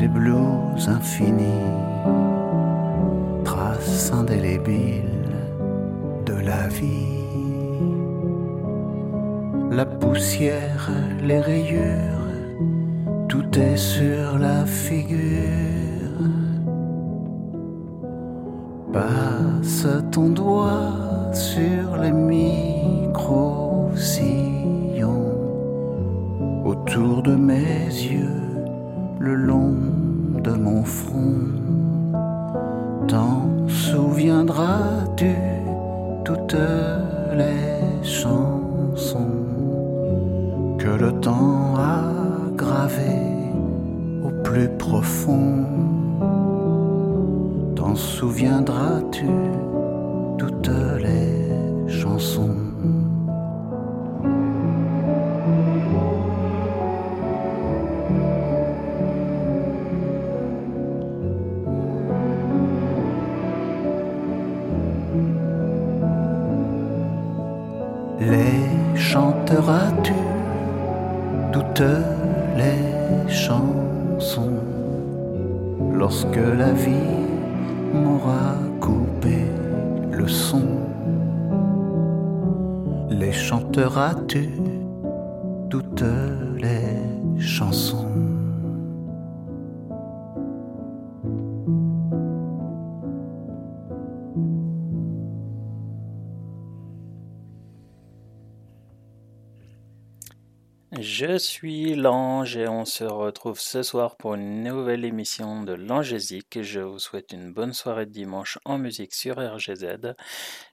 des 0.00 0.08
blues 0.08 0.88
infinis, 0.88 1.44
trace 3.44 4.10
indélébile 4.14 5.36
de 6.24 6.32
la 6.32 6.68
vie. 6.68 7.18
La 9.70 9.84
poussière, 9.84 10.88
les 11.22 11.40
rayures, 11.40 12.32
tout 13.28 13.58
est 13.58 13.76
sur 13.76 14.38
la 14.38 14.64
figure. 14.64 15.18
Passe 18.94 19.86
ton 20.10 20.30
doigt 20.30 21.34
sur 21.34 21.98
les 21.98 22.12
micro-sillons 22.12 23.12
autour 26.64 27.22
de 27.22 27.34
mes 27.34 27.84
yeux 27.84 28.40
le 29.20 29.34
long 29.34 29.89
mon 30.58 30.84
front. 30.84 31.36
T'en 33.08 33.68
souviendras-tu 33.68 35.34
toutes 36.24 36.56
les 37.34 38.04
chansons 38.04 39.36
que 40.78 40.88
le 40.88 41.12
temps 41.20 41.74
a 41.76 42.04
gravées 42.56 43.52
au 44.24 44.30
plus 44.42 44.68
profond? 44.78 45.64
T'en 47.76 47.94
souviendras-tu 47.94 49.26
suis 101.40 101.94
l'ange 101.94 102.58
et 102.58 102.68
on 102.68 102.84
se 102.84 103.04
retrouve 103.04 103.58
ce 103.58 103.82
soir 103.82 104.16
pour 104.16 104.34
une 104.34 104.62
nouvelle 104.62 105.06
émission 105.06 105.62
de 105.62 105.72
l'Angésique. 105.72 106.60
Je 106.60 106.80
vous 106.80 106.98
souhaite 106.98 107.32
une 107.32 107.50
bonne 107.54 107.72
soirée 107.72 108.04
de 108.04 108.10
dimanche 108.10 108.58
en 108.66 108.76
musique 108.76 109.14
sur 109.14 109.38
RGZ. 109.38 110.14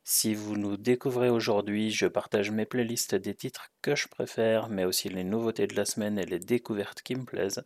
Si 0.03 0.33
vous 0.35 0.57
nous 0.57 0.75
découvrez 0.75 1.29
aujourd'hui, 1.29 1.89
je 1.91 2.05
partage 2.05 2.51
mes 2.51 2.65
playlists 2.65 3.15
des 3.15 3.33
titres 3.33 3.69
que 3.81 3.95
je 3.95 4.09
préfère, 4.09 4.67
mais 4.67 4.83
aussi 4.83 5.07
les 5.07 5.23
nouveautés 5.23 5.67
de 5.67 5.75
la 5.75 5.85
semaine 5.85 6.19
et 6.19 6.25
les 6.25 6.39
découvertes 6.39 7.01
qui 7.01 7.15
me 7.15 7.23
plaisent. 7.23 7.63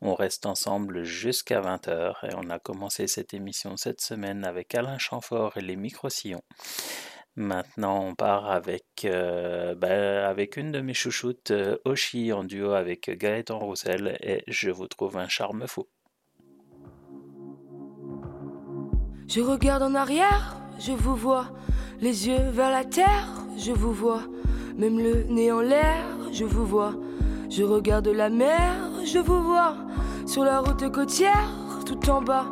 On 0.00 0.14
reste 0.14 0.46
ensemble 0.46 1.04
jusqu'à 1.04 1.60
20h 1.60 2.14
et 2.30 2.34
on 2.34 2.48
a 2.48 2.58
commencé 2.58 3.08
cette 3.08 3.34
émission 3.34 3.76
cette 3.76 4.00
semaine 4.00 4.44
avec 4.44 4.74
Alain 4.74 4.98
Chamfort 4.98 5.58
et 5.58 5.62
les 5.62 5.76
micro-sillons. 5.76 6.42
Maintenant, 7.34 8.04
on 8.04 8.14
part 8.14 8.50
avec, 8.50 8.84
euh, 9.06 9.74
bah, 9.74 10.28
avec 10.28 10.58
une 10.58 10.70
de 10.70 10.80
mes 10.80 10.92
chouchoutes, 10.92 11.50
euh, 11.50 11.78
Oshi, 11.86 12.30
en 12.30 12.44
duo 12.44 12.72
avec 12.72 13.08
Gaëtan 13.08 13.58
Roussel, 13.58 14.18
et 14.20 14.44
je 14.48 14.70
vous 14.70 14.86
trouve 14.86 15.16
un 15.16 15.28
charme 15.28 15.66
fou. 15.66 15.86
Je 19.28 19.40
regarde 19.40 19.82
en 19.82 19.94
arrière, 19.94 20.60
je 20.78 20.92
vous 20.92 21.16
vois, 21.16 21.46
les 22.02 22.28
yeux 22.28 22.50
vers 22.50 22.70
la 22.70 22.84
terre, 22.84 23.28
je 23.56 23.72
vous 23.72 23.94
vois, 23.94 24.24
même 24.76 24.98
le 24.98 25.22
nez 25.22 25.50
en 25.50 25.62
l'air, 25.62 26.04
je 26.32 26.44
vous 26.44 26.66
vois. 26.66 26.94
Je 27.48 27.62
regarde 27.62 28.08
la 28.08 28.28
mer, 28.28 28.90
je 29.06 29.18
vous 29.18 29.42
vois, 29.42 29.76
sur 30.26 30.44
la 30.44 30.60
route 30.60 30.90
côtière, 30.92 31.48
tout 31.86 32.10
en 32.10 32.20
bas, 32.20 32.46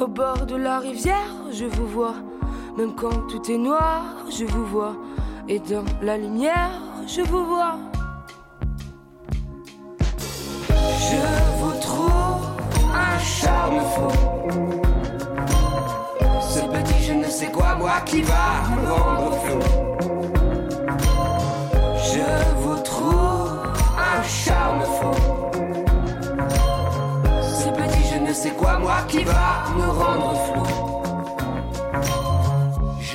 au 0.00 0.08
bord 0.08 0.46
de 0.46 0.56
la 0.56 0.80
rivière, 0.80 1.32
je 1.52 1.64
vous 1.64 1.86
vois. 1.86 2.16
Même 2.76 2.94
quand 2.94 3.26
tout 3.28 3.50
est 3.50 3.56
noir, 3.56 4.02
je 4.28 4.44
vous 4.44 4.66
vois. 4.66 4.96
Et 5.48 5.58
dans 5.58 5.84
la 6.02 6.18
lumière, 6.18 6.72
je 7.06 7.22
vous 7.22 7.46
vois. 7.46 7.78
Je 10.68 11.16
vous 11.58 11.80
trouve 11.80 12.42
un 12.92 13.18
charme 13.18 13.80
fou. 13.80 14.08
Ce 16.42 16.60
petit 16.60 17.02
je 17.02 17.12
ne 17.14 17.24
sais 17.24 17.46
quoi, 17.46 17.76
moi 17.76 18.00
qui 18.04 18.20
va 18.20 18.68
me 18.76 18.92
rendre 18.92 19.32
flou. 19.44 19.60
Je 22.12 22.60
vous 22.60 22.76
trouve 22.82 23.52
un 23.96 24.22
charme 24.22 24.82
fou. 24.82 25.14
Ce 27.40 27.68
petit 27.70 28.04
je 28.12 28.18
ne 28.18 28.32
sais 28.34 28.50
quoi, 28.50 28.78
moi 28.78 28.98
qui 29.08 29.24
va 29.24 29.64
me 29.74 29.88
rendre 29.88 30.34
flou. 30.34 30.85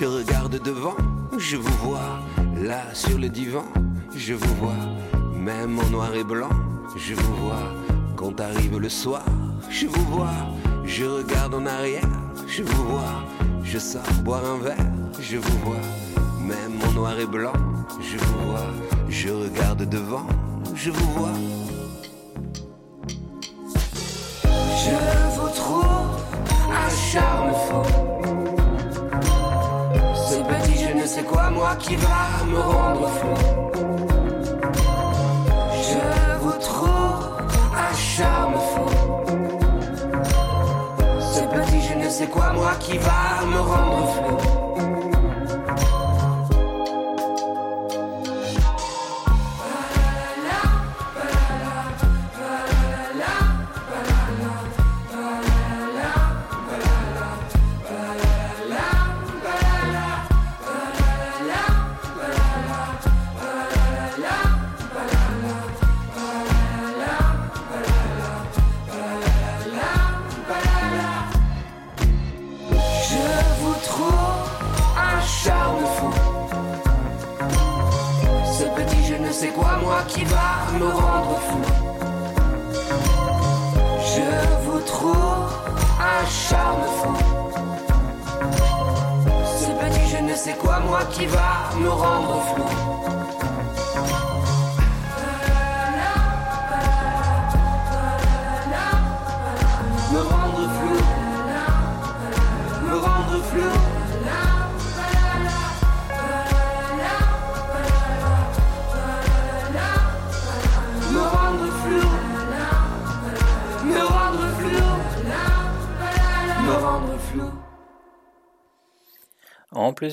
Je 0.02 0.08
regarde 0.08 0.60
devant, 0.64 0.96
je 1.38 1.58
vous 1.58 1.78
vois, 1.84 2.22
là 2.60 2.82
sur 2.92 3.20
le 3.20 3.30
divan, 3.30 3.66
je 4.16 4.34
vous 4.34 4.56
vois, 4.56 4.82
même 5.36 5.78
en 5.78 5.90
noir 5.92 6.16
et 6.16 6.24
blanc, 6.24 6.50
je 6.98 7.14
vous 7.14 7.36
vois, 7.36 7.72
quand 8.16 8.42
arrive 8.42 8.80
le 8.80 8.90
soir, 8.90 9.24
je 9.70 9.86
vous 9.86 10.06
vois, 10.06 10.34
je 10.86 11.06
regarde 11.06 11.54
en 11.54 11.68
arrière, 11.68 12.10
je 12.48 12.64
vous 12.64 12.84
vois, 12.86 13.24
je 13.64 13.78
sors 13.78 14.02
boire 14.24 14.44
un 14.44 14.58
verre, 14.58 14.92
je 15.20 15.38
vous 15.38 15.60
vois, 15.60 15.86
même 16.40 16.82
en 16.90 16.94
noir 16.94 17.20
et 17.20 17.28
blanc, 17.28 17.54
je 18.02 18.18
vous 18.18 18.50
vois, 18.50 18.74
je 19.08 19.30
regarde 19.30 19.88
devant, 19.88 20.26
je 20.74 20.90
vous 20.90 21.12
vois. 21.12 21.34
Je 24.84 25.40
vous 25.40 25.50
trouve 25.50 25.86
un 26.72 26.90
charme. 26.90 27.52
Ce 31.14 31.20
petit 31.20 31.28
je 31.28 31.28
ne 31.28 31.28
sais 31.28 31.34
quoi, 31.34 31.50
moi 31.50 31.76
qui 31.76 31.96
va 31.98 32.46
me 32.48 32.60
rendre 32.60 33.08
fou. 33.10 33.34
Je 35.90 36.40
vous 36.40 36.58
trouve 36.60 37.38
un 37.76 37.94
charme 37.96 38.56
fou. 38.72 38.88
Ce 41.34 41.42
petit 41.42 41.82
je 41.82 41.94
ne 41.96 42.10
sais 42.10 42.28
quoi, 42.28 42.54
moi 42.54 42.72
qui 42.80 42.98
va 42.98 43.21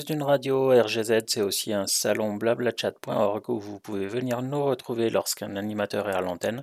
d'une 0.05 0.23
radio, 0.23 0.69
RGZ, 0.69 1.21
c'est 1.27 1.41
aussi 1.41 1.73
un 1.73 1.87
salon 1.87 2.35
blablachat.org 2.35 3.49
où 3.49 3.59
vous 3.59 3.79
pouvez 3.79 4.07
venir 4.07 4.41
nous 4.41 4.63
retrouver 4.63 5.09
lorsqu'un 5.09 5.55
animateur 5.55 6.09
est 6.09 6.13
à 6.13 6.21
l'antenne 6.21 6.61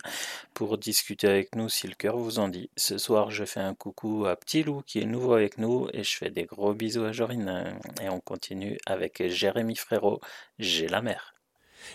pour 0.54 0.78
discuter 0.78 1.28
avec 1.28 1.54
nous 1.54 1.68
si 1.68 1.86
le 1.88 1.94
cœur 1.94 2.16
vous 2.16 2.38
en 2.38 2.48
dit. 2.48 2.70
Ce 2.76 2.98
soir, 2.98 3.30
je 3.30 3.44
fais 3.44 3.60
un 3.60 3.74
coucou 3.74 4.26
à 4.26 4.36
Petit 4.36 4.62
Loup 4.62 4.82
qui 4.86 5.00
est 5.00 5.06
nouveau 5.06 5.34
avec 5.34 5.58
nous 5.58 5.88
et 5.92 6.02
je 6.02 6.16
fais 6.16 6.30
des 6.30 6.44
gros 6.44 6.74
bisous 6.74 7.04
à 7.04 7.12
Jorine. 7.12 7.78
Et 8.02 8.08
on 8.08 8.20
continue 8.20 8.78
avec 8.86 9.26
Jérémy 9.28 9.76
Frérot, 9.76 10.20
J'ai 10.58 10.88
la 10.88 11.02
mer. 11.02 11.34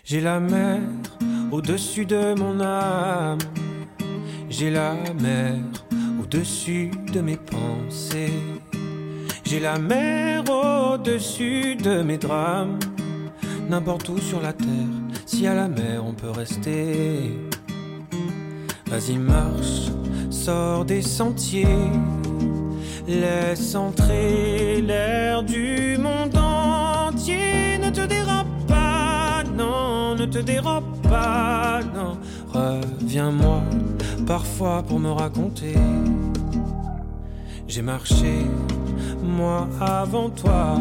J'ai 0.03 0.21
la 0.21 0.39
mer 0.39 0.79
au-dessus 1.51 2.05
de 2.05 2.33
mon 2.33 2.59
âme. 2.59 3.39
J'ai 4.49 4.69
la 4.69 4.93
mer 5.19 5.55
au-dessus 6.21 6.91
de 7.13 7.21
mes 7.21 7.37
pensées. 7.37 8.31
J'ai 9.51 9.59
la 9.59 9.77
mer 9.77 10.45
au-dessus 10.49 11.75
de 11.75 12.01
mes 12.01 12.17
drames. 12.17 12.79
N'importe 13.69 14.07
où 14.07 14.17
sur 14.17 14.39
la 14.39 14.53
terre, 14.53 14.95
si 15.25 15.45
à 15.45 15.53
la 15.53 15.67
mer 15.67 16.05
on 16.05 16.13
peut 16.13 16.29
rester. 16.29 17.37
Vas-y, 18.87 19.17
marche, 19.17 19.91
sors 20.29 20.85
des 20.85 21.01
sentiers. 21.01 21.67
Laisse 23.09 23.75
entrer 23.75 24.81
l'air 24.81 25.43
du 25.43 25.97
monde 25.97 26.37
entier. 26.37 27.77
Ne 27.77 27.89
te 27.89 28.07
dérobe 28.07 28.47
pas, 28.69 29.43
non, 29.57 30.15
ne 30.15 30.27
te 30.27 30.39
dérobe 30.39 31.01
pas, 31.09 31.81
non. 31.93 32.17
Reviens-moi 32.53 33.63
parfois 34.25 34.81
pour 34.81 35.01
me 35.01 35.11
raconter. 35.11 35.75
J'ai 37.73 37.81
marché, 37.81 38.33
moi 39.23 39.65
avant 39.79 40.29
toi. 40.29 40.75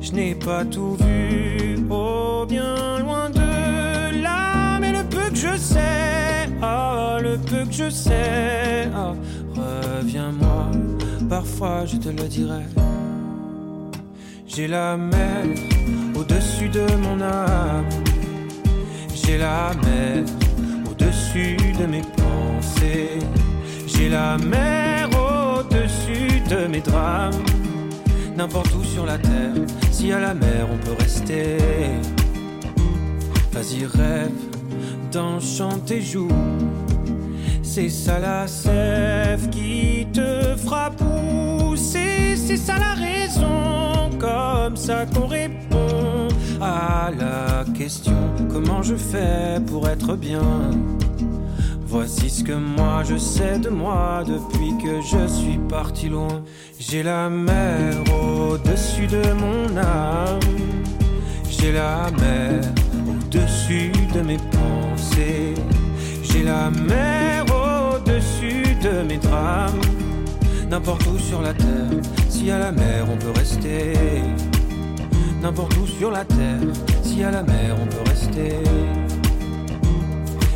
Je 0.00 0.12
n'ai 0.12 0.36
pas 0.36 0.64
tout 0.64 0.96
vu, 1.00 1.84
oh 1.90 2.46
bien 2.48 3.00
loin 3.00 3.28
de 3.28 4.22
là. 4.22 4.78
Mais 4.80 4.92
le 4.92 5.02
peu 5.02 5.28
que 5.30 5.34
je 5.34 5.56
sais, 5.56 6.48
oh 6.62 7.18
le 7.20 7.36
peu 7.38 7.64
que 7.64 7.72
je 7.72 7.90
sais. 7.90 8.88
Ah, 8.94 9.14
reviens-moi, 9.56 10.70
parfois 11.28 11.84
je 11.86 11.96
te 11.96 12.10
le 12.10 12.28
dirai. 12.28 12.66
J'ai 14.46 14.68
la 14.68 14.96
mer 14.96 15.42
au-dessus 16.14 16.68
de 16.68 16.86
mon 17.02 17.20
âme. 17.20 17.88
J'ai 19.12 19.38
la 19.38 19.72
mer 19.82 20.22
au-dessus 20.88 21.56
de 21.80 21.86
mes 21.86 22.02
pensées. 22.16 23.18
J'ai 23.88 24.08
la 24.08 24.38
mer 24.38 24.99
de 26.48 26.66
mes 26.66 26.80
drames. 26.80 27.44
N'importe 28.36 28.74
où 28.74 28.84
sur 28.84 29.06
la 29.06 29.18
terre, 29.18 29.54
si 29.90 30.12
à 30.12 30.20
la 30.20 30.34
mer 30.34 30.66
on 30.72 30.78
peut 30.78 30.96
rester. 30.98 31.58
Vas-y, 33.52 33.84
rêve 33.84 34.30
d'enchanter 35.12 36.00
joue. 36.00 36.28
C'est 37.62 37.88
ça 37.88 38.18
la 38.18 38.46
sève 38.46 39.48
qui 39.50 40.06
te 40.12 40.56
fera 40.56 40.90
pousser. 40.90 42.36
C'est 42.36 42.56
ça 42.56 42.74
la 42.78 42.94
raison, 42.94 44.10
comme 44.18 44.76
ça 44.76 45.06
qu'on 45.06 45.26
répond 45.26 46.28
à 46.60 47.10
la 47.18 47.64
question 47.72 48.14
comment 48.52 48.82
je 48.82 48.94
fais 48.94 49.60
pour 49.66 49.88
être 49.88 50.16
bien? 50.16 50.70
Voici 51.90 52.30
ce 52.30 52.44
que 52.44 52.52
moi 52.52 53.02
je 53.02 53.16
sais 53.16 53.58
de 53.58 53.68
moi 53.68 54.22
depuis 54.24 54.78
que 54.78 55.00
je 55.02 55.26
suis 55.26 55.58
parti 55.68 56.08
loin. 56.08 56.44
J'ai 56.78 57.02
la 57.02 57.28
mer 57.28 57.94
au-dessus 58.14 59.08
de 59.08 59.32
mon 59.32 59.76
âme. 59.76 60.38
J'ai 61.50 61.72
la 61.72 62.08
mer 62.12 62.60
au-dessus 63.08 63.90
de 64.14 64.20
mes 64.20 64.36
pensées. 64.36 65.54
J'ai 66.22 66.44
la 66.44 66.70
mer 66.70 67.44
au-dessus 67.46 68.76
de 68.80 69.02
mes 69.02 69.18
drames. 69.18 69.80
N'importe 70.70 71.04
où 71.08 71.18
sur 71.18 71.42
la 71.42 71.54
terre, 71.54 71.90
si 72.28 72.52
à 72.52 72.60
la 72.60 72.70
mer 72.70 73.04
on 73.12 73.16
peut 73.16 73.32
rester. 73.36 73.94
N'importe 75.42 75.76
où 75.76 75.88
sur 75.88 76.12
la 76.12 76.24
terre, 76.24 76.60
si 77.02 77.24
à 77.24 77.32
la 77.32 77.42
mer 77.42 77.76
on 77.82 77.86
peut 77.86 78.08
rester. 78.08 79.19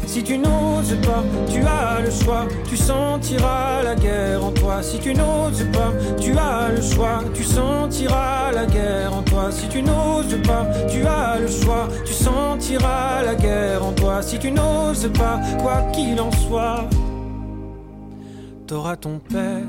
Si 0.07 0.23
tu 0.23 0.39
n'oses 0.39 0.97
pas, 1.03 1.25
tu 1.51 1.61
as 1.61 2.01
le 2.01 2.11
choix, 2.11 2.47
tu 2.69 2.77
sentiras 2.77 3.83
la 3.83 3.95
guerre 3.97 4.45
en 4.45 4.53
toi. 4.53 4.83
Si 4.83 4.99
tu 4.99 5.13
n'oses 5.13 5.67
pas, 5.73 5.93
tu 6.21 6.33
as 6.39 6.69
le 6.71 6.81
choix, 6.81 7.25
tu 7.35 7.43
sentiras 7.43 8.53
la 8.53 8.67
guerre 8.67 9.13
en 9.13 9.23
toi. 9.23 9.51
Si 9.51 9.69
tu 9.69 9.83
n'oses 9.83 10.41
pas, 10.43 10.67
tu 10.89 11.05
as 11.05 11.41
le 11.41 11.49
choix, 11.49 11.89
tu 12.05 12.13
sentiras 12.13 13.23
la 13.25 13.35
guerre 13.35 13.85
en 13.85 13.93
toi. 13.93 14.23
Si 14.23 14.39
tu 14.39 14.51
n'oses 14.51 15.11
pas, 15.13 15.41
quoi 15.61 15.83
qu'il 15.93 16.21
en 16.21 16.31
soit, 16.31 16.89
t'auras 18.67 18.97
ton 18.97 19.19
père 19.19 19.67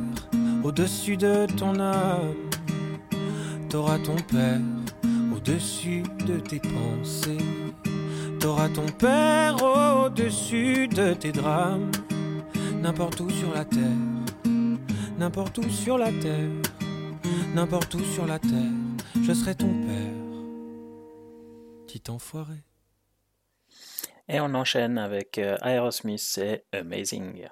au-dessus 0.63 1.17
de 1.17 1.47
ton 1.57 1.79
âme. 1.79 2.35
T'auras 3.69 3.99
ton 3.99 4.15
père 4.15 4.59
au-dessus 5.35 6.03
de 6.27 6.39
tes 6.39 6.59
pensées. 6.59 7.37
T'auras 8.45 8.69
ton 8.69 8.85
père 8.85 9.55
au-dessus 9.63 10.87
de 10.87 11.15
tes 11.15 11.31
drames. 11.31 11.89
N'importe 12.79 13.19
où 13.21 13.29
sur 13.31 13.51
la 13.51 13.65
terre, 13.65 13.81
n'importe 15.17 15.57
où 15.57 15.67
sur 15.67 15.97
la 15.97 16.11
terre, 16.11 16.51
n'importe 17.55 17.95
où 17.95 18.03
sur 18.03 18.27
la 18.27 18.37
terre, 18.37 18.71
je 19.23 19.33
serai 19.33 19.55
ton 19.55 19.73
père. 19.73 20.13
Petit 21.87 22.03
enfoiré. 22.11 22.61
Et 24.27 24.39
on 24.39 24.53
enchaîne 24.53 24.99
avec 24.99 25.39
euh, 25.39 25.57
Aerosmith 25.63 26.37
et 26.37 26.61
Amazing. 26.71 27.47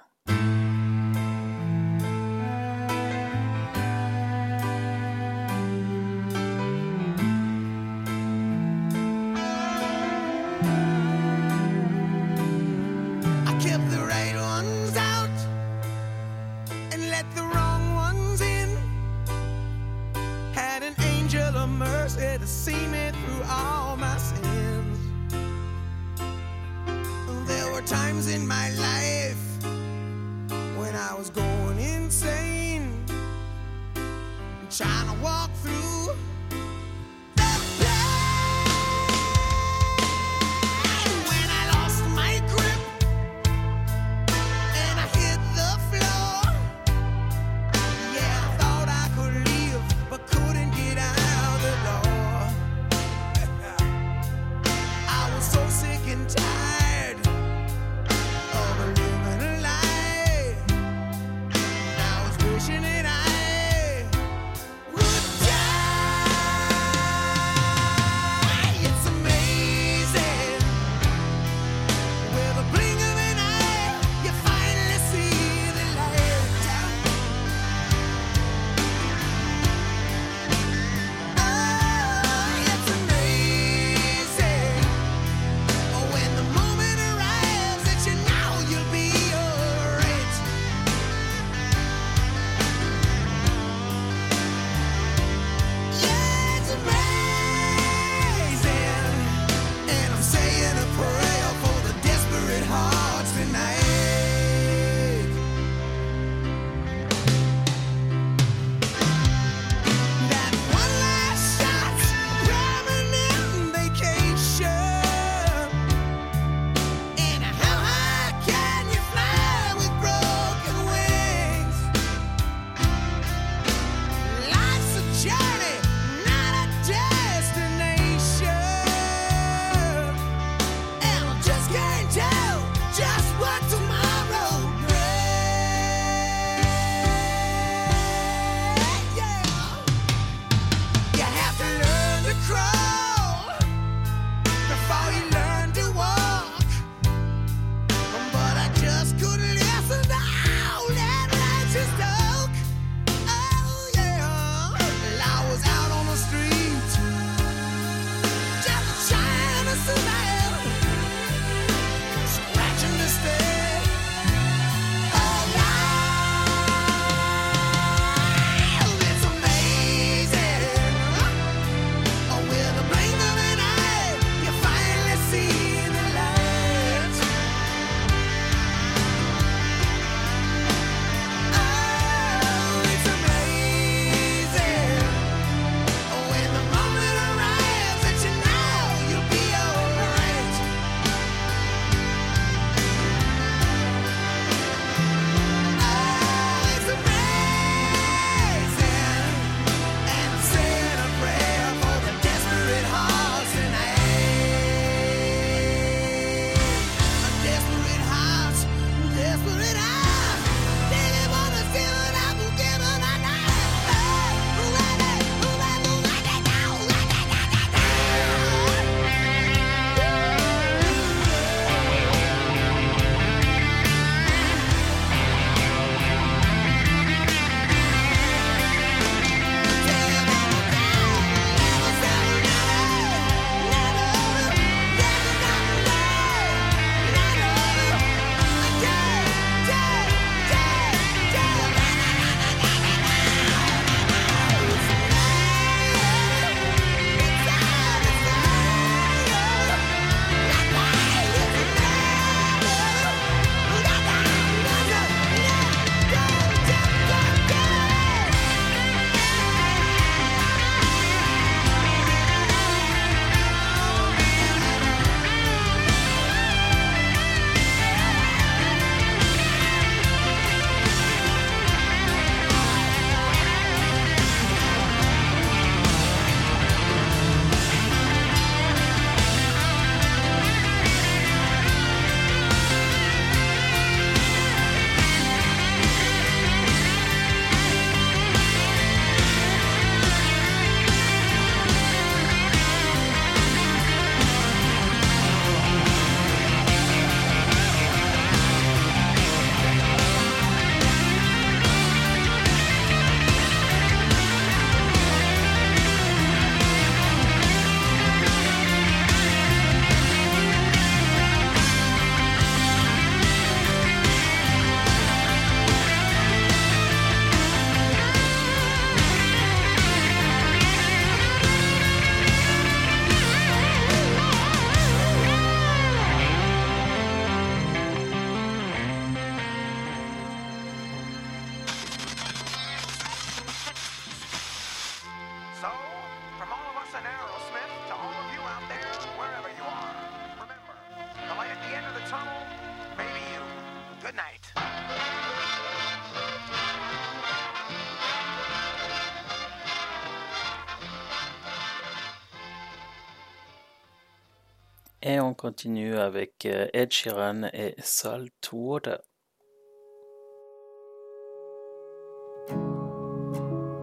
On 355.24 355.34
continue 355.34 355.96
avec 355.96 356.46
euh, 356.46 356.68
Ed 356.74 356.92
Sheeran 356.92 357.50
et 357.54 357.76
Salt 357.82 358.52
Water. 358.52 358.98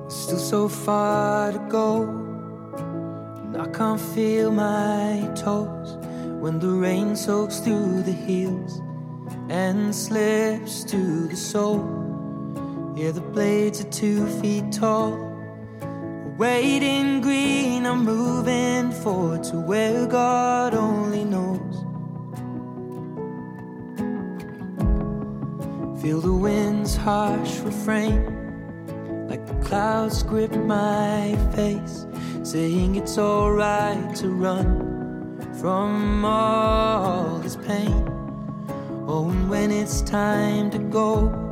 Still 0.09 0.39
so 0.39 0.69
far 0.69 1.53
to 1.53 1.59
go, 1.69 2.03
and 2.03 3.57
I 3.57 3.67
can't 3.73 4.01
feel 4.15 4.51
my 4.51 5.29
toes 5.35 5.97
when 6.41 6.59
the 6.59 6.69
rain 6.69 7.17
soaks 7.17 7.61
through 7.61 8.03
the 8.03 8.13
heels 8.13 8.81
and 9.49 9.95
slips 9.95 10.85
to 10.85 11.29
the 11.29 11.37
sole. 11.37 11.85
Yeah, 12.97 13.13
the 13.13 13.21
blades 13.21 13.81
are 13.81 13.91
two 13.91 14.27
feet 14.41 14.73
tall. 14.73 15.30
Waiting 16.41 17.21
green, 17.21 17.85
I'm 17.85 18.03
moving 18.03 18.93
forward 18.93 19.45
to 19.45 19.61
where 19.61 20.07
God 20.07 20.73
only 20.73 21.23
knows. 21.23 21.75
Feel 26.01 26.23
the 26.23 26.33
wind's 26.33 26.97
harsh 26.97 27.59
refrain 27.59 28.25
like 29.29 29.47
the 29.47 29.53
clouds 29.57 30.23
grip 30.23 30.53
my 30.53 31.37
face, 31.55 32.07
saying 32.43 32.97
it's 32.97 33.19
alright 33.19 34.17
to 34.17 34.31
run 34.31 35.47
from 35.61 36.25
all 36.25 37.39
this 37.41 37.57
pain. 37.57 38.09
Oh, 39.07 39.29
and 39.29 39.51
when 39.51 39.71
it's 39.71 40.01
time 40.01 40.71
to 40.71 40.79
go, 40.79 41.50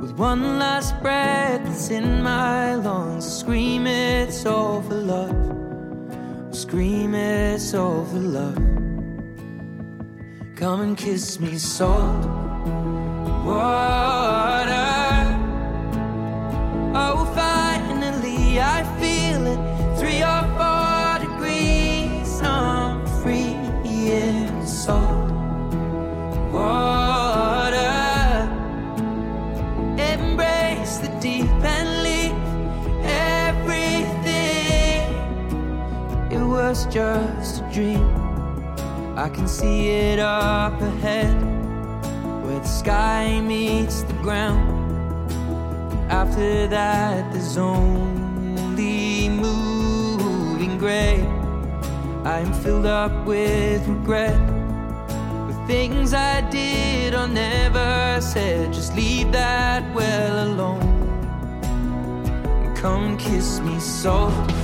with 0.00 0.12
one 0.12 0.58
last 0.58 1.00
breath 1.00 1.62
that's 1.64 1.90
in 1.90 2.22
my 2.22 2.74
lungs, 2.74 3.24
scream 3.40 3.86
it's 3.86 4.46
all 4.46 4.82
for 4.82 4.94
love, 4.94 6.54
scream 6.54 7.14
it's 7.14 7.74
all 7.74 8.04
for 8.04 8.18
love. 8.18 8.56
Come 10.56 10.80
and 10.80 10.96
kiss 10.96 11.40
me, 11.40 11.58
salt 11.58 12.26
water. 13.44 14.74
Oh, 16.96 17.24
finally 17.34 18.60
I 18.60 18.82
just 36.94 37.60
a 37.60 37.70
dream. 37.72 38.08
I 39.16 39.28
can 39.28 39.48
see 39.48 39.88
it 39.88 40.20
up 40.20 40.80
ahead 40.80 41.34
where 42.44 42.60
the 42.60 42.68
sky 42.68 43.40
meets 43.40 44.02
the 44.02 44.12
ground. 44.22 45.32
After 46.08 46.68
that, 46.68 47.32
there's 47.32 47.56
only 47.56 49.28
moving 49.28 50.78
gray. 50.78 51.20
I'm 52.24 52.52
filled 52.62 52.86
up 52.86 53.26
with 53.26 53.84
regret. 53.88 54.38
The 55.48 55.64
things 55.66 56.14
I 56.14 56.48
did 56.48 57.12
or 57.12 57.26
never 57.26 58.20
said, 58.20 58.72
just 58.72 58.94
leave 58.94 59.32
that 59.32 59.82
well 59.96 60.48
alone. 60.48 60.92
Come 62.76 63.18
kiss 63.18 63.58
me, 63.58 63.80
salt 63.80 64.63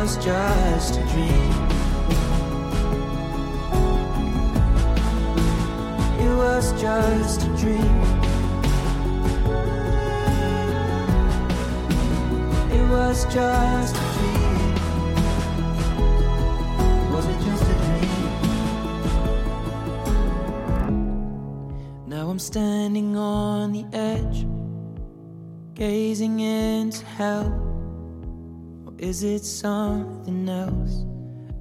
was 0.00 0.16
just 0.16 0.96
a 0.96 1.02
dream. 1.12 1.52
It 6.18 6.34
was 6.36 6.72
just 6.80 7.42
a 7.42 7.48
dream. 7.60 8.00
It 12.72 12.84
was 12.88 13.24
just 13.26 13.94
a 13.94 13.98
dream. 14.16 14.74
Was 17.12 17.26
it 17.26 17.40
just 17.44 17.62
a 17.62 17.74
dream? 17.84 18.22
Now 22.06 22.30
I'm 22.30 22.38
standing 22.38 23.18
on 23.18 23.72
the 23.72 23.84
edge, 23.92 24.46
gazing 25.74 26.40
into 26.40 27.04
hell. 27.04 27.69
Is 29.00 29.22
it 29.22 29.46
something 29.46 30.46
else? 30.46 31.06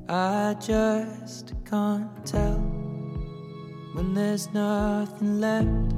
I 0.10 0.58
just 0.60 1.54
can't 1.64 2.26
tell. 2.26 2.60
When 3.94 4.14
there's 4.14 4.52
nothing 4.54 5.40
left, 5.40 5.94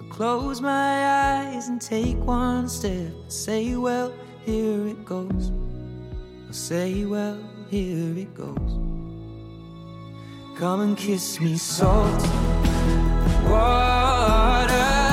I 0.00 0.08
close 0.08 0.62
my 0.62 1.50
eyes 1.50 1.68
and 1.68 1.78
take 1.78 2.16
one 2.24 2.70
step. 2.70 3.12
Say, 3.28 3.76
well, 3.76 4.14
here 4.46 4.86
it 4.86 5.04
goes. 5.04 5.52
I 6.48 6.52
say, 6.52 7.04
well, 7.04 7.38
here 7.68 8.16
it 8.16 8.32
goes. 8.32 8.78
Come 10.58 10.80
and 10.80 10.96
kiss 10.96 11.38
me, 11.38 11.58
salt 11.58 12.22
water. 13.44 15.05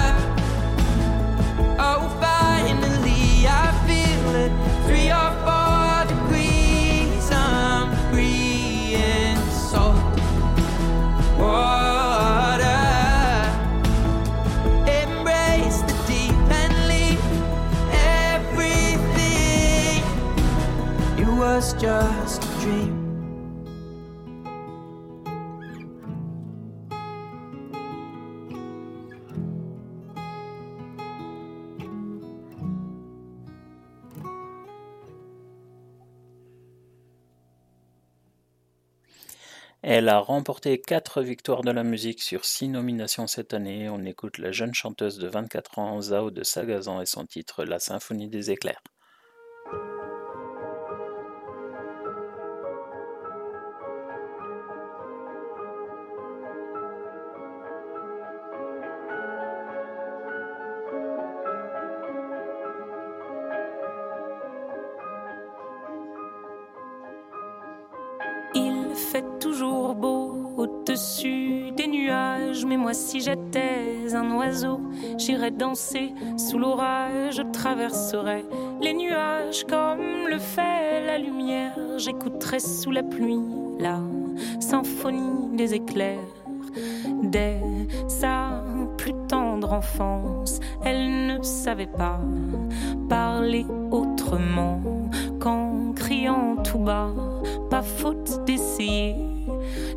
Elle 39.81 40.09
a 40.09 40.19
remporté 40.19 40.81
4 40.81 41.21
victoires 41.21 41.61
de 41.61 41.71
la 41.71 41.83
musique 41.83 42.21
sur 42.21 42.43
6 42.43 42.67
nominations 42.67 43.27
cette 43.27 43.53
année. 43.53 43.87
On 43.87 44.03
écoute 44.03 44.37
la 44.37 44.51
jeune 44.51 44.73
chanteuse 44.73 45.17
de 45.17 45.27
24 45.27 45.79
ans, 45.79 46.01
Zao 46.01 46.29
de 46.29 46.43
Sagazan, 46.43 46.99
et 46.99 47.05
son 47.05 47.25
titre 47.25 47.63
La 47.63 47.79
Symphonie 47.79 48.27
des 48.27 48.51
éclairs. 48.51 48.81
Des 71.75 71.87
nuages, 71.87 72.65
mais 72.65 72.77
moi 72.77 72.93
si 72.93 73.21
j'étais 73.21 74.13
un 74.13 74.35
oiseau, 74.35 74.79
j'irais 75.17 75.51
danser 75.51 76.13
sous 76.37 76.57
l'orage, 76.57 77.37
je 77.37 77.41
traverserais 77.41 78.45
les 78.81 78.93
nuages 78.93 79.63
comme 79.65 80.27
le 80.29 80.39
fait 80.39 81.05
la 81.05 81.17
lumière, 81.17 81.77
j'écouterais 81.97 82.59
sous 82.59 82.91
la 82.91 83.03
pluie 83.03 83.41
la 83.79 83.99
symphonie 84.59 85.55
des 85.55 85.73
éclairs. 85.73 86.19
Dès 87.23 87.61
sa 88.07 88.63
plus 88.97 89.13
tendre 89.27 89.73
enfance, 89.73 90.59
elle 90.83 91.27
ne 91.27 91.41
savait 91.41 91.87
pas 91.87 92.19
parler 93.09 93.65
autrement 93.91 94.79
qu'en 95.39 95.93
criant 95.95 96.57
tout 96.63 96.79
bas, 96.79 97.11
pas 97.69 97.81
faute 97.81 98.43
d'essayer. 98.45 99.15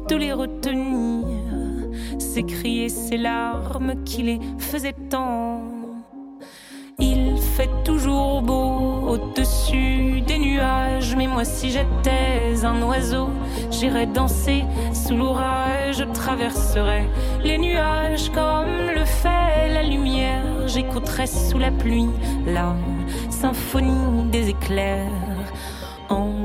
de 0.08 0.16
les 0.16 0.32
retenir, 0.32 1.15
s'écrier 2.36 2.90
ces 2.90 3.16
larmes 3.16 4.04
qui 4.04 4.22
les 4.22 4.40
faisaient 4.58 5.00
tant. 5.08 5.62
Il 6.98 7.38
fait 7.56 7.70
toujours 7.82 8.42
beau 8.42 9.08
au-dessus 9.08 10.20
des 10.20 10.36
nuages, 10.36 11.16
mais 11.16 11.28
moi 11.28 11.46
si 11.46 11.70
j'étais 11.70 12.62
un 12.62 12.82
oiseau, 12.82 13.30
j'irais 13.70 14.04
danser 14.04 14.64
sous 14.92 15.16
l'orage, 15.16 15.96
je 15.96 16.04
traverserais 16.04 17.08
les 17.42 17.56
nuages 17.56 18.28
comme 18.32 18.76
le 18.94 19.06
fait 19.06 19.72
la 19.72 19.82
lumière, 19.82 20.68
j'écouterais 20.68 21.26
sous 21.26 21.58
la 21.58 21.70
pluie 21.70 22.10
la 22.46 22.76
symphonie 23.30 24.28
des 24.30 24.50
éclairs. 24.50 25.35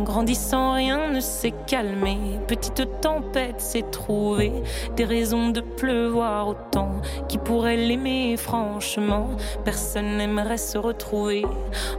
Grandissant, 0.03 0.73
rien 0.73 1.11
ne 1.11 1.19
s'est 1.19 1.53
calmé. 1.67 2.17
Petite 2.47 3.01
tempête 3.01 3.61
s'est 3.61 3.85
trouvée. 3.91 4.51
Des 4.95 5.05
raisons 5.05 5.49
de 5.49 5.61
pleuvoir 5.61 6.47
autant. 6.47 7.01
Qui 7.27 7.37
pourrait 7.37 7.77
l'aimer 7.77 8.35
franchement 8.37 9.27
Personne 9.63 10.17
n'aimerait 10.17 10.57
se 10.57 10.77
retrouver. 10.77 11.45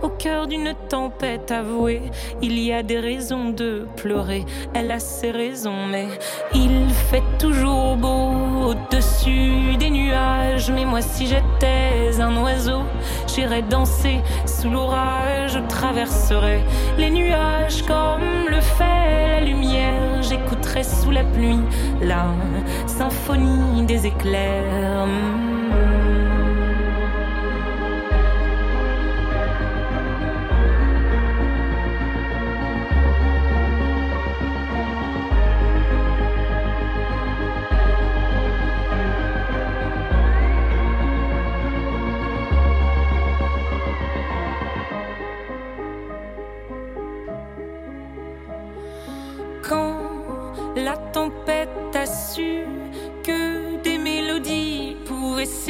Au 0.02 0.08
cœur 0.08 0.46
d'une 0.46 0.74
tempête 0.88 1.50
avouée, 1.50 2.02
il 2.40 2.58
y 2.58 2.72
a 2.72 2.82
des 2.82 2.98
raisons 2.98 3.50
de 3.50 3.86
pleurer. 3.96 4.44
Elle 4.74 4.90
a 4.90 4.98
ses 4.98 5.30
raisons, 5.30 5.86
mais 5.90 6.06
il 6.54 6.88
fait 7.10 7.22
toujours 7.38 7.96
beau 7.96 8.70
au-dessus 8.70 9.76
des 9.78 9.90
nuages. 9.90 10.70
Mais 10.70 10.84
moi, 10.84 11.02
si 11.02 11.26
j'étais 11.26 12.20
un 12.20 12.36
oiseau, 12.42 12.82
j'irais 13.26 13.62
danser 13.62 14.20
sous 14.46 14.70
l'orage. 14.70 15.52
Je 15.52 15.58
traverserais 15.68 16.60
les 16.98 17.10
nuages 17.10 17.82
comme 17.92 18.48
le 18.48 18.60
fait 18.60 19.44
lumière. 19.44 20.22
J'écouterai 20.22 20.82
sous 20.82 21.10
la 21.10 21.24
pluie 21.24 21.64
la 22.00 22.26
symphonie 22.86 23.84
des 23.86 24.06
éclairs. 24.06 25.06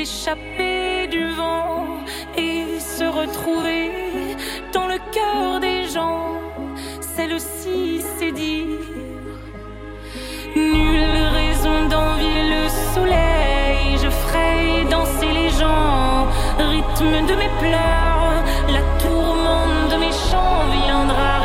S'échapper 0.05 1.07
du 1.07 1.31
vent 1.33 2.01
et 2.37 2.81
se 2.81 3.05
retrouver 3.05 3.91
dans 4.73 4.88
le 4.88 4.99
cœur 5.12 5.61
des 5.61 5.85
gens. 5.88 6.41
Celle 7.15 7.35
aussi, 7.35 8.03
c'est 8.19 8.33
dire 8.33 8.81
nulle 10.57 11.29
raison 11.41 11.88
d'envier 11.88 12.43
le 12.55 12.69
soleil. 12.95 13.97
Je 14.03 14.11
ferai 14.11 14.85
danser 14.91 15.33
les 15.41 15.51
gens, 15.51 16.27
rythme 16.59 17.27
de 17.31 17.35
mes 17.43 17.53
pleurs, 17.61 18.38
la 18.77 18.83
tourmente 19.03 19.93
de 19.93 19.97
mes 20.05 20.15
chants 20.27 20.65
viendra 20.85 21.42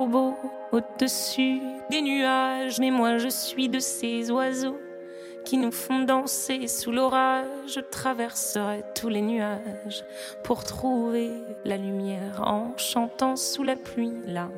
au-dessus 0.00 1.60
des 1.90 2.02
nuages. 2.02 2.78
Mais 2.78 2.90
moi 2.90 3.18
je 3.18 3.28
suis 3.28 3.68
de 3.68 3.78
ces 3.78 4.30
oiseaux 4.30 4.78
qui 5.44 5.56
nous 5.56 5.72
font 5.72 6.00
danser 6.00 6.66
sous 6.68 6.92
l'orage. 6.92 7.46
Je 7.66 7.80
traverserai 7.80 8.82
tous 8.94 9.08
les 9.08 9.22
nuages 9.22 10.04
pour 10.44 10.64
trouver 10.64 11.30
la 11.64 11.76
lumière 11.76 12.42
en 12.42 12.76
chantant 12.76 13.36
sous 13.36 13.64
la 13.64 13.76
pluie 13.76 14.12
la 14.26 14.50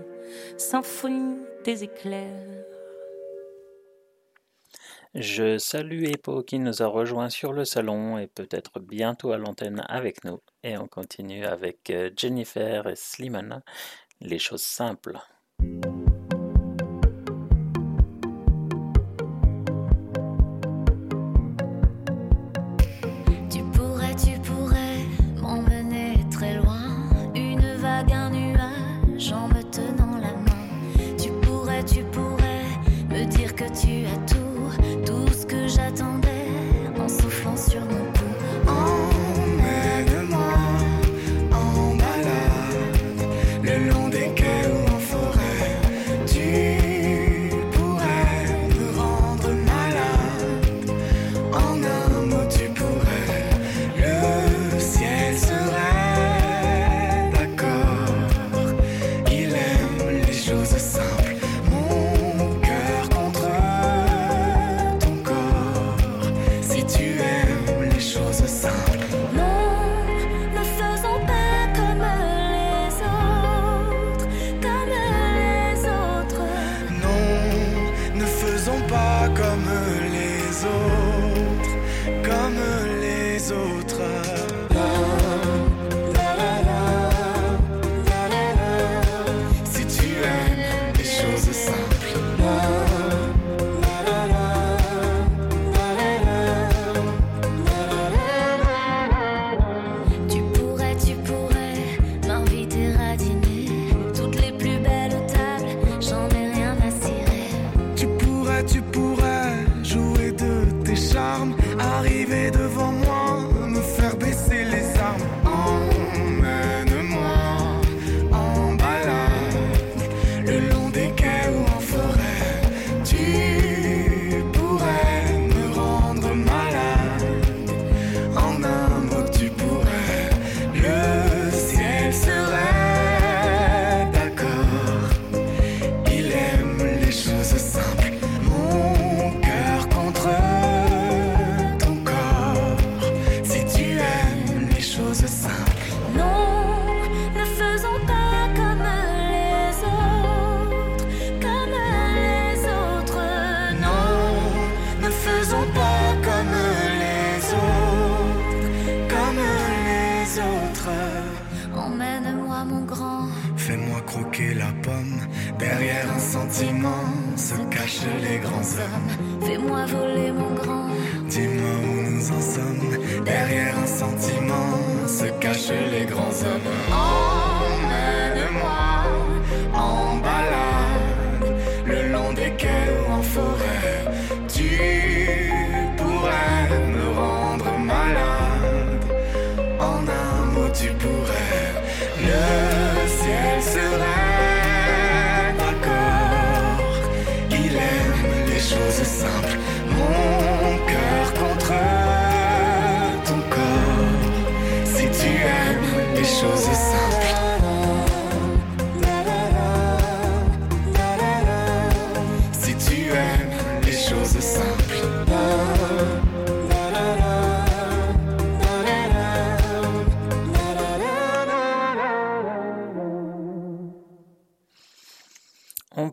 symphonie 0.57 1.39
des 1.65 1.85
éclairs. 1.85 2.63
Je 5.15 5.59
salue 5.59 6.05
Epo 6.05 6.43
qui 6.43 6.59
nous 6.59 6.83
a 6.83 6.87
rejoint 6.87 7.29
sur 7.29 7.53
le 7.53 7.67
salon 7.67 8.17
et 8.17 8.27
peut-être 8.27 8.81
bientôt 8.81 9.33
à 9.33 9.37
l'antenne 9.37 9.85
avec 9.89 10.25
nous. 10.25 10.41
Et 10.63 10.79
on 10.79 10.87
continue 10.87 11.45
avec 11.45 11.91
euh, 11.91 12.11
Jennifer 12.17 12.87
et 12.87 12.97
Slimana, 12.97 13.63
les 14.23 14.39
choses 14.39 14.63
simples. 14.63 15.19
Le 15.63 16.02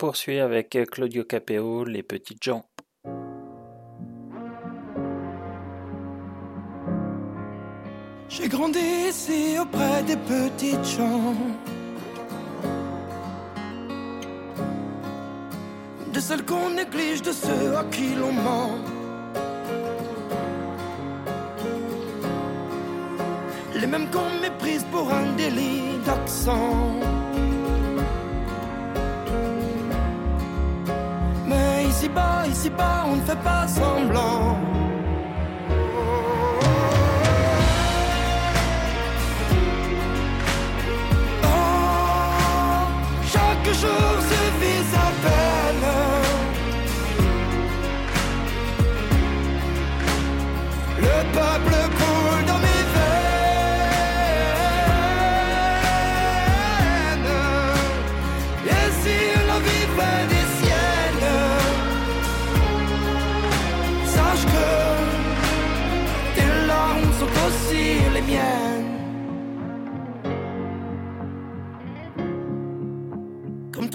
poursuit 0.10 0.40
avec 0.40 0.76
Claudio 0.90 1.24
Capeo, 1.24 1.86
Les 1.86 2.02
Petites 2.02 2.44
gens. 2.44 2.68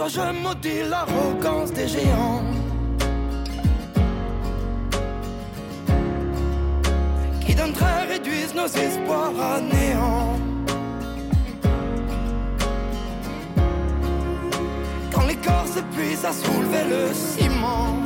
Je 0.06 0.20
maudis 0.42 0.82
l'arrogance 0.90 1.72
des 1.72 1.88
géants. 1.88 2.42
Qui 7.40 7.54
d'un 7.54 7.72
trait 7.72 8.04
réduisent 8.10 8.54
nos 8.54 8.66
espoirs 8.66 9.32
à 9.40 9.60
néant. 9.60 10.36
Quand 15.10 15.26
les 15.26 15.36
corps 15.36 15.68
s'épuisent 15.68 16.24
à 16.26 16.32
soulever 16.32 16.84
le 16.90 17.14
ciment. 17.14 17.96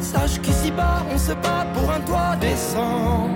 Sache 0.00 0.40
qu'ici-bas, 0.40 1.04
on 1.12 1.18
se 1.18 1.32
bat 1.32 1.66
pour 1.74 1.90
un 1.90 2.00
toit 2.00 2.36
décent. 2.40 3.28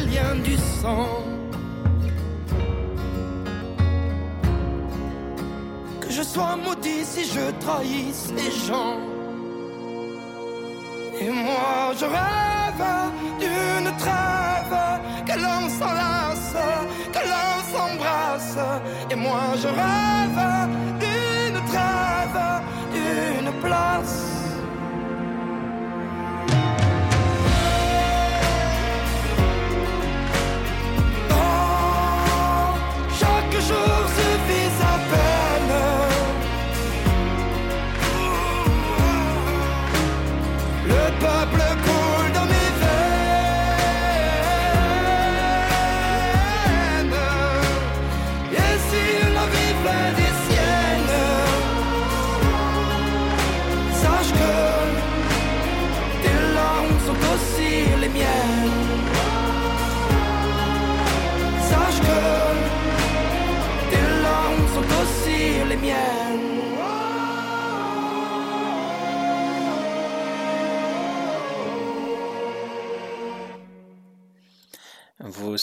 Les 0.00 0.06
liens 0.12 0.36
du 0.42 0.56
sang. 0.56 1.24
Que 6.00 6.10
je 6.10 6.22
sois 6.22 6.56
maudit 6.56 7.04
si 7.04 7.24
je 7.24 7.50
trahis 7.60 8.12
ces 8.12 8.50
gens. 8.66 8.98
Et 11.20 11.30
moi 11.30 11.92
je 11.98 12.06
rêve 12.06 12.86
d'une 13.38 13.90
trêve, 13.96 14.78
que 15.26 15.36
l'on 15.44 15.68
s'enlace, 15.78 16.56
que 17.14 17.22
l'on 17.30 17.54
s'embrasse. 17.72 18.58
Et 19.10 19.16
moi 19.16 19.42
je 19.62 19.68
rêve 19.68 20.42
d'une 21.02 21.60
trêve, 21.72 22.40
d'une 22.94 23.52
place. 23.60 24.29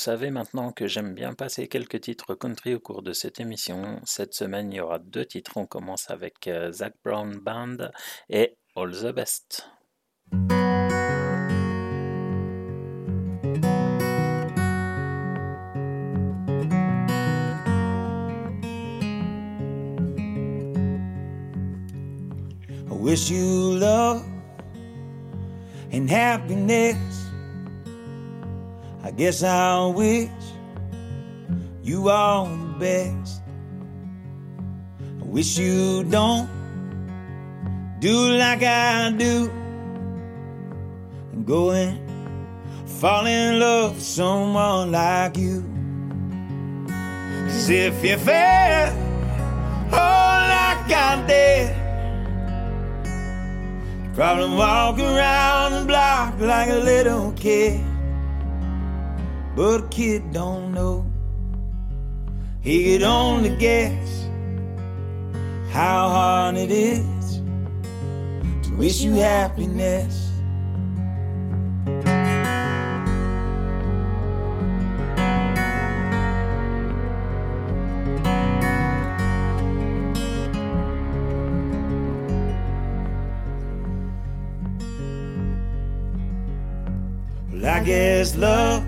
Savez 0.08 0.32
maintenant 0.32 0.72
que 0.72 0.88
j'aime 0.88 1.14
bien 1.14 1.34
passer 1.34 1.68
quelques 1.68 2.00
titres 2.00 2.34
country 2.34 2.74
au 2.74 2.80
cours 2.80 3.02
de 3.02 3.12
cette 3.12 3.42
émission. 3.42 4.00
Cette 4.06 4.34
semaine, 4.34 4.72
il 4.72 4.78
y 4.78 4.80
aura 4.80 5.00
deux 5.00 5.26
titres. 5.26 5.58
On 5.58 5.66
commence 5.66 6.10
avec 6.10 6.48
euh, 6.48 6.72
Zach 6.72 6.94
Brown 7.04 7.38
Band 7.40 7.90
et 8.30 8.56
All 8.78 8.94
the 8.94 9.14
Best. 9.14 9.68
I 22.90 22.94
wish 22.94 23.30
you 23.30 23.78
love 23.78 24.24
and 25.92 26.10
happiness. 26.10 27.27
I 29.08 29.12
guess 29.12 29.42
I 29.42 29.86
wish 29.86 30.30
you 31.82 32.10
all 32.10 32.46
the 32.48 32.76
best. 32.78 33.42
I 35.22 35.24
wish 35.24 35.58
you 35.58 36.04
don't 36.04 36.50
do 38.02 38.32
like 38.32 38.64
I 38.64 39.12
do 39.12 39.50
and 41.32 41.46
go 41.46 41.72
and 41.72 41.98
fall 43.00 43.26
in 43.28 43.62
love 43.62 43.96
with 43.96 44.04
someone 44.04 44.92
like 44.92 45.38
you. 45.38 45.64
Cause 46.88 47.70
if 47.70 48.04
you 48.04 48.18
fell, 48.18 48.92
oh, 49.94 50.38
like 50.52 50.92
I 50.92 51.24
did, 51.26 51.74
probably 54.14 54.50
walk 54.54 55.00
around 55.00 55.72
the 55.80 55.86
block 55.88 56.38
like 56.42 56.68
a 56.68 56.76
little 56.76 57.32
kid. 57.32 57.87
But 59.58 59.86
a 59.86 59.88
kid 59.88 60.34
don't 60.34 60.72
know. 60.72 61.04
He 62.62 62.94
could 62.94 63.02
only 63.02 63.56
guess 63.58 64.28
how 65.72 66.10
hard 66.10 66.58
it 66.58 66.70
is 66.70 67.42
to 68.68 68.76
wish 68.78 69.02
you 69.02 69.14
happiness. 69.14 70.30
Well, 87.52 87.66
I 87.66 87.84
guess 87.84 88.36
love 88.36 88.87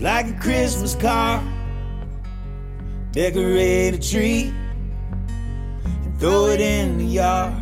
like 0.00 0.28
a 0.28 0.32
Christmas 0.34 0.94
card. 0.94 1.42
Decorate 3.12 3.94
a 3.94 3.98
tree 3.98 4.52
and 6.04 6.20
throw 6.20 6.46
it 6.46 6.60
in 6.60 6.98
the 6.98 7.04
yard. 7.04 7.54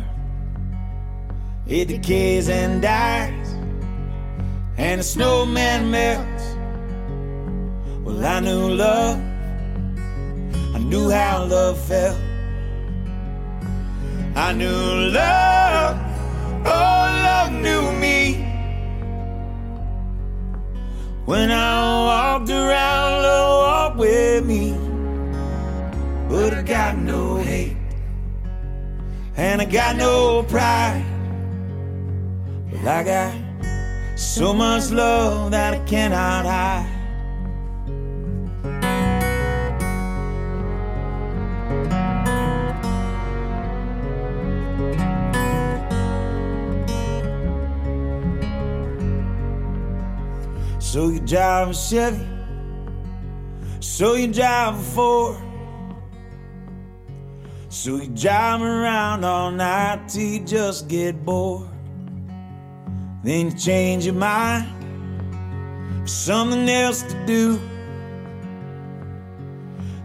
It 1.67 1.87
decays 1.87 2.49
and 2.49 2.81
dies, 2.81 3.47
and 4.77 4.99
the 4.99 5.03
snowman 5.03 5.91
melts. 5.91 6.43
Well, 8.03 8.25
I 8.25 8.39
knew 8.39 8.69
love, 8.69 9.17
I 10.75 10.79
knew 10.79 11.09
how 11.09 11.45
love 11.45 11.79
felt. 11.85 12.17
I 14.35 14.53
knew 14.53 15.11
love, 15.13 15.97
oh, 16.65 17.21
love 17.23 17.51
knew 17.51 17.91
me. 17.99 18.18
When 21.29 21.51
I 21.51 22.05
walked 22.05 22.49
around, 22.49 23.21
love 23.21 23.61
walked 23.61 23.97
with 23.97 24.47
me. 24.47 24.73
But 26.27 26.55
I 26.55 26.63
got 26.63 26.97
no 26.97 27.35
hate, 27.35 27.77
and 29.37 29.61
I 29.61 29.65
got 29.65 29.95
no 29.95 30.41
pride. 30.41 31.05
But 32.71 32.83
I 32.83 33.03
got 33.03 34.19
so 34.19 34.55
much 34.55 34.89
love 34.89 35.51
that 35.51 35.75
I 35.75 35.79
cannot 35.85 36.47
hide. 36.47 36.98
So 50.91 51.09
you 51.09 51.19
drive 51.19 51.69
a 51.69 51.73
Chevy, 51.75 52.25
so 53.79 54.15
you 54.15 54.25
drive 54.25 54.73
a 54.73 54.81
Ford, 54.81 55.37
so 57.69 57.97
you 57.97 58.07
drive 58.07 58.63
around 58.63 59.23
all 59.23 59.51
night 59.51 60.09
till 60.09 60.23
you 60.23 60.39
just 60.39 60.87
get 60.87 61.23
bored. 61.23 61.69
Then 63.23 63.51
you 63.51 63.55
change 63.55 64.07
your 64.07 64.15
mind 64.15 64.65
for 66.01 66.07
something 66.07 66.67
else 66.67 67.03
to 67.03 67.25
do. 67.27 67.61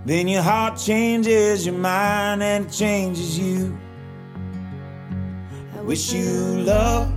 Then 0.04 0.28
your 0.28 0.42
heart 0.42 0.76
changes 0.76 1.64
your 1.64 1.76
mind 1.76 2.42
and 2.42 2.66
it 2.66 2.70
changes 2.70 3.38
you. 3.38 3.74
I 5.78 5.80
wish 5.80 6.12
you 6.12 6.60
love 6.60 7.10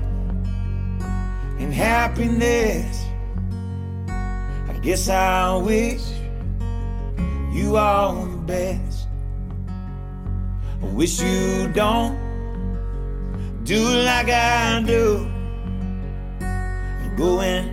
and 1.60 1.74
happiness. 1.74 3.08
Guess 4.88 5.10
I 5.10 5.58
wish 5.58 6.02
you 7.52 7.76
all 7.76 8.24
the 8.24 8.38
best. 8.38 9.10
I 10.82 10.86
wish 10.96 11.20
you 11.20 11.68
don't 11.74 12.16
do 13.66 13.84
like 13.84 14.30
I 14.30 14.82
do. 14.88 15.28
And 16.40 17.18
go 17.18 17.42
and 17.42 17.68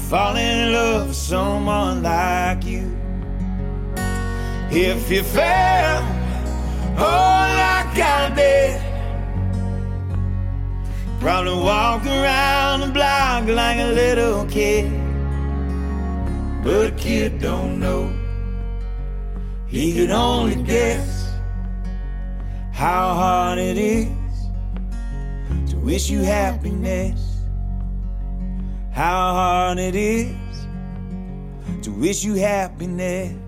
fall 0.00 0.36
in 0.36 0.70
love 0.74 1.08
with 1.08 1.16
someone 1.16 2.02
like 2.02 2.62
you. 2.62 2.94
If 4.70 5.10
you 5.10 5.22
fell, 5.22 6.02
oh, 6.98 7.40
like 7.56 7.96
I 7.96 8.32
did. 8.36 8.82
Probably 11.20 11.54
walk 11.54 12.04
around 12.04 12.80
the 12.80 12.88
block 12.88 13.46
like 13.48 13.78
a 13.78 13.92
little 13.94 14.44
kid. 14.44 15.07
But 16.68 16.88
a 16.88 16.90
kid 16.96 17.40
don't 17.40 17.80
know. 17.80 18.12
He 19.68 19.94
could 19.94 20.10
only 20.10 20.54
guess 20.64 21.32
how 22.74 23.14
hard 23.14 23.58
it 23.58 23.78
is 23.78 24.10
to 25.70 25.78
wish 25.78 26.10
you 26.10 26.18
happiness. 26.18 27.40
How 28.92 29.32
hard 29.32 29.78
it 29.78 29.94
is 29.94 30.36
to 31.80 31.90
wish 31.90 32.22
you 32.22 32.34
happiness. 32.34 33.47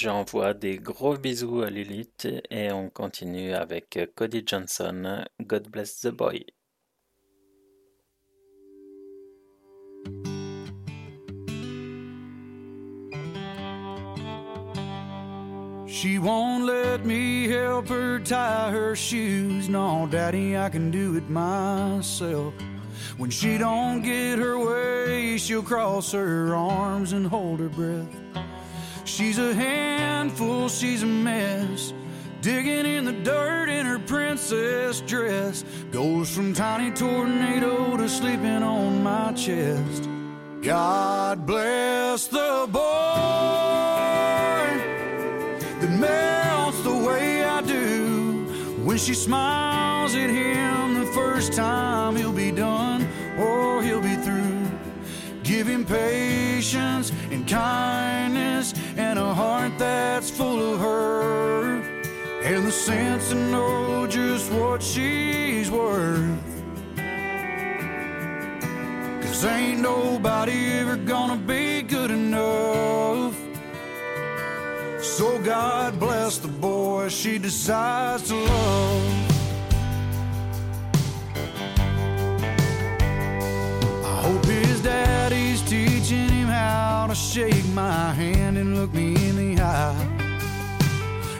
J'envoie 0.00 0.54
des 0.54 0.76
gros 0.76 1.16
bisous 1.16 1.62
à 1.62 1.70
Lilith 1.70 2.28
et 2.50 2.70
on 2.70 2.88
continue 2.88 3.52
avec 3.52 3.98
Cody 4.14 4.44
Johnson, 4.46 5.24
God 5.44 5.68
Bless 5.72 5.98
the 6.02 6.12
Boy. 6.12 6.44
She 15.88 16.20
won't 16.20 16.64
let 16.64 17.04
me 17.04 17.48
help 17.48 17.88
her 17.88 18.20
tie 18.20 18.70
her 18.70 18.94
shoes. 18.94 19.68
No, 19.68 20.06
daddy, 20.08 20.56
I 20.56 20.68
can 20.68 20.92
do 20.92 21.16
it 21.16 21.28
myself. 21.28 22.54
When 23.16 23.30
she 23.30 23.58
don't 23.58 24.02
get 24.02 24.38
her 24.38 24.60
way, 24.64 25.38
she'll 25.38 25.64
cross 25.64 26.12
her 26.12 26.54
arms 26.54 27.12
and 27.12 27.26
hold 27.26 27.58
her 27.58 27.68
breath. 27.68 28.06
She's 29.08 29.38
a 29.38 29.54
handful, 29.54 30.68
she's 30.68 31.02
a 31.02 31.06
mess. 31.06 31.94
Digging 32.42 32.84
in 32.84 33.06
the 33.06 33.12
dirt 33.12 33.70
in 33.70 33.86
her 33.86 33.98
princess 33.98 35.00
dress. 35.00 35.64
Goes 35.90 36.30
from 36.32 36.52
tiny 36.52 36.90
tornado 36.90 37.96
to 37.96 38.06
sleeping 38.06 38.62
on 38.62 39.02
my 39.02 39.32
chest. 39.32 40.08
God 40.60 41.46
bless 41.46 42.26
the 42.26 42.68
boy 42.70 42.78
that 45.80 45.90
melts 45.98 46.82
the 46.82 46.94
way 46.94 47.42
I 47.42 47.62
do. 47.62 48.44
When 48.84 48.98
she 48.98 49.14
smiles 49.14 50.14
at 50.14 50.28
him 50.28 51.00
the 51.00 51.06
first 51.12 51.54
time, 51.54 52.14
he'll 52.14 52.30
be 52.30 52.52
done 52.52 53.07
Him 55.68 55.84
patience 55.84 57.12
and 57.30 57.46
kindness 57.46 58.72
and 58.96 59.18
a 59.18 59.34
heart 59.34 59.72
that's 59.76 60.30
full 60.30 60.74
of 60.74 60.80
her. 60.80 61.82
And 62.42 62.66
the 62.66 62.72
sense 62.72 63.28
to 63.28 63.34
know 63.34 64.06
just 64.06 64.50
what 64.50 64.82
she's 64.82 65.70
worth. 65.70 66.38
Cause 69.22 69.44
ain't 69.44 69.80
nobody 69.80 70.72
ever 70.78 70.96
gonna 70.96 71.36
be 71.36 71.82
good 71.82 72.10
enough. 72.10 73.36
So 75.02 75.38
God 75.42 76.00
bless 76.00 76.38
the 76.38 76.48
boy 76.48 77.08
she 77.10 77.36
decides 77.36 78.28
to 78.28 78.34
love. 78.34 79.37
To 87.08 87.14
shake 87.14 87.66
my 87.72 88.12
hand 88.12 88.58
and 88.58 88.76
look 88.76 88.92
me 88.92 89.14
in 89.28 89.36
the 89.36 89.62
eye. 89.62 89.94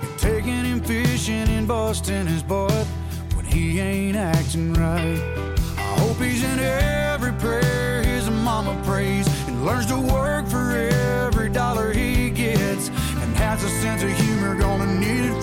And 0.03 0.19
taking 0.19 0.65
him 0.65 0.81
fishing 0.81 1.49
and 1.49 1.69
busting 1.69 2.27
his 2.27 2.43
butt 2.43 2.87
when 3.35 3.45
he 3.45 3.79
ain't 3.79 4.17
acting 4.17 4.73
right. 4.73 5.21
I 5.77 5.99
hope 6.01 6.17
he's 6.17 6.43
in 6.43 6.59
every 6.59 7.33
prayer 7.33 8.03
his 8.03 8.31
mama 8.31 8.81
prays 8.85 9.27
and 9.47 9.67
learns 9.67 9.87
to 9.87 9.99
work 9.99 10.47
for 10.47 10.71
every 10.71 11.51
dollar 11.51 11.93
he 11.93 12.31
gets 12.31 12.89
and 12.89 13.37
has 13.37 13.63
a 13.63 13.69
sense 13.69 14.03
of 14.03 14.11
humor 14.11 14.55
gonna 14.55 14.99
need 14.99 15.25
it 15.25 15.43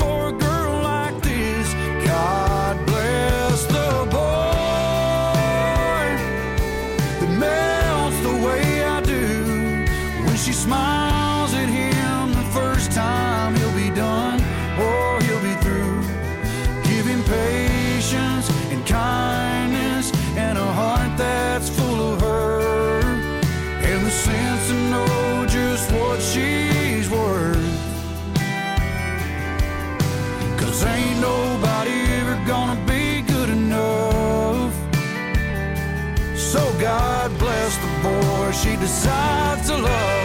she 38.56 38.78
decides 38.78 39.68
to 39.68 39.78
love. 39.78 40.24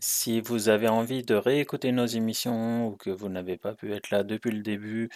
Si 0.00 0.40
vous 0.40 0.68
avez 0.68 0.88
envie 0.88 1.24
de 1.24 1.34
réécouter 1.34 1.90
nos 1.90 2.06
émissions 2.06 2.86
ou 2.86 2.96
que 2.96 3.10
vous 3.10 3.28
n'avez 3.28 3.56
pas 3.56 3.74
pu 3.74 3.92
être 3.92 4.10
là 4.10 4.22
depuis 4.22 4.52
le 4.52 4.62
début 4.62 5.08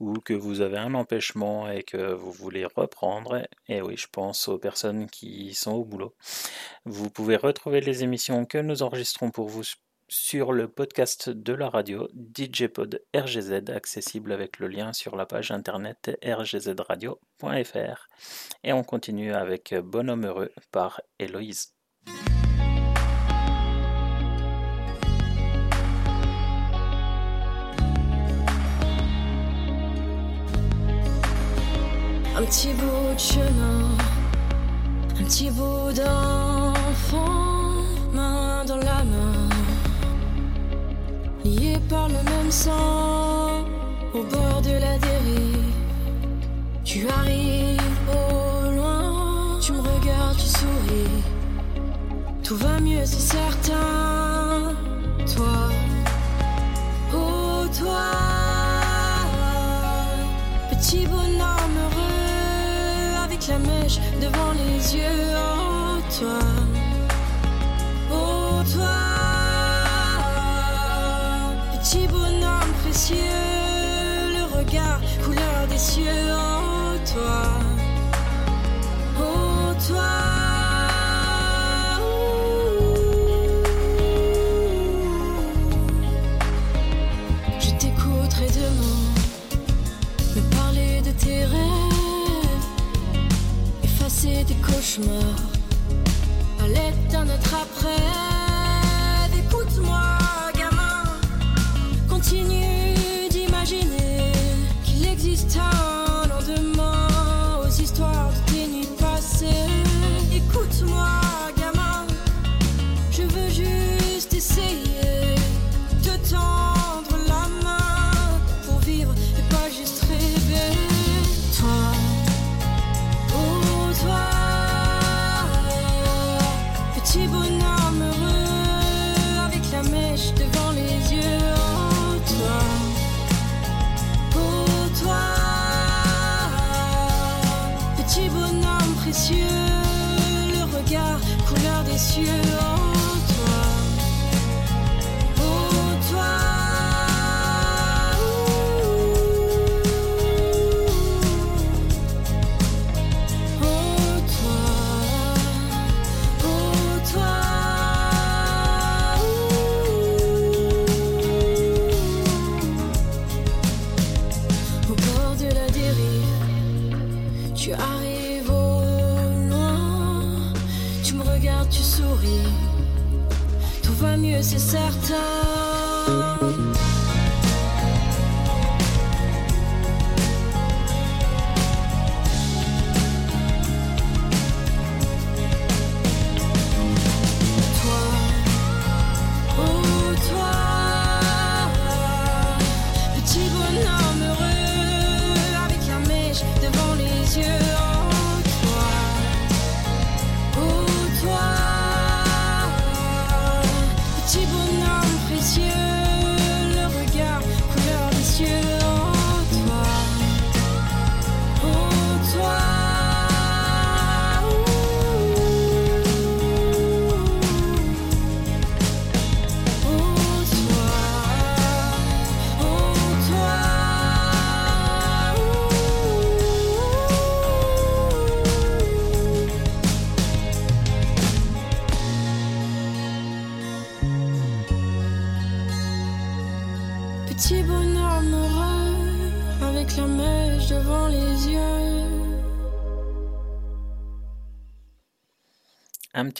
ou 0.00 0.14
que 0.14 0.34
vous 0.34 0.60
avez 0.60 0.78
un 0.78 0.94
empêchement 0.94 1.70
et 1.70 1.82
que 1.82 2.12
vous 2.12 2.32
voulez 2.32 2.64
reprendre, 2.64 3.46
et 3.68 3.82
oui, 3.82 3.96
je 3.96 4.08
pense 4.10 4.48
aux 4.48 4.58
personnes 4.58 5.08
qui 5.08 5.54
sont 5.54 5.72
au 5.72 5.84
boulot, 5.84 6.14
vous 6.84 7.10
pouvez 7.10 7.36
retrouver 7.36 7.80
les 7.80 8.02
émissions 8.02 8.44
que 8.44 8.58
nous 8.58 8.82
enregistrons 8.82 9.30
pour 9.30 9.48
vous 9.48 9.64
sur 10.08 10.52
le 10.52 10.68
podcast 10.68 11.30
de 11.30 11.52
la 11.54 11.68
radio 11.68 12.08
DJpod 12.14 13.02
RGZ, 13.14 13.70
accessible 13.70 14.32
avec 14.32 14.58
le 14.58 14.68
lien 14.68 14.92
sur 14.92 15.16
la 15.16 15.26
page 15.26 15.50
internet 15.50 16.18
rgzradio.fr. 16.24 18.08
Et 18.62 18.72
on 18.72 18.84
continue 18.84 19.32
avec 19.32 19.74
Bonhomme 19.74 20.26
heureux 20.26 20.52
par 20.70 21.00
Héloïse. 21.18 21.74
Un 32.36 32.42
petit 32.42 32.72
bout 32.72 33.14
de 33.14 33.18
chemin, 33.18 33.96
un 35.08 35.22
petit 35.22 35.50
bout 35.50 35.92
d'enfant, 35.94 37.84
main 38.12 38.64
dans 38.64 38.76
la 38.76 39.04
main, 39.04 39.48
liés 41.44 41.78
par 41.88 42.08
le 42.08 42.14
même 42.14 42.50
sang, 42.50 43.64
au 44.12 44.24
bord 44.24 44.60
de 44.62 44.72
la 44.72 44.98
dérive. 44.98 45.74
Tu 46.82 47.06
arrives 47.08 47.80
au 48.08 48.70
loin, 48.74 49.58
tu 49.60 49.72
me 49.72 49.78
regardes, 49.78 50.36
tu 50.36 50.48
souris. 50.48 51.22
Tout 52.42 52.56
va 52.56 52.80
mieux, 52.80 53.04
c'est 53.04 53.36
certain. 53.36 54.74
Toi, 55.36 55.70
oh 57.14 57.64
toi, 57.78 58.10
petit 60.70 61.06
heureux 61.06 61.23
devant 64.20 64.52
les 64.52 64.96
yeux. 64.96 65.34
Oh 65.36 66.00
toi, 66.18 66.40
oh 68.12 68.62
toi, 68.74 68.96
petit 71.72 72.06
bonhomme 72.08 72.72
précieux, 72.82 73.16
le 74.36 74.44
regard 74.58 75.00
couleur 75.24 75.66
des 75.68 75.78
cieux. 75.78 76.32
Oh 76.32 76.96
toi, 77.12 77.42
cauchemars 94.84 95.40
à 96.62 96.68
l'aide 96.68 97.08
d'un 97.10 97.24
autre 97.24 97.54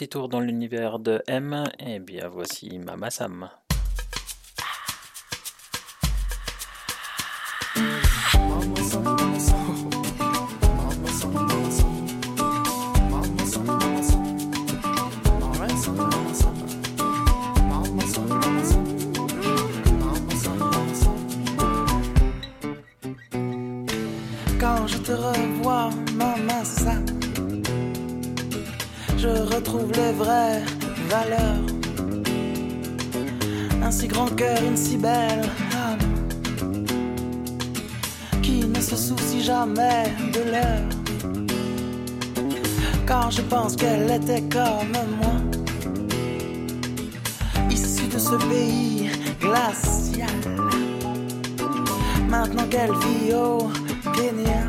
petit 0.05 0.11
tour 0.11 0.29
dans 0.29 0.41
l'univers 0.41 0.99
de 0.99 1.23
M, 1.27 1.65
et 1.79 1.99
bien 1.99 2.29
voici 2.29 2.79
Mama 2.79 3.09
Sam. 3.09 3.49
Je 29.25 29.55
retrouve 29.55 29.91
les 29.93 30.13
vraies 30.13 30.63
valeurs. 31.09 31.65
Un 33.83 33.91
si 33.91 34.07
grand 34.07 34.29
cœur, 34.41 34.59
une 34.63 34.77
si 34.77 34.97
belle 34.99 35.45
âme, 35.89 36.97
qui 38.43 38.67
ne 38.67 38.81
se 38.81 38.97
soucie 38.97 39.43
jamais 39.43 40.05
de 40.37 40.43
l'heure. 40.51 40.89
Quand 43.07 43.31
je 43.31 43.41
pense 43.43 43.77
qu'elle 43.77 44.11
était 44.11 44.45
comme 44.57 44.97
moi, 45.21 45.37
issue 47.71 48.09
de 48.09 48.19
ce 48.19 48.37
pays 48.51 49.11
glacial. 49.41 50.41
Maintenant 52.29 52.67
qu'elle 52.69 52.93
vit 53.05 53.33
au 53.33 53.71
Kenya, 54.17 54.65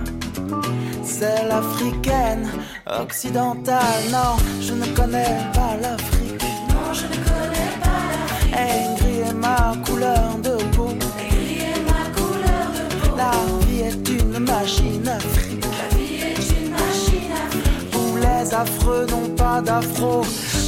c'est 1.04 1.44
l'africaine 1.50 2.48
occidentale. 2.88 4.04
Non, 4.12 4.36
je 4.62 4.74
ne 4.74 4.86
connais 4.96 5.38
pas 5.54 5.76
l'Afrique. 5.82 6.44
Non, 6.70 6.94
je 6.94 7.06
ne 7.06 7.18
connais 7.24 7.74
pas 7.82 8.04
l'Afrique. 8.12 8.54
Aigri 8.54 9.20
est 9.30 9.34
ma 9.34 9.74
couleur 9.86 10.38
de 10.44 10.56
peau. 10.76 10.90
Aigri 11.20 11.60
est 11.60 11.82
ma 11.92 12.04
couleur 12.16 12.68
de 12.78 12.84
peau. 12.96 13.16
La 13.18 13.32
vie 13.66 13.82
est 13.82 14.10
une 14.10 14.40
machine 14.40 15.08
afrique. 15.08 15.66
La 15.66 15.98
vie 15.98 16.16
est 16.30 16.44
une 16.58 16.72
machine 16.72 17.32
afrique. 17.44 17.96
Où 17.96 18.18
les 18.18 18.54
affreux 18.54 19.06
n'ont 19.08 19.30
pas 19.36 19.62
d'afro. 19.62 20.22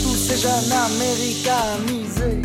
Tous 0.03 0.15
ces 0.15 0.37
jeunes 0.37 0.71
américanisés. 0.87 2.41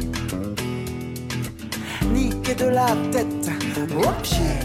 Niqués 2.13 2.55
de 2.55 2.67
la 2.67 2.89
tête 3.11 3.51
aux 3.97 4.23
pieds. 4.23 4.61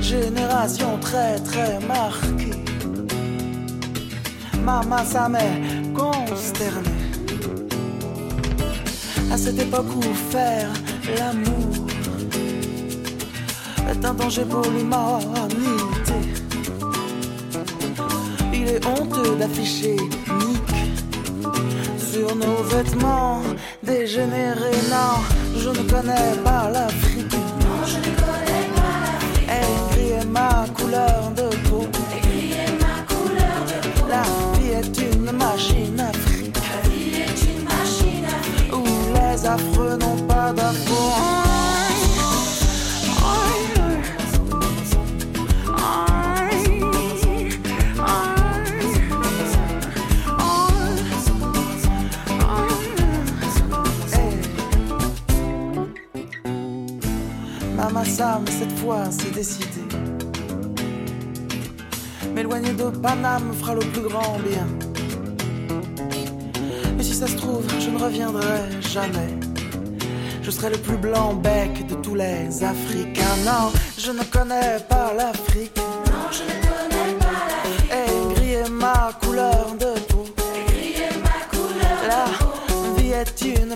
Génération 0.00 0.98
très 1.00 1.38
très 1.38 1.80
marquée. 1.80 2.41
Maman, 4.64 5.04
ça 5.04 5.28
m'est 5.28 5.60
consterné. 5.92 6.88
À 9.32 9.36
cette 9.36 9.58
époque 9.58 9.86
où 9.96 10.02
faire 10.30 10.70
l'amour 11.18 11.86
est 13.90 14.04
un 14.04 14.14
danger 14.14 14.44
pour 14.44 14.62
l'humanité. 14.70 16.18
Il 18.54 18.68
est 18.68 18.86
honteux 18.86 19.34
d'afficher 19.36 19.96
Nick 19.96 20.70
sur 21.98 22.36
nos 22.36 22.62
vêtements 22.62 23.42
dégénérés. 23.82 24.80
Non, 24.90 25.22
je 25.56 25.70
ne 25.70 25.90
connais 25.90 26.36
pas 26.44 26.70
l'Afrique. 26.70 27.11
Non, 27.11 27.11
fois 58.82 59.04
c'est 59.10 59.32
décidé. 59.32 59.66
M'éloigner 62.34 62.72
de 62.72 62.84
Paname 62.90 63.48
me 63.48 63.52
fera 63.52 63.74
le 63.74 63.80
plus 63.92 64.02
grand 64.02 64.38
bien. 64.48 64.66
Mais 66.96 67.02
si 67.02 67.14
ça 67.14 67.26
se 67.26 67.36
trouve, 67.36 67.64
je 67.78 67.90
ne 67.90 67.98
reviendrai 67.98 68.60
jamais. 68.80 69.30
Je 70.42 70.50
serai 70.50 70.70
le 70.70 70.78
plus 70.78 70.96
blanc 70.96 71.34
bec 71.34 71.86
de 71.86 71.94
tous 71.96 72.14
les 72.14 72.64
Africains. 72.64 73.36
Non, 73.44 73.70
je 73.98 74.10
ne 74.10 74.24
connais 74.24 74.78
pas 74.88 75.12
l'Afrique. 75.16 75.76
Non, 75.76 76.24
je 76.36 76.42
ne 76.50 76.54
connais 76.68 77.12
pas 77.18 77.42
l'Afrique. 77.50 77.92
Aigri 78.02 78.52
est 78.54 78.70
ma 78.70 79.10
couleur 79.22 79.66
de 79.78 79.92
peau. 80.08 80.24
Est 80.68 81.16
ma 81.26 81.38
couleur 81.52 81.98
La 82.08 82.24
de 82.24 82.72
peau. 82.72 82.94
vie 82.96 83.12
est 83.12 83.40
une 83.60 83.71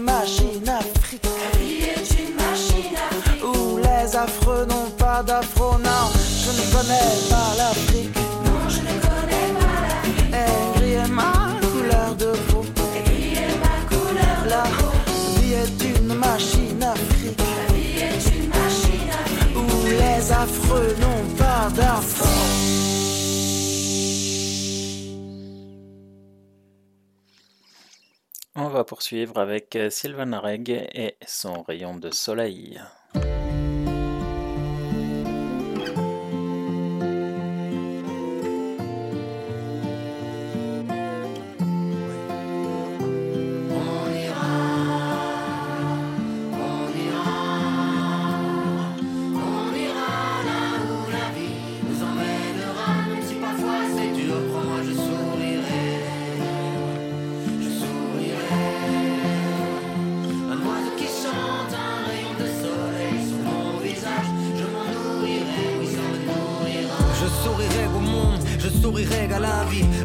pas 5.16 5.22
d'afro. 5.22 5.78
Non, 5.78 6.06
je 6.44 6.50
ne 6.58 6.64
connais 6.72 7.12
pas 7.30 7.50
l'Afrique. 7.56 8.16
Non, 8.44 8.68
je 8.68 8.80
ne 8.80 8.94
connais 9.06 9.48
pas 9.60 9.78
l'Afrique. 9.86 10.34
Aigri 10.44 10.92
est 10.92 11.08
ma 11.08 11.56
couleur 11.60 12.14
de 12.16 12.30
peau. 12.48 12.64
Aigri 12.96 13.34
est 13.44 13.56
ma 13.64 13.76
couleur 13.90 14.38
de 14.44 14.50
La 14.50 14.62
peau. 14.78 14.92
vie 15.40 15.54
est 15.54 15.98
une 15.98 16.14
machine 16.14 16.82
afrique. 16.82 17.38
La 17.38 17.74
vie 17.74 17.98
est 18.08 18.24
une 18.36 18.48
machine 18.48 19.10
afrique. 19.24 19.56
Où 19.56 19.86
les 19.86 20.32
affreux 20.32 20.94
n'ont 21.00 21.26
pas 21.36 21.70
d'afro. 21.74 22.26
On 28.58 28.68
va 28.68 28.84
poursuivre 28.84 29.38
avec 29.38 29.76
euh, 29.76 29.90
Sylvain 29.90 30.38
Reg 30.38 30.70
et 30.70 31.16
son 31.26 31.62
rayon 31.62 31.96
de 31.96 32.10
soleil. 32.10 32.80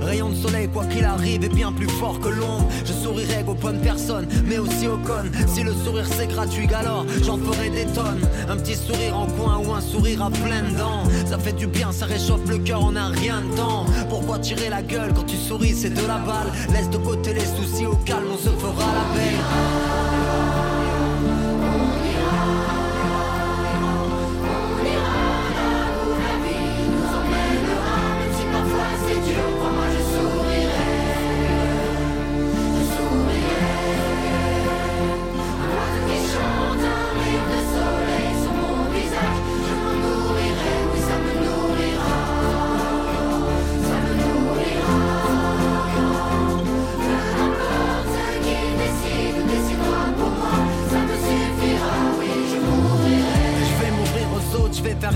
Rayon 0.01 0.30
de 0.30 0.36
soleil, 0.36 0.67
quoi 0.67 0.86
qu'il 0.86 1.05
arrive, 1.05 1.43
est 1.43 1.53
bien 1.53 1.72
plus 1.72 1.88
fort 1.88 2.19
que 2.19 2.30
l'ombre. 2.30 2.67
Je 2.86 2.91
sourirai 2.91 3.43
aux 3.47 3.53
bonnes 3.53 3.80
personnes, 3.80 4.28
mais 4.45 4.57
aussi 4.57 4.88
aux 4.88 4.97
connes. 4.97 5.32
Si 5.47 5.63
le 5.63 5.74
sourire 5.74 6.07
c'est 6.07 6.28
gratuit, 6.28 6.67
alors 6.74 7.05
j'en 7.24 7.38
ferai 7.38 7.69
des 7.69 7.86
tonnes. 7.86 8.22
Un 8.49 8.57
petit 8.57 8.76
sourire 8.76 9.17
en 9.17 9.28
coin 9.28 9.61
ou 9.65 9.74
un 9.74 9.82
sourire 9.82 10.24
à 10.24 10.32
pleines 10.32 10.76
dents. 10.78 11.03
Ça 11.28 11.38
fait 11.38 11.53
du 11.53 11.67
bien, 11.67 11.91
ça 11.91 12.05
réchauffe 12.05 12.47
le 12.49 12.57
cœur, 12.57 12.82
on 12.84 12.95
a 12.95 13.07
rien 13.07 13.41
de 13.41 13.55
temps. 13.55 13.86
Pourquoi 14.09 14.39
tirer 14.39 14.69
la 14.69 14.82
gueule 14.82 15.13
quand 15.13 15.26
tu 15.26 15.38
souris, 15.38 15.76
c'est 15.76 15.93
de 15.93 16.07
la 16.07 16.17
balle. 16.17 16.51
Laisse 16.74 16.89
de 16.89 16.97
côté 16.97 17.34
les 17.34 17.45
soucis 17.45 17.86
au 17.86 17.95
calme, 17.95 18.28
on 18.34 18.38
se 18.38 18.49
fera 18.49 18.86
la 18.86 19.15
belle. 19.15 20.20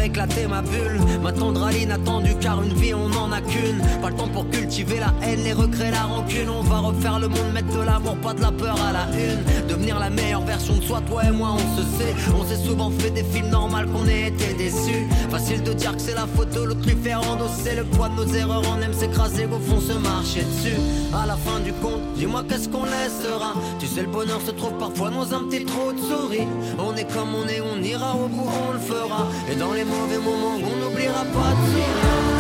Éclater 0.02 0.48
ma 0.48 0.62
bulle. 0.62 1.00
Ma 1.22 1.32
tendraline 1.32 1.92
attendue 1.92 2.36
car 2.40 2.62
une 2.64 2.74
vie 2.74 2.94
on 2.94 3.12
en 3.18 3.32
a 3.32 3.42
qu'une. 3.42 3.80
Pas 4.02 4.10
le 4.10 4.16
temps 4.16 4.28
pour 4.28 4.50
cultiver 4.50 5.00
la 5.00 5.14
haine, 5.28 5.44
les 5.44 5.54
regrets, 5.54 5.92
la 5.92 6.04
rancune. 6.04 6.50
On 6.50 6.64
va 6.64 6.80
refaire 6.80 7.20
le 7.20 7.28
monde, 7.28 7.52
mettre 7.54 7.78
de 7.78 7.84
l'amour, 7.84 8.16
pas 8.18 8.34
de 8.34 8.42
la 8.42 8.52
peur 8.52 8.78
à 8.88 8.92
la 8.92 9.06
une. 9.18 9.68
Devenir 9.68 10.00
la 10.00 10.10
meilleure 10.10 10.46
version 10.46 10.76
de 10.76 10.84
soi, 10.84 11.02
toi 11.08 11.24
et 11.26 11.32
moi 11.32 11.54
on 11.54 11.78
se 11.78 11.84
sait. 11.98 12.16
On 12.36 12.46
s'est 12.46 12.64
souvent 12.64 12.92
fait 12.92 13.12
des 13.12 13.24
films 13.24 13.50
normaux 13.50 13.76
qu'on 13.94 14.08
ait 14.08 14.28
été 14.28 14.54
déçus. 14.54 15.08
Facile 15.30 15.64
de 15.64 15.74
dire 15.74 15.96
que 15.96 16.02
c'est 16.02 16.14
la 16.14 16.28
faute 16.28 16.52
de 16.52 16.62
l'autre, 16.62 16.86
lui 16.86 16.96
faire 16.96 17.22
endosser 17.30 17.76
le 17.76 17.84
poids 17.84 18.10
de 18.10 18.16
nos 18.16 18.28
erreurs. 18.34 18.64
On 18.76 18.82
aime 18.82 18.94
s'écraser, 18.94 19.46
au 19.46 19.60
fond 19.60 19.80
se 19.80 19.94
marcher 19.94 20.44
dessus. 20.44 20.80
À 21.14 21.26
la 21.26 21.36
fin 21.36 21.60
du 21.60 21.74
compte, 21.74 22.02
dis-moi 22.16 22.44
qu'est-ce 22.48 22.70
qu'on 22.70 22.84
laissera. 22.86 23.54
Tu 23.80 23.88
sais, 23.88 24.02
le 24.02 24.08
bonheur 24.08 24.42
se 24.46 24.52
trouve 24.52 24.74
parfois 24.78 25.10
dans 25.10 25.34
un 25.34 25.44
petit 25.44 25.66
trou 25.66 25.92
de 25.94 26.00
souris. 26.00 26.48
On 26.80 26.96
est 26.96 27.12
comme 27.12 27.34
on 27.36 27.48
est, 27.48 27.62
on 27.62 27.82
ira 27.82 28.16
au 28.16 28.28
bout, 28.28 28.50
on 28.70 28.74
le 28.74 28.80
fera. 28.80 29.28
Et 29.52 29.56
dans 29.56 29.74
les 29.74 29.85
mauvais 29.86 30.18
moments, 30.18 30.58
on 30.58 30.76
n'oubliera 30.78 31.24
pas 31.26 31.52
de 31.54 32.35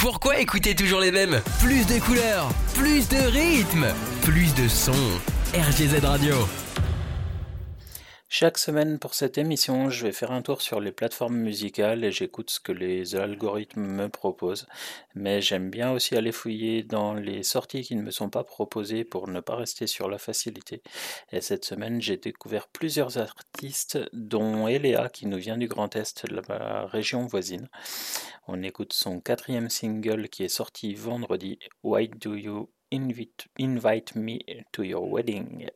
Pourquoi 0.00 0.38
écouter 0.38 0.74
toujours 0.74 1.00
les 1.00 1.12
mêmes? 1.12 1.42
Plus 1.60 1.86
de 1.86 1.98
couleurs, 2.00 2.48
plus 2.74 3.06
de 3.08 3.18
rythmes, 3.18 3.86
plus 4.22 4.54
de 4.54 4.66
sons. 4.66 5.20
RGZ 5.54 6.02
Radio. 6.02 6.36
Chaque 8.42 8.58
semaine 8.58 8.98
pour 8.98 9.14
cette 9.14 9.38
émission, 9.38 9.88
je 9.88 10.04
vais 10.04 10.10
faire 10.10 10.32
un 10.32 10.42
tour 10.42 10.62
sur 10.62 10.80
les 10.80 10.90
plateformes 10.90 11.36
musicales 11.36 12.02
et 12.02 12.10
j'écoute 12.10 12.50
ce 12.50 12.58
que 12.58 12.72
les 12.72 13.14
algorithmes 13.14 13.86
me 13.86 14.08
proposent. 14.08 14.66
Mais 15.14 15.40
j'aime 15.40 15.70
bien 15.70 15.92
aussi 15.92 16.16
aller 16.16 16.32
fouiller 16.32 16.82
dans 16.82 17.14
les 17.14 17.44
sorties 17.44 17.82
qui 17.82 17.94
ne 17.94 18.02
me 18.02 18.10
sont 18.10 18.30
pas 18.30 18.42
proposées 18.42 19.04
pour 19.04 19.28
ne 19.28 19.38
pas 19.38 19.54
rester 19.54 19.86
sur 19.86 20.08
la 20.08 20.18
facilité. 20.18 20.82
Et 21.30 21.40
cette 21.40 21.64
semaine, 21.64 22.02
j'ai 22.02 22.16
découvert 22.16 22.66
plusieurs 22.66 23.16
artistes, 23.16 24.00
dont 24.12 24.66
Eléa 24.66 25.08
qui 25.08 25.28
nous 25.28 25.38
vient 25.38 25.56
du 25.56 25.68
Grand 25.68 25.94
Est, 25.94 26.28
la 26.28 26.86
région 26.86 27.24
voisine. 27.26 27.68
On 28.48 28.64
écoute 28.64 28.92
son 28.92 29.20
quatrième 29.20 29.70
single 29.70 30.28
qui 30.28 30.42
est 30.42 30.48
sorti 30.48 30.94
vendredi, 30.94 31.60
Why 31.84 32.08
Do 32.08 32.34
You 32.34 32.70
Invite, 32.92 33.46
invite 33.60 34.16
Me 34.16 34.38
to 34.72 34.82
Your 34.82 35.08
Wedding? 35.08 35.68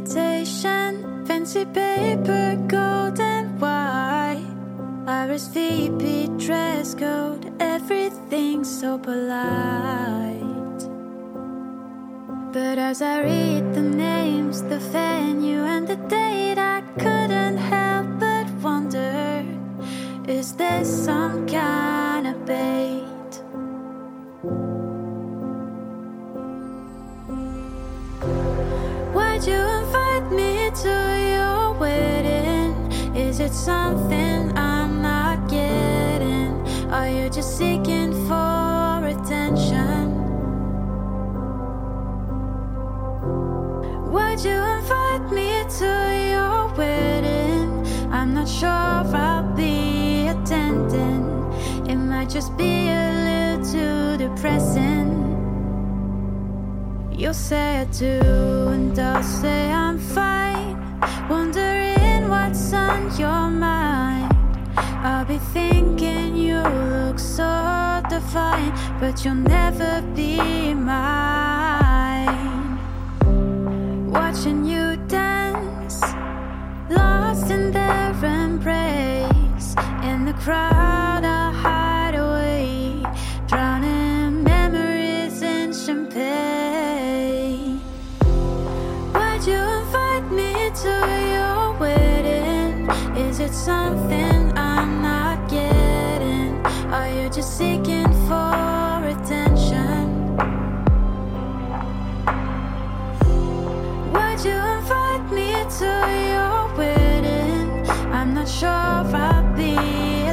The 0.00 0.20
invitation, 0.20 1.26
fancy 1.26 1.64
paper, 1.64 2.56
gold 2.68 3.20
and 3.20 3.60
white. 3.60 4.44
RSVP 5.06 6.38
dress 6.38 6.94
code, 6.94 7.52
everything 7.60 8.64
so 8.64 8.98
polite. 8.98 10.38
But 12.52 12.78
as 12.78 13.02
I 13.02 13.22
read 13.22 13.74
the 13.74 13.82
names, 13.82 14.62
the 14.62 14.78
venue, 14.78 15.62
and 15.62 15.86
the 15.86 15.96
date, 15.96 16.58
I 16.58 16.82
couldn't 16.98 17.58
help 17.58 18.06
but 18.18 18.48
wonder 18.62 19.44
is 20.26 20.52
this 20.54 21.04
some 21.04 21.46
kind 21.48 22.26
of 22.26 22.44
bait? 22.46 23.09
Why'd 29.20 29.46
you 29.46 29.62
invite 29.82 30.32
me 30.32 30.70
to 30.82 30.94
your 31.36 31.72
wedding? 31.78 32.72
Is 33.14 33.38
it 33.38 33.52
something 33.52 34.56
I'm 34.56 35.02
not 35.02 35.46
getting? 35.46 36.52
Are 36.90 37.08
you 37.08 37.28
just 37.28 37.58
seeking 37.58 38.12
for 38.26 39.06
attention? 39.14 40.02
Why'd 44.12 44.40
you 44.40 44.58
invite 44.78 45.26
me 45.38 45.50
to 45.80 45.92
your 46.32 46.58
wedding? 46.78 47.68
I'm 48.10 48.32
not 48.32 48.48
sure 48.48 48.70
I'll 48.70 49.54
be 49.54 50.28
attending. 50.28 51.22
It 51.90 51.96
might 51.96 52.30
just 52.30 52.56
be 52.56 52.88
a 52.88 53.04
little 53.28 53.72
too 53.72 54.16
depressing. 54.16 54.89
You'll 57.20 57.34
say 57.34 57.80
I 57.80 57.84
do, 57.84 58.18
and 58.68 58.98
I'll 58.98 59.22
say 59.22 59.70
I'm 59.70 59.98
fine. 59.98 60.74
Wondering 61.28 62.30
what's 62.30 62.72
on 62.72 63.14
your 63.18 63.50
mind. 63.50 64.34
I'll 64.74 65.26
be 65.26 65.36
thinking 65.52 66.34
you 66.34 66.62
look 66.62 67.18
so 67.18 68.00
divine, 68.08 68.72
but 68.98 69.22
you'll 69.22 69.34
never 69.34 70.00
be 70.16 70.72
mine. 70.72 71.10
Watching 74.10 74.64
you 74.64 74.96
dance, 75.06 76.00
lost 76.88 77.50
in 77.50 77.70
their 77.70 78.14
embrace. 78.24 79.74
In 80.02 80.24
the 80.24 80.32
crowd, 80.40 80.79
it 93.50 93.54
something 93.54 94.52
I'm 94.56 95.02
not 95.02 95.48
getting? 95.48 96.54
Are 96.92 97.08
you 97.08 97.28
just 97.28 97.56
seeking 97.58 98.10
for 98.28 99.00
attention? 99.14 100.36
Why'd 104.12 104.40
you 104.44 104.58
invite 104.78 105.26
me 105.32 105.50
to 105.78 105.90
your 106.32 106.58
wedding? 106.78 107.88
I'm 108.12 108.34
not 108.34 108.48
sure 108.48 108.68
I'll 108.68 109.56
be 109.56 109.74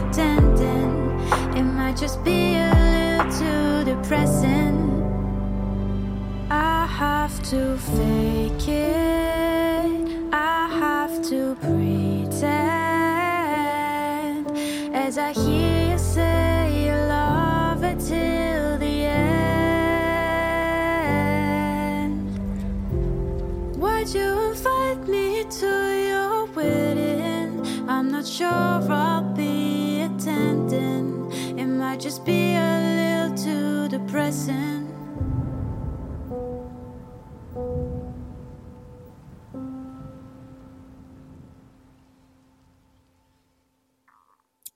attending. 0.02 0.94
It 1.58 1.64
might 1.64 1.98
just 1.98 2.24
be 2.24 2.56
a 2.56 2.72
little 2.94 3.32
too 3.40 3.94
depressing. 3.94 4.76
I 6.50 6.86
have 6.86 7.42
to 7.50 7.78
fake 7.78 8.68
it. 8.68 9.27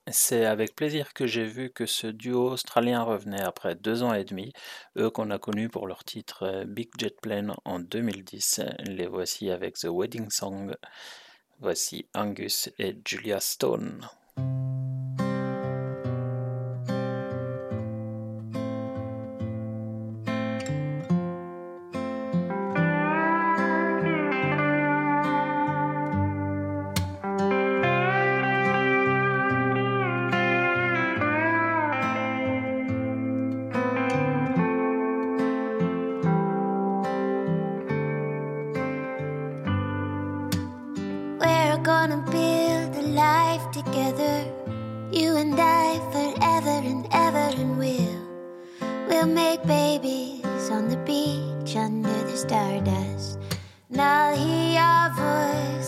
C'est 0.07 0.45
avec 0.45 0.75
plaisir 0.75 1.13
que 1.13 1.27
j'ai 1.27 1.45
vu 1.45 1.71
que 1.71 1.85
ce 1.85 2.07
duo 2.07 2.51
australien 2.51 3.03
revenait 3.03 3.41
après 3.41 3.75
deux 3.75 4.01
ans 4.01 4.13
et 4.13 4.23
demi, 4.23 4.53
eux 4.97 5.09
qu'on 5.09 5.29
a 5.29 5.39
connus 5.39 5.69
pour 5.69 5.87
leur 5.87 6.03
titre 6.05 6.43
euh, 6.43 6.65
Big 6.65 6.89
Jet 6.97 7.15
Plane 7.21 7.53
en 7.65 7.79
2010. 7.79 8.61
Les 8.85 9.07
voici 9.07 9.49
avec 9.49 9.75
The 9.75 9.87
Wedding 9.89 10.29
Song. 10.29 10.73
Voici 11.61 12.07
Angus 12.15 12.71
et 12.79 12.97
Julia 13.05 13.39
Stone. 13.39 14.09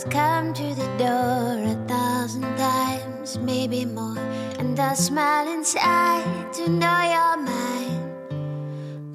Come 0.09 0.53
to 0.53 0.75
the 0.75 0.87
door 0.97 1.57
a 1.63 1.75
thousand 1.87 2.55
times, 2.57 3.37
maybe 3.37 3.85
more, 3.85 4.17
and 4.59 4.79
I'll 4.79 4.95
smile 4.95 5.47
inside 5.47 6.53
to 6.53 6.69
know 6.69 7.01
you're 7.13 7.37
mine 7.37 8.03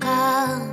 completely. 0.01 0.68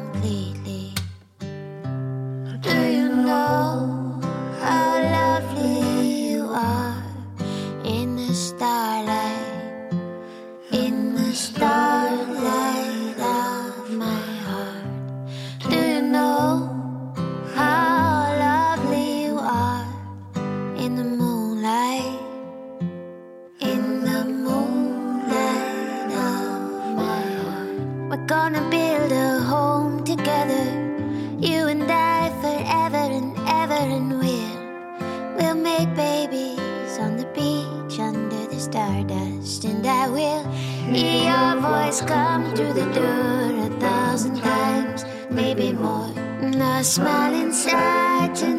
Through 42.56 42.74
the 42.74 42.86
door 42.94 43.66
a 43.66 43.80
thousand 43.82 44.38
times, 44.38 45.06
maybe 45.30 45.74
more. 45.74 46.12
And 46.42 46.64
I'll 46.64 46.84
smile 46.84 47.34
inside 47.34 48.34
to 48.36 48.56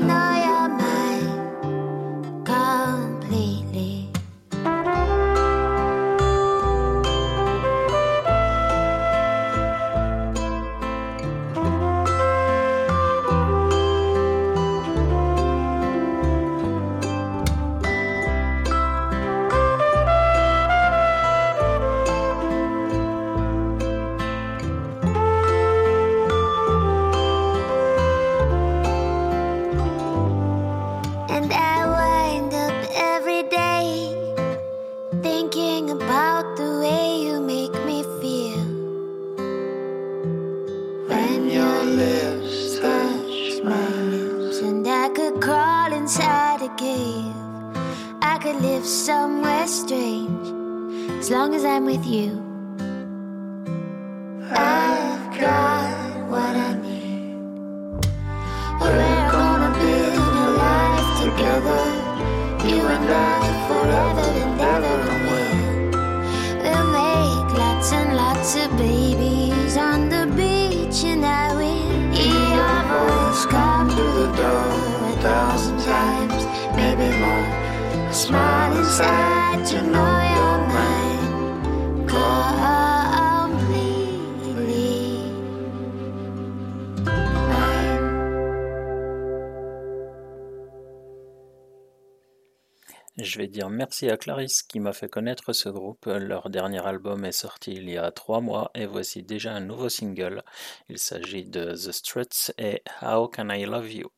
dire 93.48 93.70
merci 93.70 94.08
à 94.10 94.16
Clarisse 94.16 94.62
qui 94.62 94.80
m'a 94.80 94.92
fait 94.92 95.08
connaître 95.08 95.52
ce 95.52 95.68
groupe. 95.68 96.06
Leur 96.06 96.50
dernier 96.50 96.84
album 96.84 97.24
est 97.24 97.32
sorti 97.32 97.72
il 97.72 97.88
y 97.90 97.98
a 97.98 98.10
trois 98.10 98.40
mois 98.40 98.70
et 98.74 98.86
voici 98.86 99.22
déjà 99.22 99.52
un 99.52 99.60
nouveau 99.60 99.88
single. 99.88 100.42
Il 100.88 100.98
s'agit 100.98 101.44
de 101.44 101.72
The 101.72 101.92
Struts 101.92 102.52
et 102.58 102.82
How 103.02 103.28
Can 103.28 103.50
I 103.50 103.64
Love 103.64 103.92
You? 103.92 104.10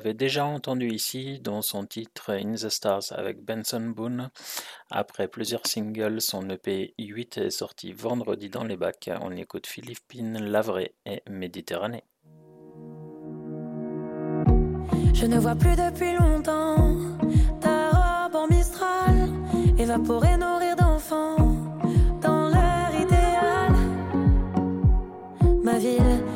l'avez 0.00 0.14
déjà 0.14 0.46
entendu 0.46 0.88
ici 0.88 1.40
dans 1.40 1.60
son 1.60 1.84
titre 1.84 2.32
In 2.32 2.54
the 2.54 2.70
Stars 2.70 3.12
avec 3.12 3.44
Benson 3.44 3.92
Boone. 3.94 4.30
Après 4.90 5.28
plusieurs 5.28 5.66
singles, 5.66 6.22
son 6.22 6.48
EP 6.48 6.94
8 6.98 7.36
est 7.36 7.50
sorti 7.50 7.92
vendredi 7.92 8.48
dans 8.48 8.64
les 8.64 8.78
bacs. 8.78 9.10
On 9.20 9.36
écoute 9.36 9.66
Philippine, 9.66 10.42
Lavrée 10.42 10.94
et 11.04 11.22
Méditerranée. 11.28 12.04
Je 15.12 15.26
ne 15.26 15.38
vois 15.38 15.54
plus 15.54 15.76
depuis 15.76 16.14
longtemps 16.14 16.96
ta 17.60 17.90
robe 17.90 18.36
en 18.36 18.46
mistral, 18.48 19.28
évaporée, 19.76 20.38
nourrir 20.38 20.76
d'enfants 20.76 21.36
dans 22.22 22.48
l'air 22.48 22.90
idéal, 22.98 23.74
Ma 25.62 25.78
ville 25.78 26.29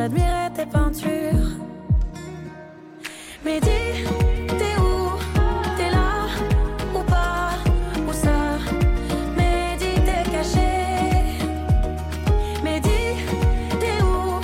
j'admirais 0.00 0.50
tes 0.56 0.64
peintures. 0.64 1.50
Mais 3.44 3.60
dis, 3.60 4.06
t'es 4.60 4.74
où? 4.80 5.12
T'es 5.76 5.90
là 5.90 6.26
ou 6.94 7.02
pas? 7.02 7.50
Où 8.08 8.12
ça? 8.12 8.56
Mais 9.36 9.76
dis, 9.78 10.00
t'es 10.06 10.24
caché. 10.34 10.72
Mais 12.64 12.80
dis, 12.80 13.12
t'es 13.78 13.98
où? 14.02 14.40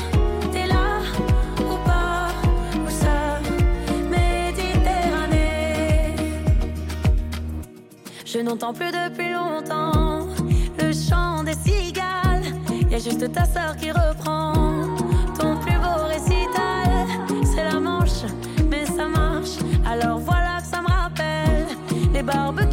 T'es 0.52 0.66
là 0.66 1.00
ou 1.60 1.76
pas? 1.88 2.28
Où 2.84 2.90
ça? 2.90 3.18
Méditerranée. 4.10 5.36
Je 8.26 8.38
n'entends 8.40 8.74
plus 8.74 8.92
depuis 8.92 9.32
longtemps 9.32 10.26
le 10.78 10.92
chant 10.92 11.42
des 11.44 11.56
cigales. 11.64 12.44
Y 12.90 12.94
a 12.94 12.98
juste 12.98 13.32
ta 13.32 13.46
sœur 13.46 13.74
qui 13.78 13.90
reprend. 13.90 14.75
about. 22.28 22.65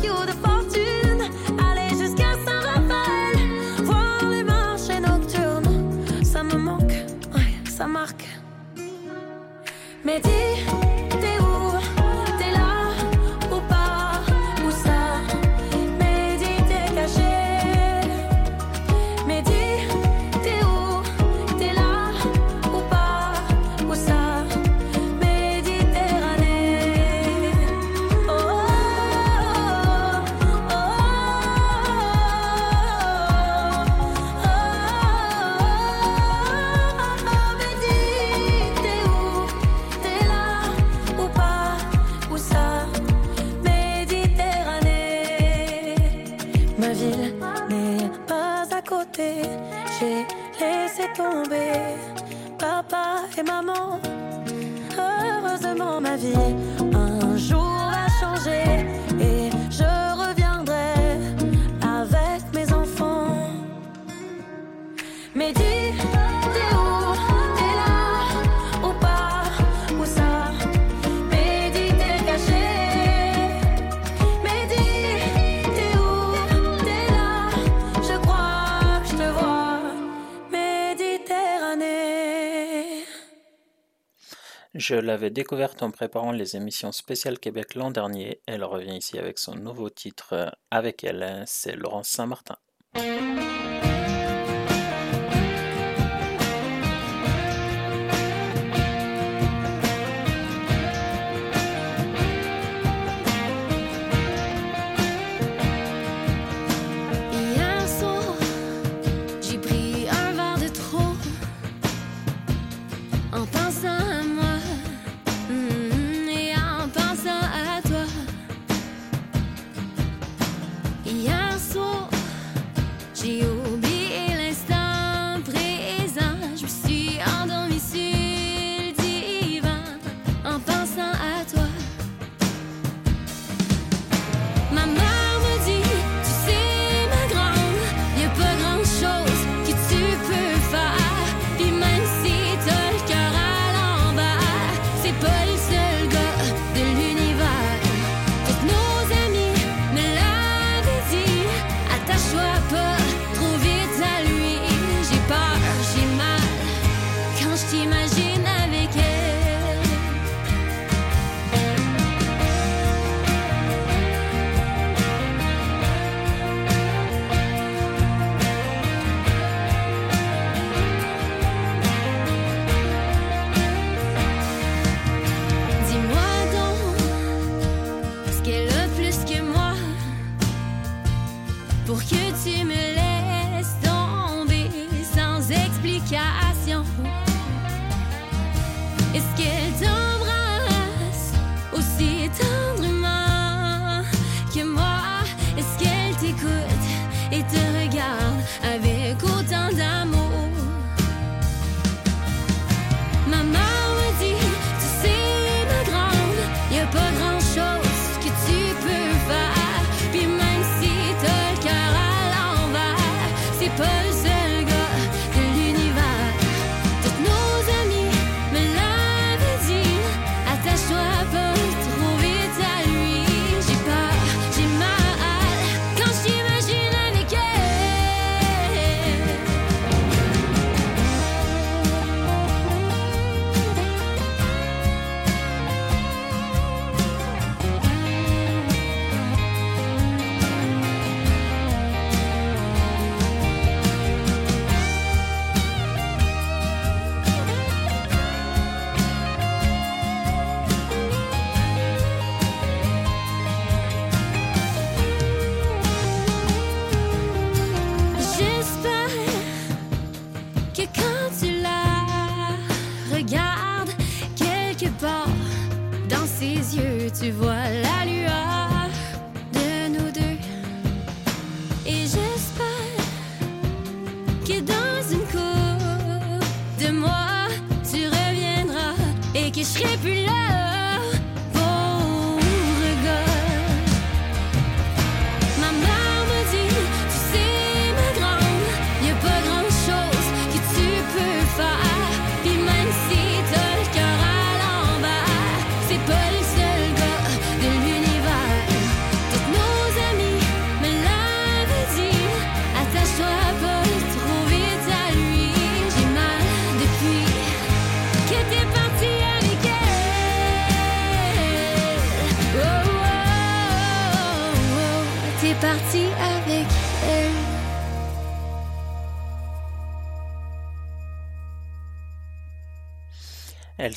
Je 84.85 84.95
l'avais 84.95 85.29
découverte 85.29 85.81
en 85.81 85.91
préparant 85.91 86.33
les 86.33 86.57
émissions 86.57 86.91
spéciales 86.91 87.39
Québec 87.39 87.75
l'an 87.75 87.89
dernier. 87.89 88.41
Elle 88.45 88.65
revient 88.65 88.97
ici 88.97 89.17
avec 89.17 89.39
son 89.39 89.55
nouveau 89.55 89.89
titre. 89.89 90.33
Euh, 90.33 90.49
avec 90.71 91.05
elle, 91.05 91.23
hein, 91.23 91.45
c'est 91.47 91.77
Laurence 91.77 92.09
Saint-Martin. 92.09 92.57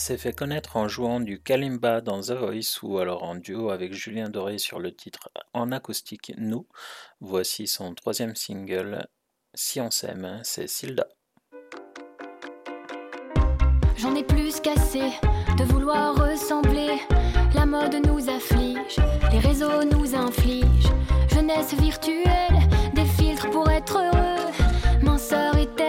S'est 0.07 0.19
fait 0.19 0.33
connaître 0.33 0.77
en 0.77 0.87
jouant 0.87 1.19
du 1.19 1.43
kalimba 1.43 2.01
dans 2.01 2.21
The 2.21 2.31
Voice 2.31 2.79
ou 2.85 2.99
alors 2.99 3.25
en 3.25 3.35
duo 3.35 3.71
avec 3.71 3.93
Julien 3.93 4.29
Doré 4.29 4.59
sur 4.59 4.79
le 4.79 4.95
titre 4.95 5.31
en 5.53 5.73
acoustique 5.73 6.33
Nous. 6.39 6.65
Voici 7.19 7.67
son 7.67 7.93
troisième 7.93 8.37
single, 8.37 9.09
Si 9.55 9.81
on 9.81 9.91
s'aime, 9.91 10.41
c'est 10.45 10.69
Silda. 10.69 11.09
J'en 13.97 14.15
ai 14.15 14.23
plus 14.23 14.61
qu'assez 14.61 15.11
de 15.59 15.65
vouloir 15.65 16.15
ressembler. 16.15 17.01
La 17.57 17.67
mode 17.67 17.97
nous 18.07 18.31
afflige, 18.31 18.99
les 19.33 19.41
réseaux 19.41 19.83
nous 19.83 20.15
infligent. 20.15 20.95
Jeunesse 21.35 21.75
virtuelle, 21.75 22.61
des 22.95 23.07
filtres 23.07 23.51
pour 23.51 23.69
être 23.69 23.99
heureux. 23.99 24.53
Minceur 25.03 25.57
éternelle, 25.57 25.86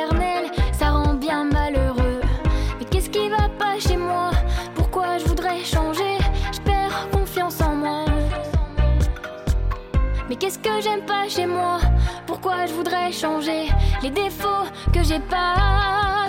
qu'est-ce 10.48 10.60
que 10.60 10.82
j'aime 10.82 11.02
pas 11.02 11.28
chez 11.28 11.46
moi? 11.46 11.78
Pourquoi 12.26 12.66
je 12.68 12.74
voudrais 12.74 13.12
changer 13.12 13.68
les 14.02 14.10
défauts 14.10 14.66
que 14.94 15.04
j'ai 15.04 15.20
pas? 15.20 16.28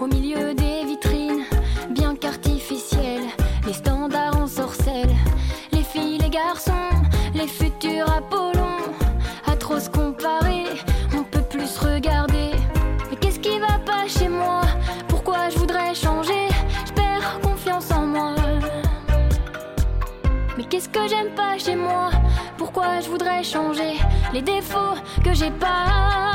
Au 0.00 0.06
milieu 0.06 0.54
des 0.54 0.84
vitrines, 0.84 1.42
bien 1.90 2.14
qu'artificielles, 2.14 3.26
les 3.66 3.72
standards 3.72 4.36
en 4.36 4.46
sorcellent, 4.46 5.16
les 5.72 5.82
filles, 5.82 6.18
les 6.18 6.30
garçons, 6.30 6.94
les 7.34 7.48
futurs 7.48 8.08
Apollons, 8.08 8.84
à 9.50 9.56
trop 9.56 9.80
se 9.80 9.90
comparer, 9.90 10.66
on 11.12 11.24
peut 11.24 11.42
plus 11.42 11.76
regarder. 11.78 12.52
Mais 13.10 13.16
qu'est-ce 13.16 13.40
qui 13.40 13.58
va 13.58 13.78
pas 13.84 14.06
chez 14.06 14.28
moi? 14.28 14.60
Pourquoi 15.08 15.48
je 15.48 15.58
voudrais 15.58 15.92
changer? 15.92 16.46
Je 16.86 16.92
perds 16.92 17.40
confiance 17.42 17.90
en 17.90 18.06
moi. 18.06 18.34
Mais 20.56 20.64
qu'est-ce 20.64 20.88
que 20.88 21.08
j'aime 21.08 21.34
pas 21.34 21.58
chez 21.58 21.74
moi? 21.74 22.10
Pourquoi 22.56 23.00
je 23.00 23.08
voudrais 23.08 23.42
changer 23.42 23.98
les 24.32 24.42
défauts 24.42 24.94
que 25.24 25.34
j'ai 25.34 25.50
pas? 25.50 26.33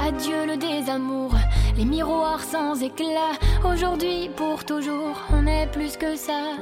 Adieu 0.00 0.44
le 0.44 0.56
désamour, 0.56 1.30
les 1.76 1.84
miroirs 1.84 2.42
sans 2.42 2.82
éclat. 2.82 3.38
Aujourd'hui, 3.64 4.28
pour 4.34 4.64
toujours, 4.64 5.16
on 5.32 5.46
est 5.46 5.68
plus 5.68 5.96
que 5.96 6.16
ça. 6.16 6.56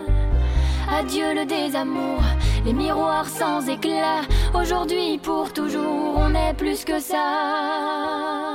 Adieu 0.93 1.35
le 1.35 1.47
désamour, 1.47 2.20
les 2.66 2.74
miroirs 2.74 3.28
sans 3.28 3.66
éclat. 3.66 4.20
Aujourd'hui, 4.53 5.16
pour 5.16 5.51
toujours, 5.51 6.19
on 6.19 6.35
est 6.35 6.53
plus 6.53 6.85
que 6.85 7.01
ça. 7.01 8.47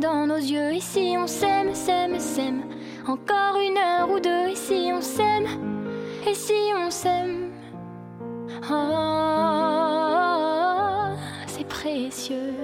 Dans 0.00 0.26
nos 0.26 0.36
yeux. 0.36 0.72
Et 0.72 0.80
si 0.80 1.16
on 1.18 1.26
s'aime, 1.26 1.74
s'aime, 1.74 2.18
s'aime, 2.18 2.64
encore 3.06 3.58
une 3.60 3.76
heure 3.78 4.10
ou 4.10 4.20
deux. 4.20 4.48
Et 4.48 4.56
si 4.56 4.90
on 4.92 5.00
s'aime, 5.00 5.46
et 6.26 6.34
si 6.34 6.72
on 6.76 6.90
s'aime. 6.90 7.52
Oh, 8.70 9.54
c'est 11.46 11.68
précieux. 11.68 12.54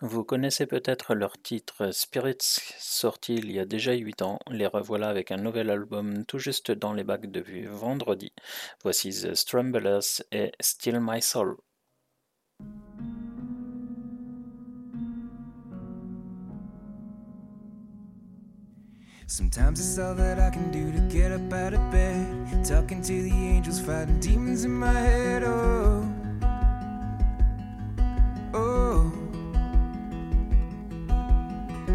Vous 0.00 0.22
connaissez 0.22 0.66
peut-être 0.66 1.14
leur 1.14 1.42
titre 1.42 1.90
Spirits, 1.90 2.36
sorti 2.78 3.34
il 3.34 3.50
y 3.50 3.58
a 3.58 3.64
déjà 3.64 3.94
8 3.94 4.22
ans. 4.22 4.38
Les 4.48 4.68
revoilà 4.68 5.08
avec 5.08 5.32
un 5.32 5.38
nouvel 5.38 5.70
album 5.70 6.24
tout 6.24 6.38
juste 6.38 6.70
dans 6.70 6.92
les 6.92 7.02
bacs 7.02 7.26
de 7.26 7.40
vue 7.40 7.66
vendredi. 7.66 8.32
Voici 8.84 9.10
The 9.10 9.34
Strumblers 9.34 10.22
et 10.30 10.52
Still 10.60 11.00
My 11.00 11.20
Soul. 11.20 11.56
Sometimes 19.30 19.78
it's 19.78 19.98
all 19.98 20.14
that 20.14 20.40
I 20.40 20.48
can 20.48 20.70
do 20.70 20.90
to 20.90 21.00
get 21.14 21.32
up 21.32 21.52
out 21.52 21.74
of 21.74 21.90
bed. 21.90 22.64
Talking 22.64 23.02
to 23.02 23.22
the 23.22 23.30
angels, 23.30 23.78
fighting 23.78 24.18
demons 24.20 24.64
in 24.64 24.70
my 24.70 24.90
head. 24.90 25.42
Oh, 25.44 26.10
oh. 28.54 29.12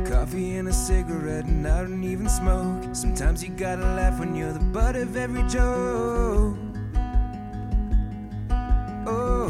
Coffee 0.05 0.57
and 0.57 0.68
a 0.68 0.73
cigarette, 0.73 1.45
and 1.45 1.68
I 1.68 1.81
don't 1.81 2.03
even 2.03 2.30
smoke. 2.30 2.95
Sometimes 2.95 3.43
you 3.43 3.49
gotta 3.49 3.81
laugh 3.81 4.19
when 4.19 4.35
you're 4.35 4.53
the 4.53 4.60
butt 4.60 4.95
of 4.95 5.18
every 5.18 5.41
joke. 5.49 6.55
Oh. 9.07 9.49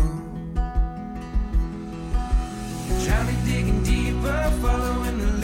Drowning, 3.04 3.44
digging 3.44 3.84
deeper, 3.84 4.54
following 4.62 5.18
the 5.18 5.43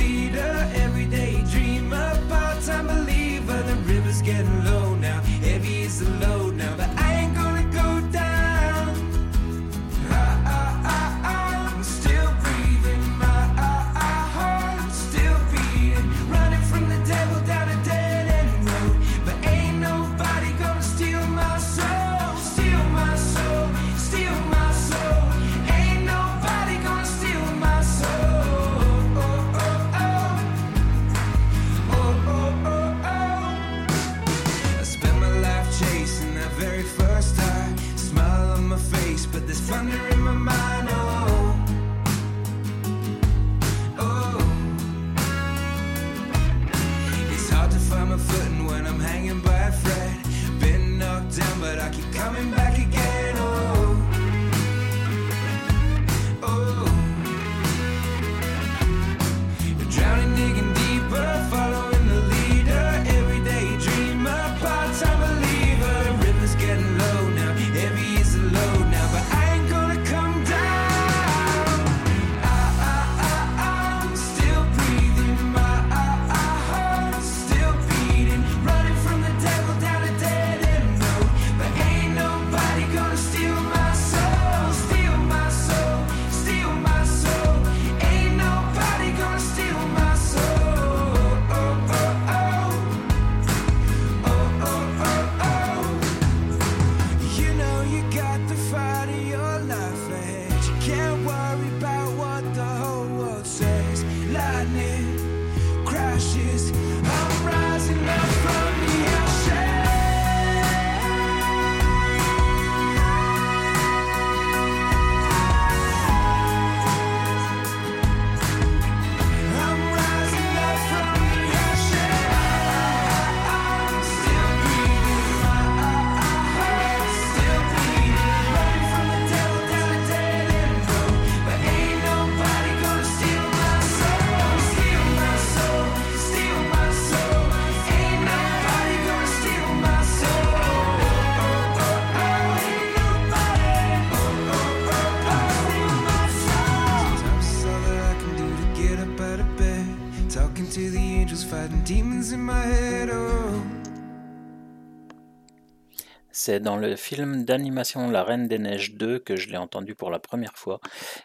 C'est 156.50 156.60
dans 156.60 156.78
le 156.78 156.96
film 156.96 157.46
d'animation 157.46 158.10
La 158.10 158.24
Reine 158.24 158.48
des 158.48 158.58
Neiges 158.58 158.96
2 158.96 159.20
que 159.20 159.36
je 159.36 159.50
l'ai 159.50 159.58
entendue 159.58 159.94
pour 159.94 160.10
la 160.10 160.18
première 160.18 160.58
fois. 160.58 160.80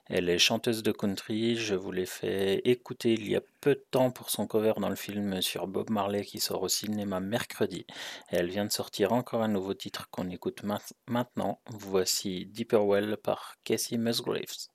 Elle 0.04 0.28
est 0.28 0.36
chanteuse 0.36 0.82
de 0.82 0.92
country, 0.92 1.56
je 1.56 1.74
vous 1.74 1.92
l'ai 1.92 2.04
fait 2.04 2.60
écouter 2.68 3.14
il 3.14 3.26
y 3.30 3.34
a 3.34 3.40
peu 3.62 3.74
de 3.74 3.84
temps 3.90 4.10
pour 4.10 4.28
son 4.28 4.46
cover 4.46 4.74
dans 4.76 4.90
le 4.90 4.96
film 4.96 5.40
sur 5.40 5.66
Bob 5.66 5.88
Marley 5.88 6.26
qui 6.26 6.40
sort 6.40 6.62
au 6.62 6.68
cinéma 6.68 7.20
mercredi. 7.20 7.86
Elle 8.28 8.50
vient 8.50 8.66
de 8.66 8.70
sortir 8.70 9.14
encore 9.14 9.42
un 9.42 9.48
nouveau 9.48 9.72
titre 9.72 10.10
qu'on 10.10 10.28
écoute 10.28 10.62
ma- 10.62 10.82
maintenant. 11.06 11.58
Voici 11.70 12.44
Deeper 12.44 12.84
Well 12.86 13.16
par 13.16 13.54
Casey 13.64 13.96
Musgraves. 13.96 14.73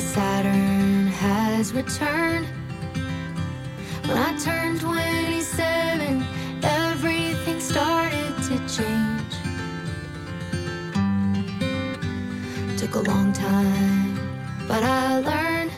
Saturn 0.00 1.08
has 1.08 1.74
returned. 1.74 2.46
When 4.06 4.16
I 4.16 4.36
turned 4.38 4.80
27, 4.80 6.24
everything 6.62 7.60
started 7.60 8.34
to 8.48 8.58
change. 8.66 9.34
Took 12.78 12.94
a 12.94 13.00
long 13.00 13.32
time, 13.32 14.18
but 14.66 14.82
I 14.82 15.20
learned 15.20 15.70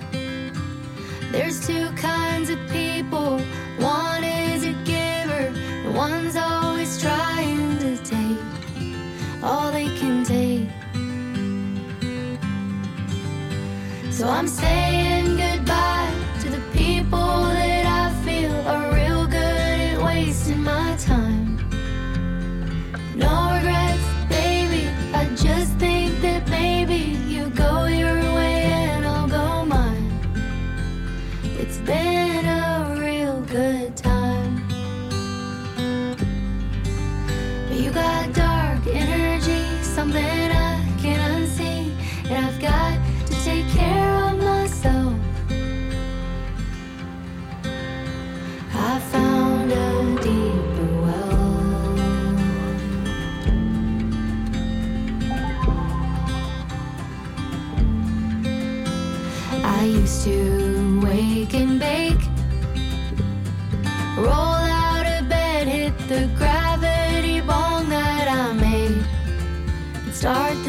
there's 1.32 1.66
two 1.66 1.90
kinds 1.96 2.48
of 2.48 2.58
people. 2.70 3.40
One 3.78 4.11
So 14.22 14.28
I'm 14.28 14.46
saying 14.46 15.11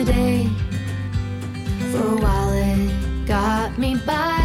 start 0.03 0.05
the 0.05 0.13
day. 0.13 0.49
For 1.91 2.07
a 2.07 2.15
while 2.15 2.53
it 2.53 3.25
got 3.25 3.77
me 3.77 3.95
by. 4.05 4.43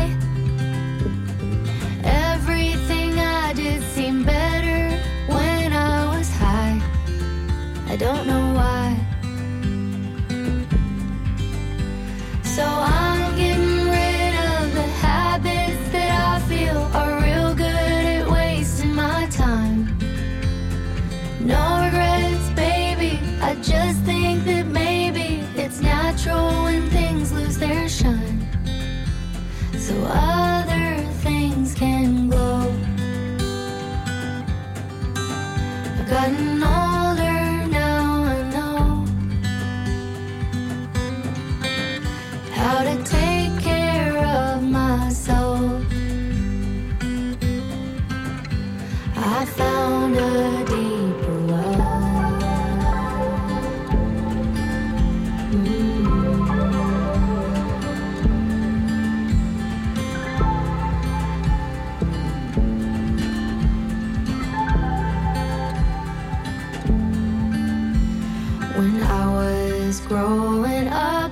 Growing 70.09 70.89
up, 70.89 71.31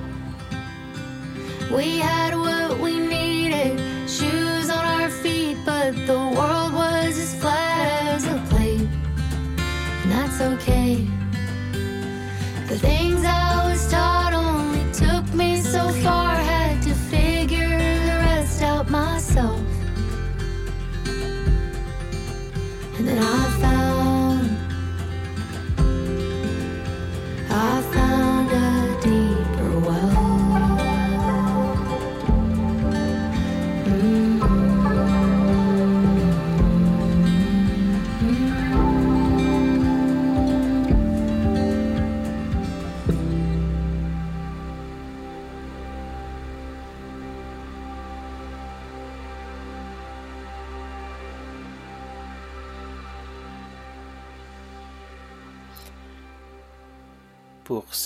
we 1.75 1.97
had 1.97 2.35
what 2.35 2.79
we 2.79 2.99
needed 2.99 3.79
shoes 4.07 4.69
on 4.69 4.85
our 4.85 5.09
feet, 5.09 5.57
but 5.65 5.95
the 6.05 6.13
world 6.13 6.46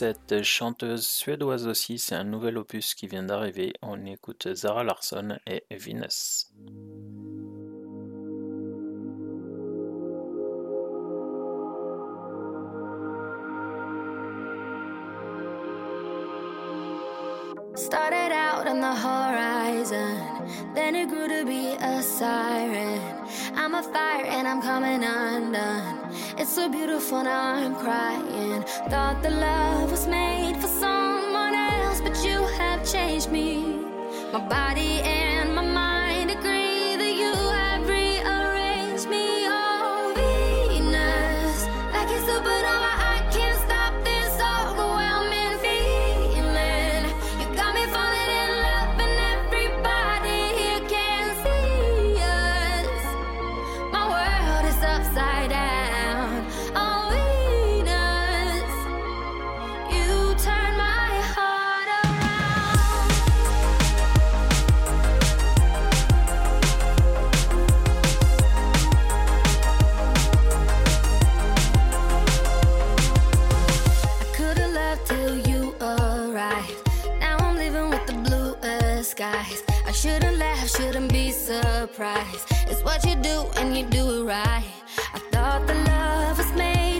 cette 0.02 0.41
chanteuse 0.41 1.06
suédoise 1.06 1.68
aussi, 1.68 1.99
c'est 1.99 2.15
un 2.15 2.23
nouvel 2.23 2.57
opus 2.57 2.95
qui 2.95 3.06
vient 3.06 3.22
d'arriver. 3.22 3.73
On 3.84 4.03
écoute 4.07 4.52
Zara 4.56 4.84
Larsson 4.84 5.38
et 5.45 5.64
Venus. 5.69 6.52
Started 17.86 18.32
out 18.32 18.68
on 18.68 18.80
the 18.80 18.94
horizon, 18.94 20.16
then 20.76 20.94
it 20.95 21.10
grew 21.10 21.28
to 21.28 21.44
be 21.44 21.74
a 21.82 22.03
siren. 22.03 23.02
I'm 23.56 23.74
a 23.74 23.82
fire 23.82 24.24
and 24.24 24.48
I'm 24.48 24.62
coming 24.62 25.03
undone. 25.03 25.98
It's 26.38 26.53
so 26.53 26.70
beautiful 26.70 27.24
now 27.24 27.56
I'm 27.56 27.74
crying. 27.76 28.62
Thought 28.91 29.24
the 29.24 29.32
love 29.32 29.90
was 29.90 30.06
made 30.06 30.58
for 30.62 30.68
someone 30.68 31.56
else, 31.56 32.02
but 32.02 32.16
you 32.24 32.38
have 32.60 32.80
changed 32.86 33.32
me. 33.32 33.64
My 34.32 34.48
body 34.48 35.02
and 35.02 35.56
my 35.56 35.66
mind 35.66 35.90
disguise. 79.22 79.64
I 79.85 79.91
shouldn't 79.91 80.38
laugh, 80.38 80.69
shouldn't 80.69 81.11
be 81.11 81.31
surprised. 81.31 82.48
It's 82.68 82.84
what 82.84 83.03
you 83.06 83.15
do, 83.15 83.45
and 83.57 83.77
you 83.77 83.85
do 83.85 84.22
it 84.22 84.26
right. 84.26 84.64
I 85.14 85.19
thought 85.31 85.68
the 85.68 85.76
love 85.76 86.38
was 86.38 86.52
made. 86.53 86.90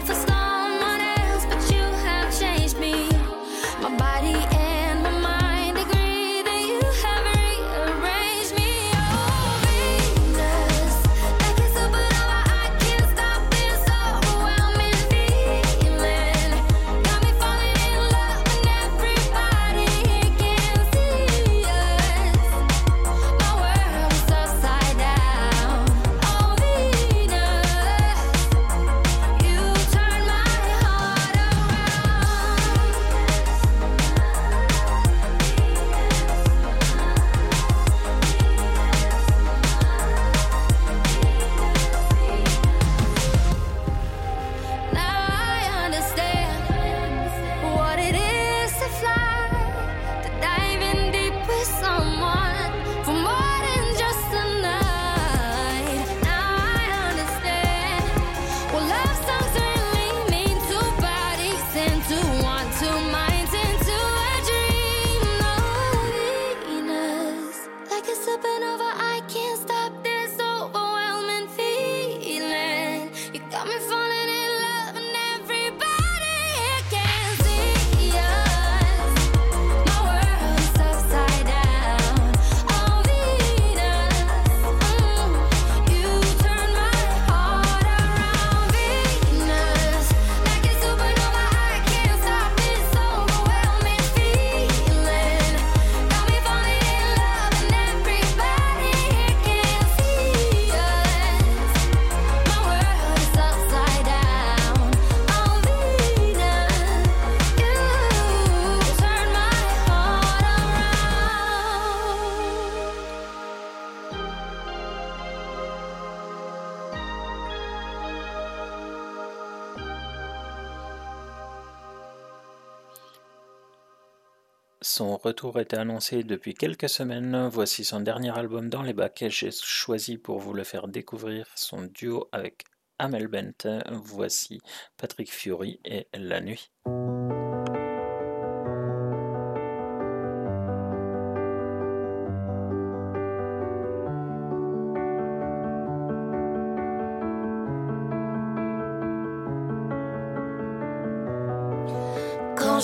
retour 125.22 125.60
était 125.60 125.76
annoncé 125.76 126.24
depuis 126.24 126.54
quelques 126.54 126.88
semaines. 126.88 127.48
Voici 127.50 127.84
son 127.84 128.00
dernier 128.00 128.36
album 128.36 128.68
dans 128.68 128.82
les 128.82 128.92
bacs. 128.92 129.24
J'ai 129.28 129.50
choisi 129.50 130.18
pour 130.18 130.40
vous 130.40 130.52
le 130.52 130.64
faire 130.64 130.88
découvrir 130.88 131.46
son 131.54 131.82
duo 131.82 132.28
avec 132.32 132.64
Amel 132.98 133.28
Bent. 133.28 133.82
Voici 133.90 134.60
Patrick 134.96 135.32
Fury 135.32 135.80
et 135.84 136.08
La 136.14 136.40
Nuit. 136.40 136.70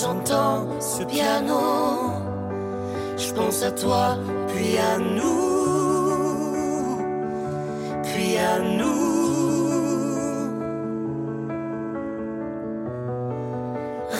j'entends 0.01 0.79
ce 0.79 1.03
piano 1.03 1.98
je 3.19 3.33
pense 3.33 3.63
à 3.63 3.71
toi, 3.71 4.17
puis 4.47 4.77
à 4.77 4.97
nous, 4.97 5.49
puis 8.03 8.37
à 8.37 8.59
nous. 8.59 8.99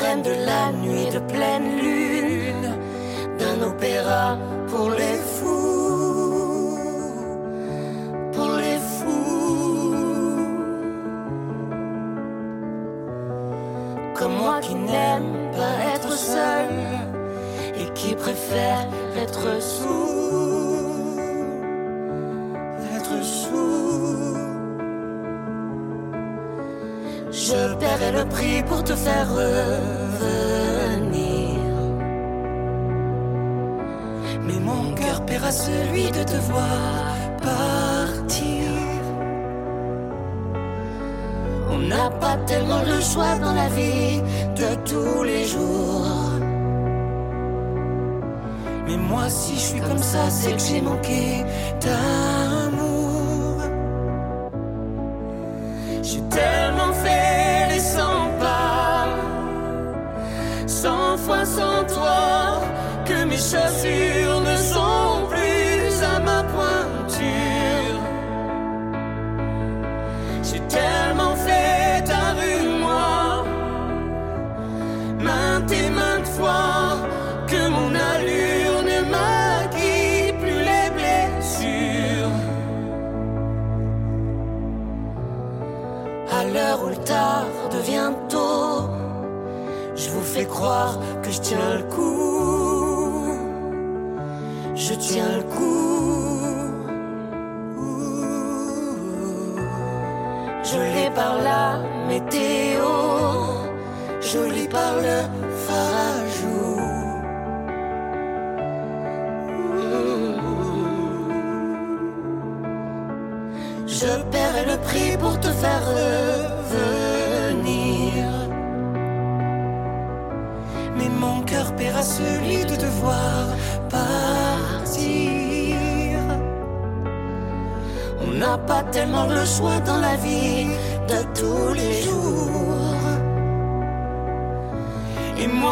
Reine 0.01 0.21
de 0.21 0.35
la 0.45 0.71
nuit 0.83 1.09
de 1.13 1.19
pleine 1.31 1.81
lune 1.81 1.98
pour 28.69 28.83
te 28.83 28.95
faire 28.95 29.27
revenir. 29.29 29.59
Mais 34.45 34.59
mon 34.59 34.93
cœur 34.93 35.25
paiera 35.25 35.51
celui 35.51 36.11
de 36.11 36.23
te 36.23 36.37
voir 36.51 37.15
partir. 37.41 38.71
On 41.71 41.79
n'a 41.79 42.09
pas 42.11 42.37
tellement 42.45 42.83
le 42.93 43.01
choix 43.01 43.35
dans 43.39 43.53
la 43.53 43.69
vie 43.69 44.21
de 44.55 44.69
tous 44.89 45.23
les 45.23 45.45
jours. 45.45 46.31
Mais 48.85 48.97
moi, 48.97 49.29
si 49.29 49.55
je 49.55 49.65
suis 49.71 49.81
comme 49.81 50.03
ça, 50.13 50.29
c'est 50.29 50.53
que 50.53 50.63
j'ai 50.67 50.81
manqué 50.81 51.43
ta 51.79 52.58
you. 63.89 64.28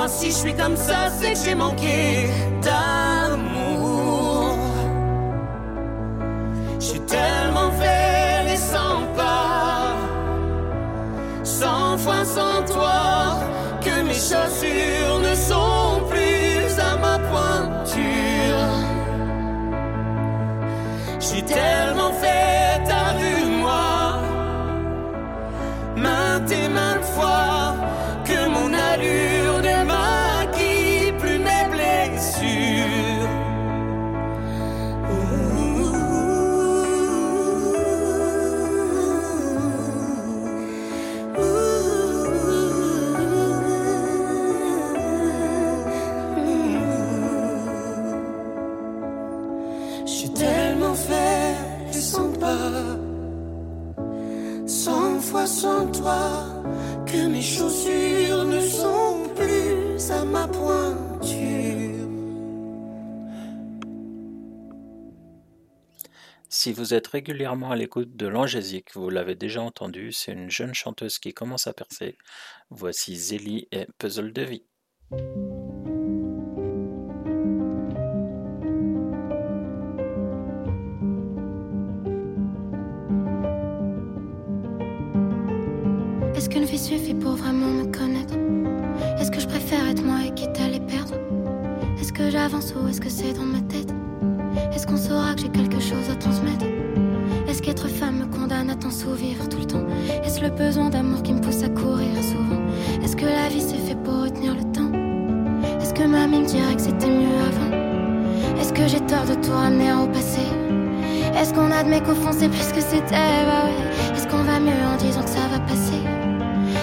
Si 0.08 0.28
je 0.28 0.36
suis 0.36 0.54
comme 0.56 0.78
ça, 0.78 1.10
c'est 1.20 1.34
que 1.34 1.40
j'ai 1.44 1.56
manqué. 1.56 2.30
Si 66.68 66.74
vous 66.74 66.94
êtes 66.94 67.08
régulièrement 67.08 67.72
à 67.72 67.78
l'écoute 67.78 68.18
de 68.18 68.28
l'Angésique, 68.28 68.90
vous 68.94 69.10
l'avez 69.10 69.36
déjà 69.36 69.62
entendu, 69.62 70.12
c'est 70.12 70.34
une 70.34 70.50
jeune 70.50 70.74
chanteuse 70.74 71.18
qui 71.18 71.34
commence 71.34 71.66
à 71.66 71.72
percer. 71.72 72.18
Voici 72.70 73.16
Zélie 73.16 73.70
et 73.72 73.88
Puzzle 73.98 74.34
de 74.34 74.42
vie. 74.42 74.66
Est-ce 86.36 86.50
qu'une 86.50 86.66
vie 86.66 86.78
suffit 86.78 87.14
pour 87.14 87.38
vraiment 87.38 87.68
me 87.68 87.86
connaître? 87.86 88.36
Est-ce 89.22 89.32
que 89.32 89.40
je 89.40 89.48
préfère 89.48 89.88
être 89.88 90.04
moi 90.04 90.26
et 90.26 90.34
quitte 90.36 90.60
à 90.60 90.68
les 90.68 90.82
perdre? 90.82 91.14
Est-ce 91.98 92.12
que 92.12 92.30
j'avance 92.30 92.74
ou 92.76 92.90
est-ce 92.90 93.00
que 93.00 93.10
c'est 93.10 93.32
dans 93.32 93.46
ma 93.46 93.62
tête? 93.62 93.97
Est-ce 94.74 94.88
qu'on 94.88 94.98
saura 94.98 95.34
que 95.36 95.42
j'ai 95.42 95.50
quelque 95.50 95.80
chose 95.80 96.10
à 96.12 96.16
transmettre? 96.16 96.66
Est-ce 97.48 97.62
qu'être 97.62 97.88
femme 97.88 98.18
me 98.20 98.26
condamne 98.26 98.70
à 98.70 98.76
t'en 98.76 98.92
sourire 98.92 99.38
tout 99.50 99.60
le 99.60 99.66
temps? 99.66 99.86
Est-ce 100.24 100.42
le 100.42 100.50
besoin 100.50 100.90
d'amour 100.90 101.24
qui 101.24 101.34
me 101.34 101.42
pousse 101.42 101.64
à 101.64 101.70
courir 101.70 102.16
souvent? 102.22 102.62
Est-ce 103.04 103.16
que 103.16 103.26
la 103.26 103.48
vie 103.50 103.62
c'est 103.62 103.78
fait 103.78 103.96
pour 104.04 104.24
retenir 104.24 104.54
le 104.54 104.64
temps? 104.72 104.92
Est-ce 105.82 105.94
que 105.94 106.04
mamie 106.04 106.42
me 106.42 106.46
dirait 106.46 106.76
que 106.76 106.82
c'était 106.82 107.10
mieux 107.10 107.38
avant? 107.50 108.60
Est-ce 108.60 108.74
que 108.74 108.88
j'ai 108.88 109.00
tort 109.02 109.26
de 109.26 109.36
tout 109.36 109.52
ramener 109.52 109.94
au 109.94 110.08
passé? 110.08 110.42
Est-ce 111.40 111.54
qu'on 111.54 111.72
admet 111.72 112.02
qu'au 112.02 112.16
fond 112.16 112.32
c'est 112.32 112.50
plus 112.50 112.72
que 112.74 112.82
c'était? 112.82 113.46
Bah 113.48 113.66
ouais. 113.66 114.16
Est-ce 114.16 114.28
qu'on 114.28 114.44
va 114.44 114.60
mieux 114.60 114.84
en 114.94 114.98
disant 114.98 115.24
que 115.24 115.30
ça 115.30 115.48
va 115.52 115.60
passer? 115.60 116.02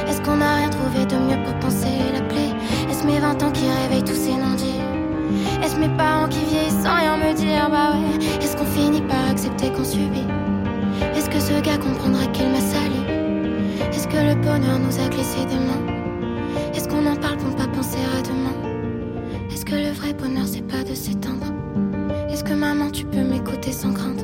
Est-ce 0.08 0.20
qu'on 0.22 0.36
n'a 0.36 0.56
rien 0.56 0.70
trouvé 0.70 1.04
de 1.06 1.16
mieux 1.16 1.42
pour 1.44 1.54
penser 1.58 1.98
la 2.12 2.22
plaie? 2.22 2.52
Est-ce 2.90 3.06
mes 3.06 3.18
20 3.18 3.42
ans 3.42 3.50
qui 3.52 3.64
réveillent 3.82 4.04
tous 4.04 4.14
ces 4.14 4.36
non-dits? 4.36 4.93
Est-ce 5.64 5.76
mes 5.76 5.88
parents 5.96 6.28
qui 6.28 6.44
vieillissent 6.44 6.82
sans 6.82 6.94
rien 6.94 7.16
me 7.16 7.32
dire? 7.34 7.70
Bah 7.70 7.92
ouais. 7.92 8.22
Est-ce 8.44 8.54
qu'on 8.54 8.66
finit 8.66 9.00
par 9.00 9.30
accepter 9.30 9.70
qu'on 9.70 9.82
subit? 9.82 10.26
Est-ce 11.16 11.30
que 11.30 11.40
ce 11.40 11.58
gars 11.62 11.78
comprendra 11.78 12.26
qu'il 12.26 12.50
m'a 12.50 12.60
sali? 12.60 13.00
Est-ce 13.90 14.06
que 14.06 14.18
le 14.18 14.34
bonheur 14.34 14.78
nous 14.78 15.00
a 15.00 15.08
glissé 15.08 15.46
des 15.46 15.54
mains? 15.54 15.82
Est-ce 16.74 16.86
qu'on 16.86 17.06
en 17.06 17.16
parle 17.16 17.38
pour 17.38 17.56
pas 17.56 17.66
penser 17.68 17.96
à 18.18 18.20
demain? 18.20 18.52
Est-ce 19.50 19.64
que 19.64 19.74
le 19.74 19.90
vrai 19.92 20.12
bonheur 20.12 20.46
c'est 20.46 20.66
pas 20.66 20.84
de 20.84 20.94
s'éteindre? 20.94 21.46
Est-ce 22.28 22.44
que 22.44 22.52
maman 22.52 22.90
tu 22.90 23.06
peux 23.06 23.22
m'écouter 23.22 23.72
sans 23.72 23.94
crainte? 23.94 24.22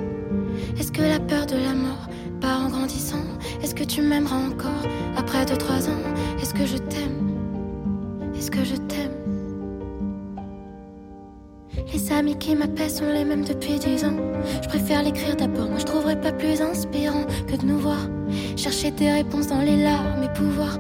Est-ce 0.78 0.92
que 0.92 1.00
la 1.00 1.20
peur 1.20 1.46
de 1.46 1.56
la 1.56 1.72
mort 1.72 2.06
part 2.42 2.66
en 2.66 2.68
grandissant? 2.68 3.24
Est-ce 3.62 3.74
que 3.74 3.84
tu 3.84 4.02
m'aimeras 4.02 4.36
encore 4.36 4.82
après 5.16 5.46
2-3 5.46 5.88
ans? 5.88 6.02
Est-ce 6.42 6.52
que 6.52 6.66
je 6.66 6.76
t'aime? 6.76 7.32
Est-ce 8.36 8.50
que 8.50 8.62
je 8.62 8.76
t'aime? 8.76 9.29
Les 11.92 12.12
amis 12.12 12.36
qui 12.36 12.54
m'appellent 12.54 12.90
sont 12.90 13.10
les 13.12 13.24
mêmes 13.24 13.44
depuis 13.44 13.78
10 13.78 14.04
ans. 14.04 14.16
Je 14.62 14.68
préfère 14.68 15.02
l'écrire 15.02 15.34
d'abord, 15.34 15.68
moi 15.68 15.78
je 15.78 15.84
trouverais 15.84 16.20
pas 16.20 16.30
plus 16.30 16.60
inspirant 16.60 17.24
que 17.48 17.56
de 17.56 17.66
nous 17.66 17.78
voir. 17.78 18.08
Chercher 18.56 18.92
des 18.92 19.10
réponses 19.10 19.48
dans 19.48 19.60
les 19.60 19.82
larmes 19.82 20.22
et 20.22 20.32
pouvoir 20.38 20.78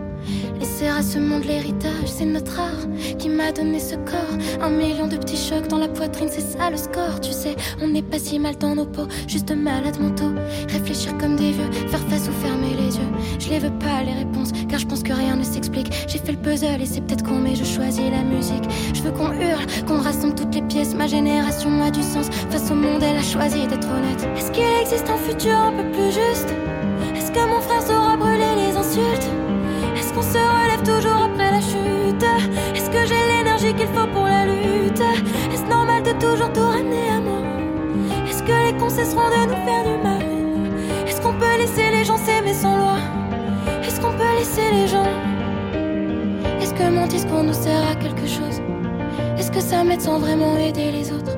Laisser 0.60 0.88
à 0.88 1.02
ce 1.02 1.18
monde 1.18 1.44
l'héritage, 1.44 2.04
c'est 2.04 2.26
notre 2.26 2.60
art 2.60 2.86
qui 3.18 3.30
m'a 3.30 3.50
donné 3.50 3.80
ce 3.80 3.94
corps. 3.94 4.36
Un 4.60 4.68
million 4.68 5.06
de 5.06 5.16
petits 5.16 5.38
chocs 5.38 5.66
dans 5.68 5.78
la 5.78 5.88
poitrine, 5.88 6.28
c'est 6.30 6.42
ça 6.42 6.68
le 6.68 6.76
score. 6.76 7.18
Tu 7.22 7.32
sais, 7.32 7.56
on 7.80 7.88
n'est 7.88 8.02
pas 8.02 8.18
si 8.18 8.38
mal 8.38 8.58
dans 8.58 8.74
nos 8.74 8.84
peaux, 8.84 9.06
juste 9.26 9.50
malades 9.56 9.98
mentaux. 9.98 10.34
Réfléchir 10.68 11.16
comme 11.16 11.36
des 11.36 11.52
vieux, 11.52 11.70
faire 11.88 12.06
face 12.10 12.28
ou 12.28 12.32
fermer 12.44 12.74
les 12.78 12.94
yeux. 12.94 13.10
Je 13.38 13.48
les 13.48 13.58
veux 13.58 13.72
pas 13.78 14.02
les 14.04 14.12
réponses, 14.12 14.52
car 14.68 14.78
je 14.78 14.86
pense 14.86 15.02
que 15.02 15.14
rien 15.14 15.34
ne 15.36 15.44
s'explique. 15.44 15.90
J'ai 16.06 16.18
fait 16.18 16.32
le 16.32 16.38
puzzle 16.38 16.82
et 16.82 16.86
c'est 16.86 17.00
peut-être 17.00 17.24
con, 17.24 17.38
mais 17.42 17.56
je 17.56 17.64
choisis 17.64 18.10
la 18.10 18.22
musique. 18.22 18.64
Je 18.92 19.00
veux 19.00 19.12
qu'on 19.12 19.32
hurle, 19.32 19.64
qu'on 19.88 20.02
rassemble 20.02 20.34
toutes 20.34 20.54
les 20.54 20.62
pièces. 20.62 20.94
Ma 20.94 21.06
génération 21.06 21.82
a 21.82 21.90
du 21.90 22.02
sens. 22.02 22.28
Face 22.50 22.70
au 22.70 22.74
monde, 22.74 23.02
elle 23.02 23.16
a 23.16 23.22
choisi 23.22 23.66
d'être 23.66 23.88
honnête. 23.88 24.28
Est-ce 24.36 24.50
qu'il 24.50 24.64
existe 24.82 25.08
un 25.08 25.16
futur 25.16 25.56
un 25.56 25.72
peu 25.72 25.90
plus 25.90 26.12
juste? 26.12 26.52
Est-ce 27.16 27.32
que 27.32 27.48
mon 27.48 27.60
frère 27.60 27.82
toujours 30.82 31.22
après 31.24 31.50
la 31.50 31.60
chute. 31.60 32.24
Est-ce 32.74 32.90
que 32.90 33.06
j'ai 33.06 33.22
l'énergie 33.32 33.74
qu'il 33.74 33.88
faut 33.88 34.06
pour 34.06 34.24
la 34.24 34.44
lutte? 34.46 35.02
Est-ce 35.52 35.64
normal 35.68 36.02
de 36.02 36.12
toujours 36.12 36.52
tout 36.52 36.60
ramener 36.60 37.08
à 37.16 37.20
moi? 37.20 37.40
Est-ce 38.28 38.42
que 38.42 38.52
les 38.66 38.78
cons 38.78 38.88
cesseront 38.88 39.28
de 39.28 39.48
nous 39.50 39.64
faire 39.66 39.84
du 39.84 40.02
mal? 40.02 40.22
Est-ce 41.06 41.20
qu'on 41.20 41.34
peut 41.34 41.56
laisser 41.58 41.90
les 41.90 42.04
gens 42.04 42.16
s'aimer 42.16 42.54
sans 42.54 42.76
loi? 42.76 42.98
Est-ce 43.82 44.00
qu'on 44.00 44.12
peut 44.12 44.34
laisser 44.38 44.70
les 44.72 44.86
gens? 44.86 45.10
Est-ce 46.60 46.74
que 46.74 46.90
mon 46.90 47.06
discours 47.06 47.42
nous 47.42 47.54
sert 47.54 47.88
à 47.90 47.94
quelque 47.94 48.26
chose? 48.26 48.60
Est-ce 49.38 49.50
que 49.50 49.60
ça 49.60 49.84
m'aide 49.84 50.00
sans 50.00 50.18
vraiment 50.18 50.56
aider 50.56 50.92
les 50.92 51.12
autres? 51.12 51.36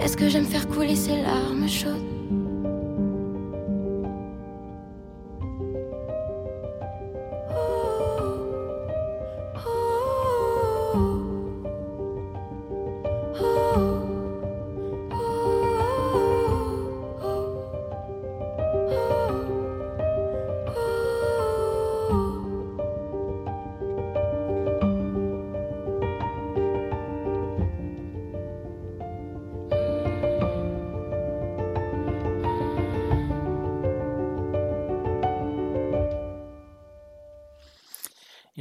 Est-ce 0.00 0.16
que 0.16 0.28
j'aime 0.28 0.46
faire 0.46 0.68
couler 0.68 0.96
ces 0.96 1.22
larmes 1.22 1.68
chaudes? 1.68 2.07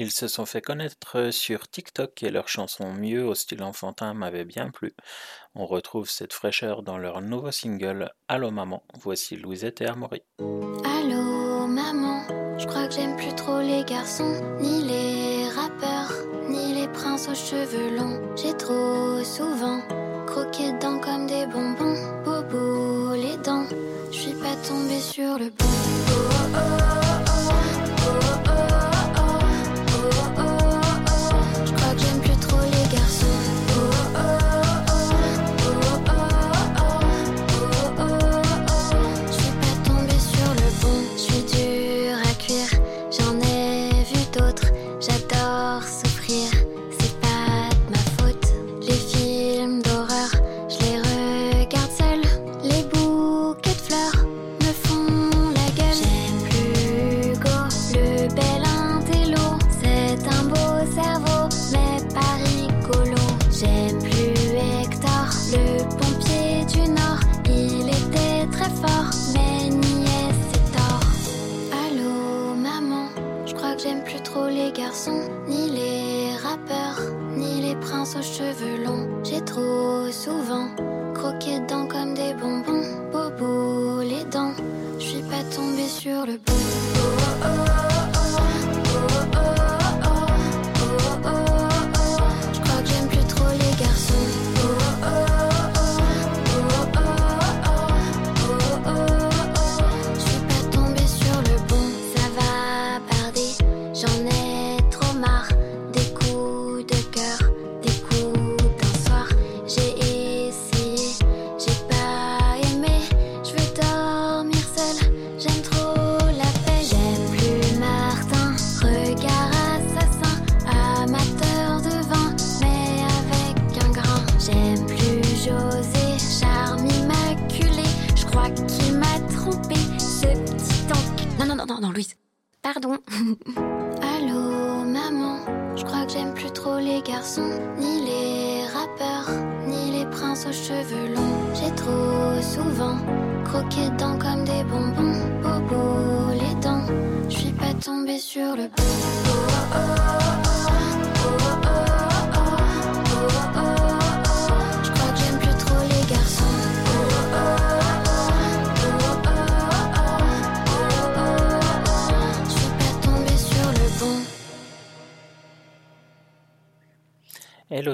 Ils 0.08 0.12
se 0.12 0.30
sont 0.30 0.46
fait 0.46 0.62
connaître 0.62 1.32
sur 1.32 1.68
TikTok 1.68 2.24
et 2.24 2.30
leur 2.30 2.48
chanson 2.48 2.94
Mieux 2.94 3.26
au 3.26 3.36
style 3.36 3.62
enfantin 3.62 4.14
m'avait 4.14 4.46
bien 4.46 4.72
plu. 4.72 4.96
On 5.54 5.66
retrouve 5.66 6.10
cette 6.10 6.32
fraîcheur 6.32 6.82
dans 6.82 6.98
leur 6.98 7.20
nouveau 7.20 7.52
single 7.52 8.10
Allô 8.30 8.50
maman. 8.50 8.84
Voici 8.98 9.36
Louisette 9.36 9.82
et 9.82 9.86
Amaury. 9.86 10.22
Allô 10.40 11.68
maman, 11.68 12.26
je 12.58 12.66
crois 12.68 12.88
que 12.88 12.94
j'aime 12.94 13.18
plus 13.18 13.36
trop 13.36 13.60
les 13.60 13.84
garçons, 13.84 14.42
ni 14.62 14.82
les 14.82 15.50
rappeurs, 15.50 16.14
ni 16.48 16.74
les 16.74 16.88
princes 16.88 17.28
aux 17.28 17.36
cheveux 17.36 17.98
longs. 17.98 18.34
J'ai 18.38 18.56
trop 18.56 19.22
souvent 19.26 19.82
croqué 20.26 20.72
dedans 20.72 21.02
comme 21.02 21.28
des 21.28 21.46
bonbons, 21.48 22.24
bobo 22.24 23.14
les 23.14 23.36
dents. 23.44 23.68
Je 24.14 24.18
suis 24.18 24.36
pas 24.36 24.56
tombée 24.66 25.02
sur 25.02 25.38
le 25.38 25.50
bon. 25.50 25.66
Oh, 25.66 26.56
oh, 26.56 26.78
oh, 26.80 26.87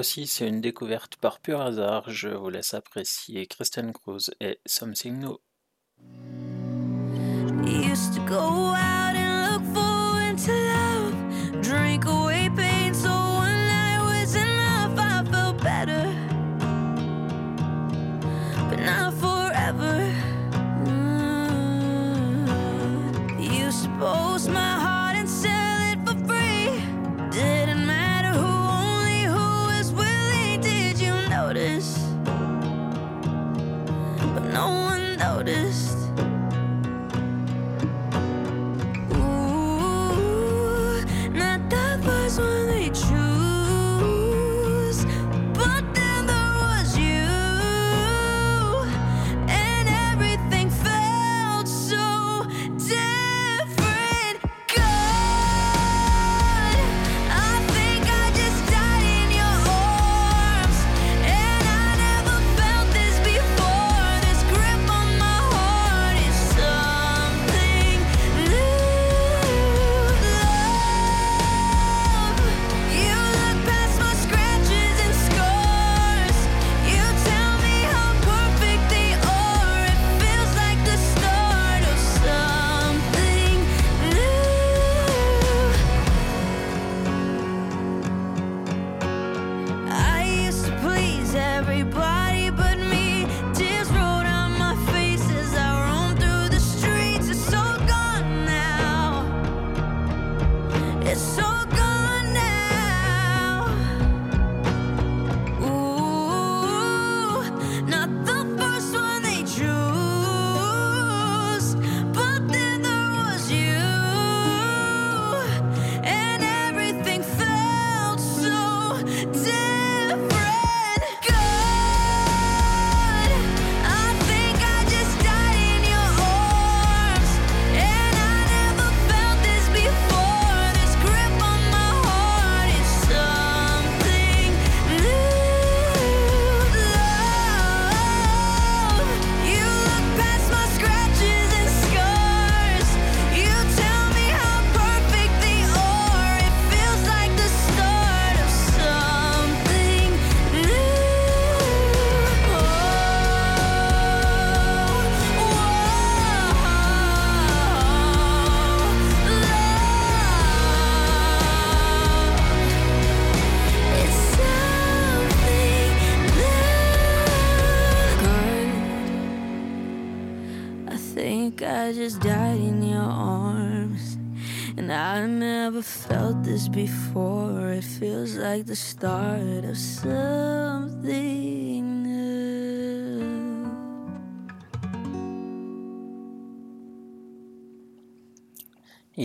c'est 0.04 0.46
une 0.46 0.60
découverte 0.60 1.16
par 1.16 1.40
pur 1.40 1.60
hasard. 1.60 2.10
Je 2.10 2.28
vous 2.28 2.50
laisse 2.50 2.74
apprécier 2.74 3.46
Kristen 3.46 3.92
Cruz 3.92 4.30
et 4.40 4.60
Something 4.66 5.18
New. 5.18 5.38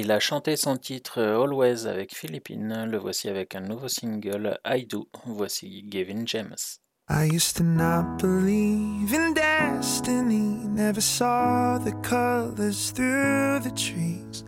Il 0.10 0.14
a 0.14 0.20
chanté 0.20 0.56
son 0.56 0.76
titre 0.76 1.22
Always 1.22 1.86
avec 1.86 2.16
Philippines. 2.16 2.86
Le 2.90 2.98
voici 2.98 3.30
avec 3.30 3.54
un 3.54 3.60
nouveau 3.60 3.88
single 3.88 4.58
I 4.66 4.88
Do. 4.88 5.08
Voici 5.28 5.84
Gavin 5.84 6.26
James. 6.26 6.80
I 7.12 7.26
used 7.32 7.56
to 7.58 7.64
not 7.64 8.18
believe 8.18 9.14
in 9.14 9.36
destiny, 9.36 10.66
never 10.68 11.00
saw 11.00 11.78
the 11.78 11.92
colors 12.02 12.92
through 12.92 13.60
the 13.60 13.72
trees. 13.76 14.44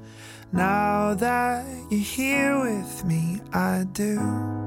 Now 0.51 1.13
that 1.13 1.63
you're 1.91 1.99
here 1.99 2.59
with 2.59 3.05
me, 3.05 3.39
I 3.53 3.83
do. 3.93 4.60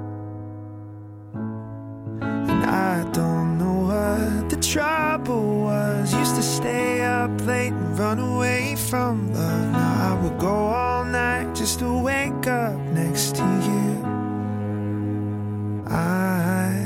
And 2.50 2.64
I 2.64 3.04
don't 3.12 3.58
know 3.58 3.78
what 3.90 4.50
the 4.50 4.56
trouble 4.56 5.62
was. 5.62 6.12
Used 6.14 6.36
to 6.36 6.42
stay 6.42 7.02
up 7.02 7.30
late 7.46 7.72
and 7.72 7.98
run 7.98 8.18
away 8.18 8.76
from 8.76 9.32
love. 9.32 9.72
Now 9.72 10.10
I 10.10 10.22
would 10.22 10.38
go 10.38 10.54
all 10.54 11.04
night 11.04 11.54
just 11.54 11.78
to 11.80 11.98
wake 12.02 12.46
up 12.46 12.78
next 12.92 13.36
to 13.36 13.42
you. 13.42 14.04
I 15.86 16.83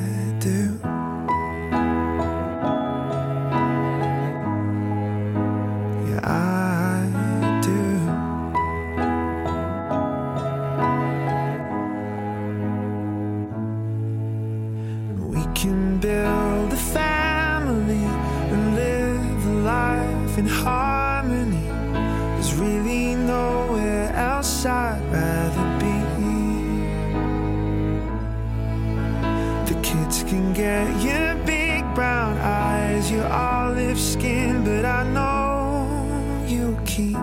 kids 30.58 30.68
can 30.68 31.00
get 31.00 31.04
your 31.04 31.44
big 31.44 31.94
brown 31.94 32.36
eyes, 32.38 33.10
your 33.10 33.26
olive 33.26 33.98
skin, 33.98 34.64
but 34.64 34.84
I 34.84 35.04
know 35.12 36.44
you'll 36.46 36.80
keep 36.84 37.16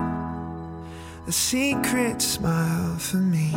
a 1.26 1.32
secret 1.32 2.22
smile 2.22 2.96
for 2.98 3.18
me. 3.18 3.52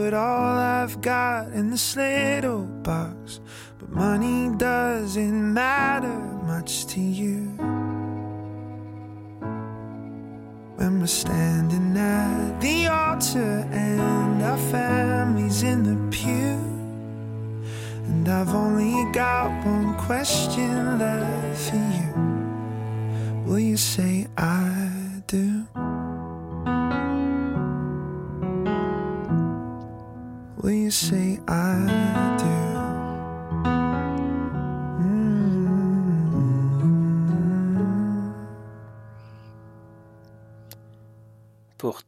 Put 0.00 0.14
all 0.14 0.56
I've 0.56 0.98
got 1.02 1.48
in 1.52 1.70
this 1.70 1.94
little 1.94 2.62
box. 2.62 3.38
But 3.78 3.90
money 3.90 4.48
doesn't 4.56 5.52
matter 5.52 5.99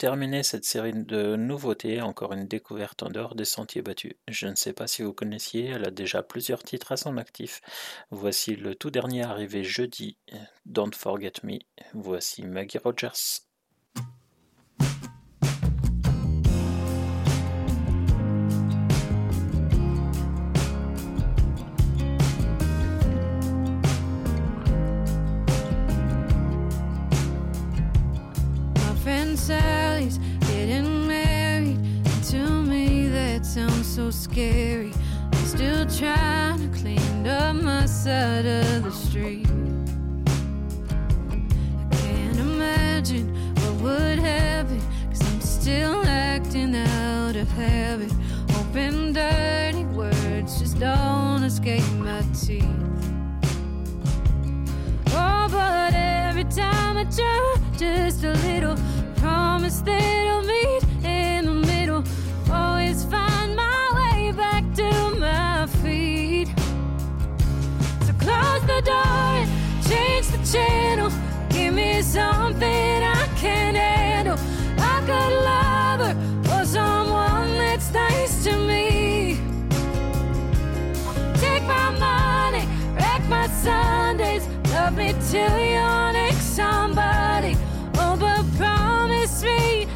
terminer 0.02 0.42
cette 0.42 0.64
série 0.64 0.92
de 0.92 1.36
nouveautés, 1.36 2.02
encore 2.02 2.32
une 2.32 2.48
découverte 2.48 3.04
en 3.04 3.08
dehors 3.08 3.36
des 3.36 3.44
sentiers 3.44 3.82
battus. 3.82 4.14
Je 4.26 4.48
ne 4.48 4.56
sais 4.56 4.72
pas 4.72 4.88
si 4.88 5.02
vous 5.02 5.12
connaissiez, 5.12 5.66
elle 5.66 5.86
a 5.86 5.92
déjà 5.92 6.24
plusieurs 6.24 6.64
titres 6.64 6.90
à 6.90 6.96
son 6.96 7.18
actif. 7.18 7.60
Voici 8.10 8.56
le 8.56 8.74
tout 8.74 8.90
dernier 8.90 9.22
arrivé 9.22 9.62
jeudi, 9.62 10.16
Don't 10.66 10.92
Forget 10.92 11.34
Me. 11.44 11.60
Voici 11.94 12.42
Maggie 12.42 12.78
Rogers. 12.78 13.42
That 33.42 33.48
sounds 33.48 33.86
so 33.86 34.08
scary. 34.10 34.92
I'm 35.32 35.46
still 35.46 35.84
trying 35.86 36.58
to 36.60 36.78
clean 36.78 37.26
up 37.26 37.56
my 37.56 37.86
side 37.86 38.46
of 38.46 38.84
the 38.84 38.92
street. 38.92 39.48
I 41.90 41.96
can't 41.96 42.38
imagine 42.38 43.34
what 43.56 43.74
would 43.82 44.18
happen. 44.20 44.80
Cause 45.10 45.22
I'm 45.22 45.40
still 45.40 46.04
acting 46.06 46.76
out 46.76 47.34
of 47.34 47.48
habit. 47.48 48.12
Hoping 48.52 49.12
dirty 49.12 49.84
words 49.86 50.60
just 50.60 50.78
don't 50.78 51.42
escape 51.42 51.90
my 51.94 52.22
teeth. 52.32 52.64
Oh, 55.08 55.48
but 55.50 55.94
every 55.94 56.44
time 56.44 56.96
I 56.96 57.04
try 57.04 57.56
just 57.76 58.22
a 58.22 58.34
little, 58.46 58.76
promise 59.16 59.80
that 59.80 60.26
I'll 60.28 60.42
meet 60.42 60.81
door 68.84 69.32
and 69.40 69.50
change 69.88 70.26
the 70.28 70.40
channel. 70.52 71.10
Give 71.48 71.74
me 71.74 72.02
something 72.02 73.02
I 73.02 73.26
can 73.36 73.74
handle. 73.74 74.38
A 75.04 75.30
lover 75.48 76.16
or 76.54 76.64
someone 76.64 77.50
that's 77.54 77.92
nice 77.92 78.44
to 78.44 78.56
me. 78.56 79.40
Take 81.34 81.64
my 81.64 81.90
money, 81.98 82.64
wreck 82.94 83.22
my 83.28 83.48
Sundays. 83.48 84.46
Love 84.72 84.96
me 84.96 85.12
till 85.28 85.58
you're 85.58 86.12
next 86.12 86.54
somebody. 86.54 87.56
Oh, 87.96 88.16
but 88.18 88.44
promise 88.56 89.42
me 89.42 89.88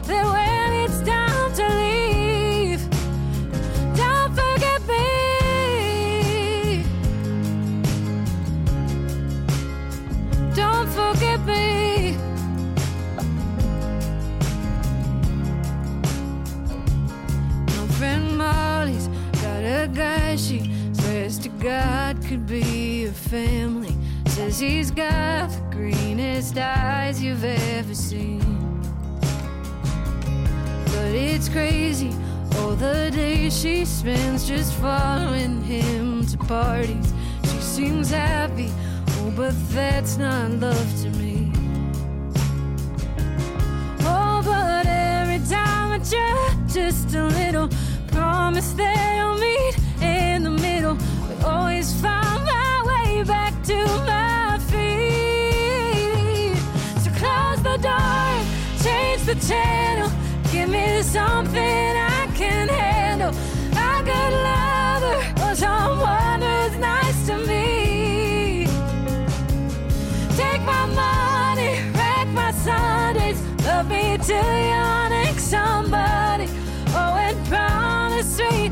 God 21.67 22.25
could 22.25 22.47
be 22.47 23.07
a 23.07 23.11
family. 23.11 23.93
Says 24.27 24.61
he's 24.61 24.93
got 24.93 25.51
the 25.51 25.61
greenest 25.73 26.57
eyes 26.57 27.21
you've 27.21 27.43
ever 27.43 27.93
seen. 27.93 28.81
But 30.85 31.13
it's 31.13 31.49
crazy 31.49 32.15
all 32.59 32.77
the 32.77 33.11
days 33.13 33.61
she 33.61 33.85
spends 33.85 34.47
just 34.47 34.75
following 34.75 35.61
him 35.61 36.25
to 36.29 36.39
parties. 36.39 37.13
She 37.43 37.61
seems 37.61 38.11
happy, 38.11 38.71
oh, 39.19 39.33
but 39.35 39.55
that's 39.71 40.19
not 40.19 40.53
love 40.53 41.03
to 41.03 41.11
me. 41.19 41.51
Oh, 44.03 44.41
but 44.45 44.87
every 44.87 45.41
time 45.49 45.91
I 45.91 45.99
try 45.99 46.65
just 46.73 47.13
a 47.17 47.25
little, 47.25 47.69
promise 48.13 48.71
that 48.75 49.19
I'll 49.19 49.37
meet 49.37 49.86
the 59.27 59.35
channel, 59.45 60.09
give 60.53 60.69
me 60.69 61.03
something 61.03 61.59
I 61.59 62.31
can 62.37 62.69
handle. 62.69 63.31
A 63.73 64.03
good 64.05 64.33
lover 64.47 65.17
or 65.43 65.55
someone 65.57 66.43
who's 66.43 66.79
nice 66.79 67.27
to 67.27 67.37
me. 67.39 68.67
Take 70.37 70.63
my 70.63 70.87
money, 70.87 71.83
wreck 71.99 72.29
my 72.29 72.53
Sundays, 72.53 73.43
love 73.65 73.89
me 73.89 74.17
till 74.19 74.59
you're 74.71 75.09
next 75.09 75.51
somebody. 75.51 76.47
Oh, 76.95 77.17
and 77.19 77.47
promise 77.49 78.39
me 78.39 78.71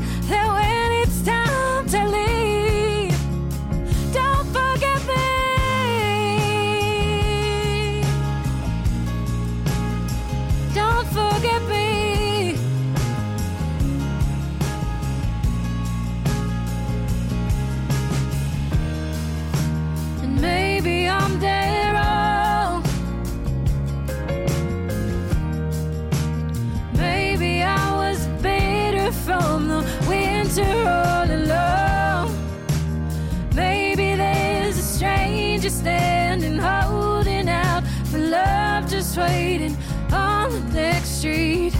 waiting 39.17 39.75
on 40.11 40.51
the 40.51 40.59
next 40.73 41.19
street. 41.19 41.73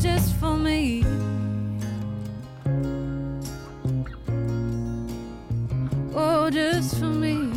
Just 0.00 0.34
for 0.36 0.56
me. 0.56 1.04
Oh, 6.14 6.50
just 6.50 6.98
for 6.98 7.06
me. 7.06 7.52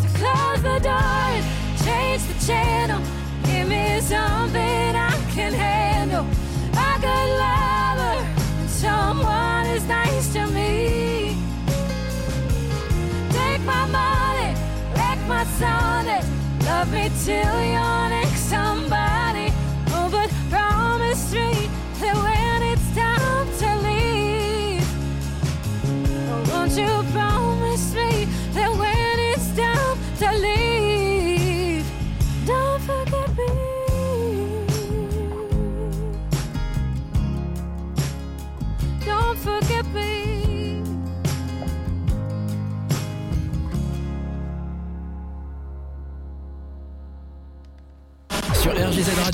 So 0.00 0.08
close 0.18 0.62
the 0.62 0.78
door, 0.82 1.42
change 1.84 2.22
the 2.30 2.46
channel, 2.46 3.00
give 3.44 3.68
me 3.68 4.00
something 4.00 4.65
wreck 15.60 15.68
my 15.70 16.02
Sunday, 16.04 16.22
love 16.66 16.92
me 16.92 17.10
till 17.24 17.64
you're 17.64 18.15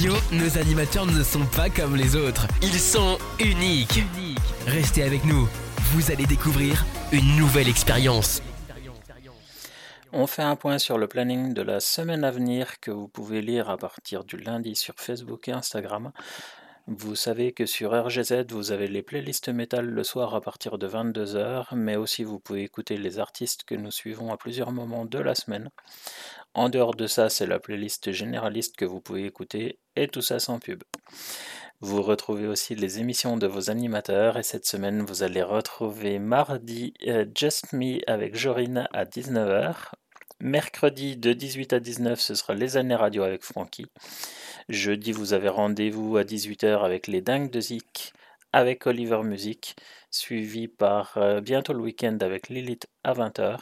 Nos 0.04 0.58
animateurs 0.58 1.06
ne 1.06 1.22
sont 1.22 1.46
pas 1.46 1.70
comme 1.70 1.94
les 1.94 2.16
autres. 2.16 2.48
Ils 2.60 2.80
sont 2.80 3.18
uniques. 3.38 4.00
Restez 4.66 5.04
avec 5.04 5.24
nous. 5.24 5.48
Vous 5.92 6.10
allez 6.10 6.26
découvrir 6.26 6.84
une 7.12 7.36
nouvelle 7.36 7.68
expérience. 7.68 8.42
On 10.12 10.26
fait 10.26 10.42
un 10.42 10.56
point 10.56 10.78
sur 10.78 10.98
le 10.98 11.06
planning 11.06 11.54
de 11.54 11.62
la 11.62 11.78
semaine 11.78 12.24
à 12.24 12.32
venir 12.32 12.80
que 12.80 12.90
vous 12.90 13.06
pouvez 13.06 13.42
lire 13.42 13.70
à 13.70 13.76
partir 13.76 14.24
du 14.24 14.36
lundi 14.38 14.74
sur 14.74 14.94
Facebook 14.96 15.46
et 15.46 15.52
Instagram. 15.52 16.10
Vous 16.88 17.14
savez 17.14 17.52
que 17.52 17.64
sur 17.64 17.92
RGZ, 17.92 18.46
vous 18.48 18.72
avez 18.72 18.88
les 18.88 19.02
playlists 19.02 19.50
métal 19.50 19.86
le 19.86 20.02
soir 20.02 20.34
à 20.34 20.40
partir 20.40 20.78
de 20.78 20.88
22h, 20.88 21.76
mais 21.76 21.94
aussi 21.94 22.24
vous 22.24 22.40
pouvez 22.40 22.64
écouter 22.64 22.96
les 22.96 23.20
artistes 23.20 23.62
que 23.62 23.76
nous 23.76 23.92
suivons 23.92 24.32
à 24.32 24.36
plusieurs 24.36 24.72
moments 24.72 25.04
de 25.04 25.20
la 25.20 25.36
semaine. 25.36 25.70
En 26.54 26.68
dehors 26.68 26.96
de 26.96 27.06
ça, 27.06 27.28
c'est 27.28 27.46
la 27.46 27.60
playlist 27.60 28.10
généraliste 28.10 28.76
que 28.76 28.84
vous 28.84 29.00
pouvez 29.00 29.24
écouter, 29.24 29.78
et 29.96 30.08
tout 30.08 30.22
ça 30.22 30.38
sans 30.38 30.58
pub. 30.58 30.82
Vous 31.80 32.02
retrouvez 32.02 32.46
aussi 32.46 32.76
les 32.76 33.00
émissions 33.00 33.36
de 33.36 33.46
vos 33.46 33.70
animateurs, 33.70 34.38
et 34.38 34.44
cette 34.44 34.66
semaine, 34.66 35.02
vous 35.02 35.24
allez 35.24 35.42
retrouver 35.42 36.18
mardi 36.20 36.94
euh, 37.08 37.26
Just 37.34 37.72
Me 37.72 37.98
avec 38.08 38.36
Jorine 38.36 38.88
à 38.92 39.04
19h. 39.04 39.74
Mercredi 40.38 41.16
de 41.16 41.32
18 41.32 41.72
à 41.72 41.80
19, 41.80 42.20
ce 42.20 42.34
sera 42.34 42.54
Les 42.54 42.76
années 42.76 42.94
radio 42.94 43.22
avec 43.22 43.42
Francky. 43.42 43.86
Jeudi, 44.68 45.12
vous 45.12 45.32
avez 45.32 45.48
rendez-vous 45.48 46.16
à 46.16 46.22
18h 46.22 46.84
avec 46.84 47.06
Les 47.08 47.20
Dingues 47.20 47.50
de 47.50 47.60
Zik 47.60 48.12
avec 48.52 48.86
Oliver 48.86 49.22
Music, 49.22 49.76
suivi 50.10 50.68
par 50.68 51.16
euh, 51.16 51.40
Bientôt 51.40 51.72
le 51.72 51.80
week-end 51.80 52.18
avec 52.20 52.48
Lilith 52.48 52.86
à 53.02 53.14
20h. 53.14 53.58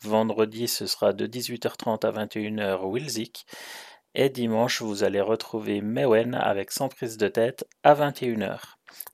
Vendredi, 0.00 0.66
ce 0.66 0.86
sera 0.86 1.12
de 1.12 1.26
18h30 1.26 2.06
à 2.06 2.10
21h 2.10 2.84
Will 2.84 3.08
Zik. 3.08 3.46
Et 4.14 4.28
dimanche, 4.28 4.82
vous 4.82 5.04
allez 5.04 5.22
retrouver 5.22 5.80
Mewen 5.80 6.34
avec 6.34 6.70
Sans 6.70 6.90
prise 6.90 7.16
de 7.16 7.28
tête 7.28 7.66
à 7.82 7.94
21h. 7.94 8.60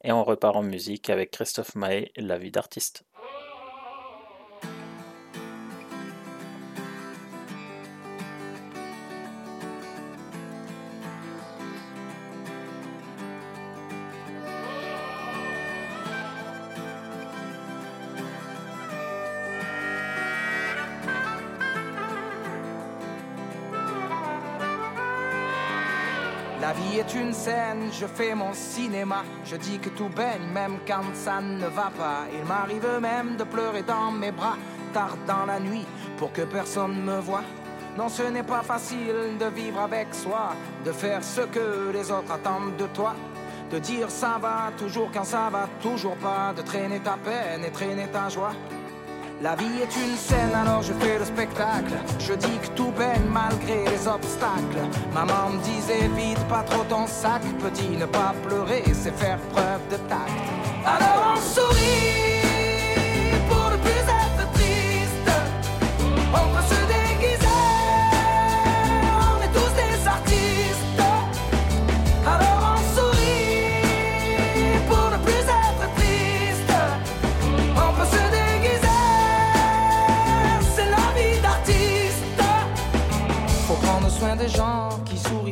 Et 0.03 0.11
on 0.11 0.25
repart 0.25 0.57
en 0.57 0.65
musique 0.65 1.09
avec 1.09 1.31
Christophe 1.31 1.77
Maé, 1.77 2.11
La 2.17 2.37
vie 2.37 2.51
d'artiste. 2.51 3.05
Est 26.97 27.15
une 27.15 27.33
scène, 27.33 27.91
je 27.93 28.07
fais 28.07 28.35
mon 28.35 28.53
cinéma. 28.53 29.23
Je 29.45 29.57
dis 29.57 29.79
que 29.79 29.89
tout 29.91 30.09
baigne, 30.09 30.49
même 30.53 30.79
quand 30.87 31.03
ça 31.15 31.41
ne 31.41 31.67
va 31.67 31.91
pas. 31.97 32.27
Il 32.33 32.45
m'arrive 32.47 32.87
même 33.01 33.37
de 33.37 33.45
pleurer 33.45 33.83
dans 33.83 34.11
mes 34.11 34.33
bras, 34.33 34.57
tard 34.93 35.17
dans 35.27 35.45
la 35.47 35.61
nuit, 35.61 35.87
pour 36.17 36.33
que 36.33 36.43
personne 36.43 37.03
me 37.03 37.19
voie. 37.19 37.43
Non, 37.97 38.09
ce 38.09 38.23
n'est 38.23 38.45
pas 38.45 38.63
facile 38.63 39.37
de 39.39 39.47
vivre 39.47 39.81
avec 39.81 40.15
soi, 40.15 40.53
de 40.85 40.93
faire 40.93 41.23
ce 41.23 41.41
que 41.43 41.91
les 41.93 42.11
autres 42.11 42.33
attendent 42.33 42.77
de 42.77 42.87
toi. 42.87 43.15
De 43.71 43.79
dire 43.79 44.11
ça 44.11 44.39
va 44.41 44.71
toujours 44.79 45.11
quand 45.13 45.25
ça 45.25 45.51
va 45.51 45.69
toujours 45.83 46.17
pas, 46.17 46.55
de 46.57 46.63
traîner 46.63 47.01
ta 47.01 47.17
peine 47.23 47.65
et 47.65 47.71
traîner 47.71 48.07
ta 48.07 48.29
joie. 48.29 48.53
La 49.41 49.55
vie 49.55 49.67
est 49.81 49.97
une 50.05 50.17
scène, 50.17 50.53
alors 50.53 50.83
je 50.83 50.93
fais 50.95 51.17
le 51.17 51.25
spectacle. 51.25 51.95
Je 52.19 52.33
dis 52.33 52.59
que 52.61 52.67
tout 52.75 52.91
baigne 52.99 53.29
malgré 53.31 53.85
les 53.85 54.09
obstacles. 54.09 54.83
Maman 55.15 55.51
me 55.51 55.63
disait 55.63 56.09
vite 56.17 56.45
pas 56.49 56.65
trop 56.65 56.83
ton 56.89 57.07
sac. 57.07 57.43
Petit, 57.61 57.97
ne 57.97 58.07
pas 58.07 58.35
pleurer, 58.43 58.83
c'est 58.93 59.17
faire 59.17 59.39
preuve 59.53 59.81
de 59.91 59.97
tact. 60.09 60.33
Alors 60.85 61.35
on 61.35 61.41
sourit 61.41 62.28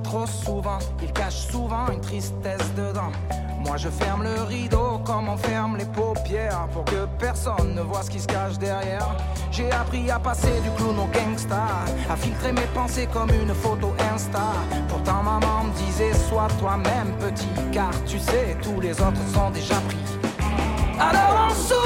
trop 0.01 0.27
souvent. 0.27 0.79
Ils 1.03 1.13
cachent 1.13 1.49
souvent 1.51 1.89
une 1.93 2.01
tristesse 2.01 2.75
dedans. 2.77 3.13
Moi 3.61 3.77
je 3.77 3.89
ferme 3.89 4.23
le 4.23 4.43
rideau 4.43 5.01
comme 5.05 5.29
on 5.29 5.37
ferme 5.37 5.77
les 5.77 5.87
paupières 5.87 6.69
pour 6.73 6.85
que 6.85 7.07
personne 7.19 7.75
ne 7.75 7.81
voit 7.81 8.03
ce 8.03 8.11
qui 8.11 8.21
se 8.21 8.27
cache 8.27 8.59
derrière. 8.59 9.17
J'ai 9.51 9.71
appris 9.73 10.11
à 10.11 10.19
passer 10.19 10.61
du 10.63 10.71
clown 10.77 10.97
au 10.99 11.07
gangsta, 11.07 11.67
à 12.09 12.17
filtrer 12.17 12.53
mes 12.53 12.69
pensées 12.75 13.09
comme 13.13 13.31
une 13.31 13.55
photo 13.55 13.93
Insta. 14.15 14.53
Pourtant 14.89 15.23
maman 15.23 15.65
me 15.65 15.73
disait 15.73 16.13
sois 16.29 16.49
toi-même 16.61 17.13
petit, 17.19 17.49
car 17.73 17.91
tu 18.05 18.19
sais 18.19 18.57
tous 18.63 18.81
les 18.81 18.93
autres 18.93 19.27
sont 19.35 19.51
déjà 19.51 19.77
pris. 19.77 19.97
Alors 20.99 21.49
on 21.51 21.86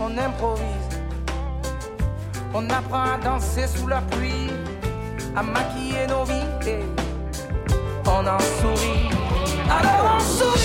on 0.00 0.16
improvise. 0.18 0.64
On 2.54 2.68
apprend 2.70 3.14
à 3.14 3.18
danser 3.22 3.66
sous 3.66 3.86
la 3.86 4.00
pluie, 4.02 4.50
à 5.36 5.42
maquiller 5.42 6.06
nos 6.08 6.24
vies 6.24 6.68
et 6.68 6.80
on 8.06 8.26
en 8.26 8.38
sourit. 8.38 9.08
Alors 9.68 10.16
on 10.16 10.20
sourit 10.20 10.59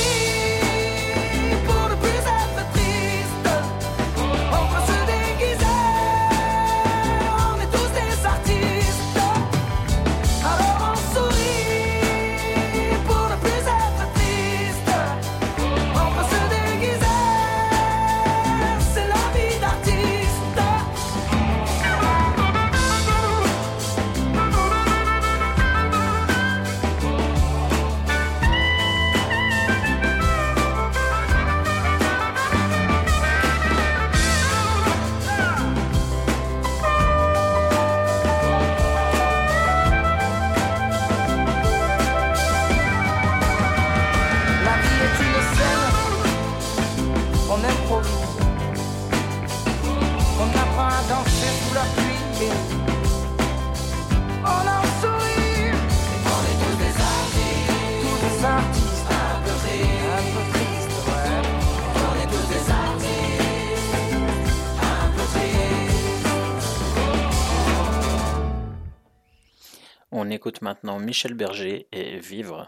Michel 71.05 71.35
Berger 71.35 71.87
et 71.91 72.17
Vivre. 72.17 72.67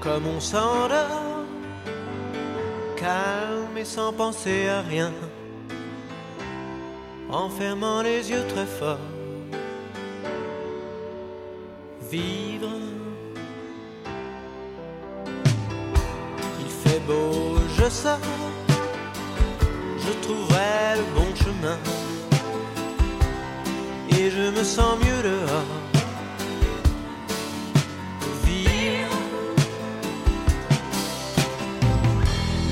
Comme 0.00 0.26
on 0.28 0.40
s'endort, 0.40 1.44
calme 2.96 3.76
et 3.76 3.84
sans 3.84 4.12
penser 4.12 4.68
à 4.68 4.80
rien, 4.82 5.12
en 7.28 7.50
fermant 7.50 8.02
les 8.02 8.30
yeux 8.30 8.46
très 8.48 8.66
fort. 8.66 8.98
Vivre, 12.10 12.70
il 16.60 16.70
fait 16.70 17.00
beau, 17.00 17.58
je 17.76 17.90
sors, 17.90 18.18
et 24.10 24.30
je 24.30 24.50
me 24.50 24.64
sens 24.64 24.98
mieux 25.04 25.22
dehors. 25.22 25.74
Vivre. 28.44 29.18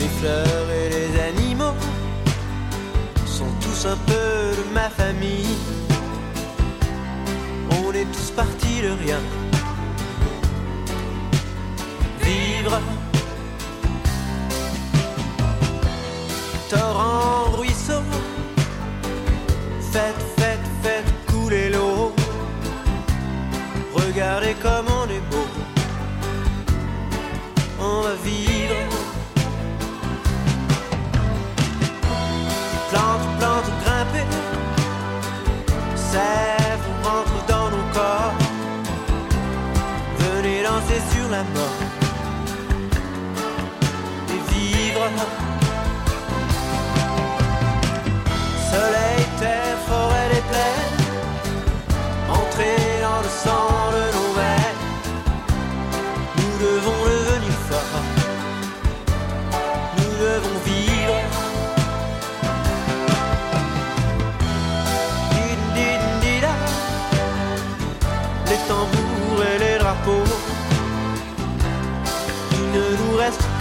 Les 0.00 0.10
fleurs 0.18 0.68
et 0.80 0.88
les 0.96 1.20
animaux 1.30 1.76
sont 3.26 3.52
tous 3.60 3.86
un 3.86 3.98
peu 4.06 4.56
de 4.60 4.74
ma 4.74 4.88
famille. 4.90 5.56
On 7.70 7.92
est 7.92 8.10
tous 8.12 8.30
partis 8.30 8.82
de 8.82 8.90
rien. 9.04 9.20
Danser 41.28 41.44
sur 41.54 41.75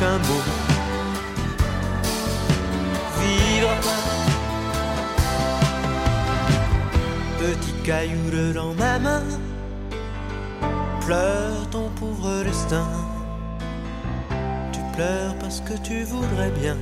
qu'un 0.05 0.17
mot. 0.29 0.43
Vivre. 3.19 3.75
Petit 7.39 7.73
caillou 7.83 8.53
dans 8.53 8.73
ma 8.73 8.99
main. 8.99 9.23
Pleure 11.05 11.69
ton 11.71 11.89
pauvre 11.99 12.43
destin. 12.43 12.87
Tu 14.73 14.79
pleures 14.95 15.35
parce 15.39 15.61
que 15.61 15.75
tu 15.87 16.03
voudrais 16.03 16.51
bien 16.61 16.77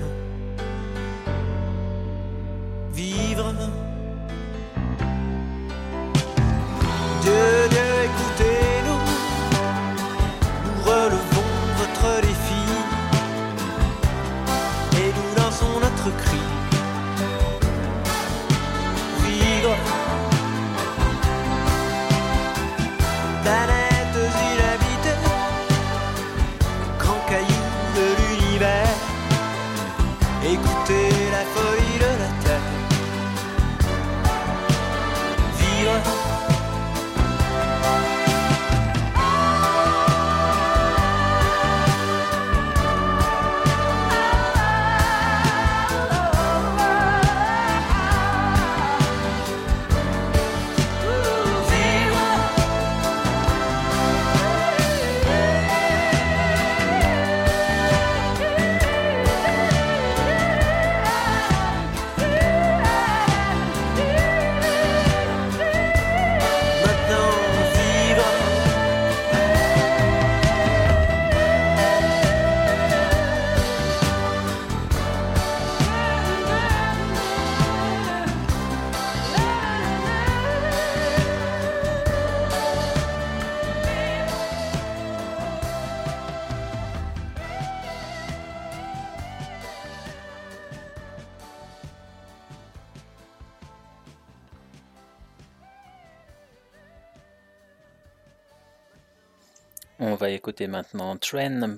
On 100.05 100.15
va 100.15 100.31
écouter 100.31 100.67
maintenant 100.67 101.15
Train 101.15 101.77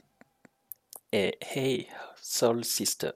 et 1.11 1.38
Hey 1.41 1.88
Soul 2.19 2.65
Sister. 2.65 3.11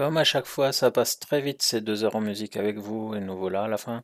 Comme 0.00 0.16
à 0.16 0.24
chaque 0.24 0.46
fois, 0.46 0.72
ça 0.72 0.90
passe 0.90 1.18
très 1.18 1.42
vite 1.42 1.60
ces 1.60 1.82
deux 1.82 2.04
heures 2.04 2.16
en 2.16 2.22
musique 2.22 2.56
avec 2.56 2.78
vous 2.78 3.14
et 3.14 3.20
nous 3.20 3.36
voilà 3.36 3.64
à 3.64 3.68
la 3.68 3.76
fin. 3.76 4.02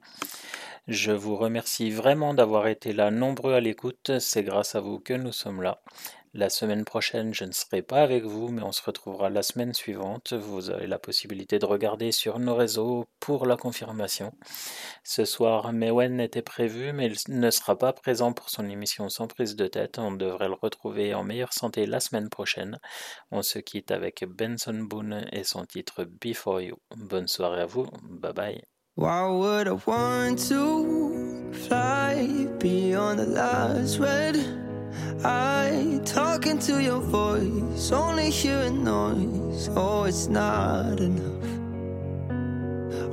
Je 0.89 1.11
vous 1.11 1.35
remercie 1.35 1.91
vraiment 1.91 2.33
d'avoir 2.33 2.69
été 2.69 2.93
là 2.93 3.11
nombreux 3.11 3.55
à 3.55 3.61
l'écoute. 3.61 4.21
C'est 4.21 4.45
grâce 4.45 4.77
à 4.77 4.81
vous 4.81 5.01
que 5.01 5.15
nous 5.15 5.33
sommes 5.33 5.61
là. 5.61 5.83
La 6.33 6.49
semaine 6.49 6.85
prochaine, 6.85 7.35
je 7.35 7.45
ne 7.45 7.51
serai 7.51 7.83
pas 7.83 8.03
avec 8.03 8.23
vous, 8.23 8.49
mais 8.49 8.63
on 8.63 8.71
se 8.71 8.83
retrouvera 8.85 9.29
la 9.29 9.43
semaine 9.43 9.75
suivante. 9.75 10.33
Vous 10.35 10.71
avez 10.71 10.87
la 10.87 11.01
possibilité 11.01 11.59
de 11.59 11.65
regarder 11.65 12.13
sur 12.13 12.39
nos 12.39 12.55
réseaux 12.55 13.07
pour 13.19 13.47
la 13.47 13.57
confirmation. 13.57 14.33
Ce 15.03 15.25
soir, 15.25 15.73
Mewen 15.73 16.21
était 16.21 16.43
prévu, 16.43 16.93
mais 16.93 17.07
il 17.07 17.41
ne 17.41 17.51
sera 17.51 17.77
pas 17.77 17.93
présent 17.93 18.33
pour 18.33 18.51
son 18.51 18.69
émission 18.69 19.09
sans 19.09 19.27
prise 19.27 19.57
de 19.57 19.67
tête. 19.67 19.99
On 19.99 20.13
devrait 20.13 20.49
le 20.49 20.55
retrouver 20.55 21.15
en 21.15 21.25
meilleure 21.25 21.53
santé 21.55 21.87
la 21.87 21.99
semaine 21.99 22.29
prochaine. 22.29 22.79
On 23.33 23.43
se 23.43 23.59
quitte 23.59 23.91
avec 23.91 24.25
Benson 24.25 24.85
Boone 24.89 25.27
et 25.33 25.43
son 25.43 25.65
titre 25.65 26.05
Before 26.05 26.61
You. 26.61 26.77
Bonne 26.97 27.29
soirée 27.29 27.63
à 27.63 27.67
vous. 27.67 27.89
Bye 28.03 28.33
bye. 28.35 28.76
Why 28.98 29.28
would 29.28 29.68
I 29.68 29.73
want 29.85 30.39
to 30.48 31.52
fly 31.52 32.48
beyond 32.59 33.18
the 33.18 33.27
last 33.27 33.98
red 33.98 34.39
eye? 35.23 36.01
Talking 36.06 36.59
to 36.60 36.82
your 36.82 37.01
voice, 37.01 37.93
only 37.93 38.31
hearing 38.31 38.85
noise. 38.85 39.68
Oh, 39.77 40.05
it's 40.05 40.28
not 40.28 40.98
enough. 40.98 41.44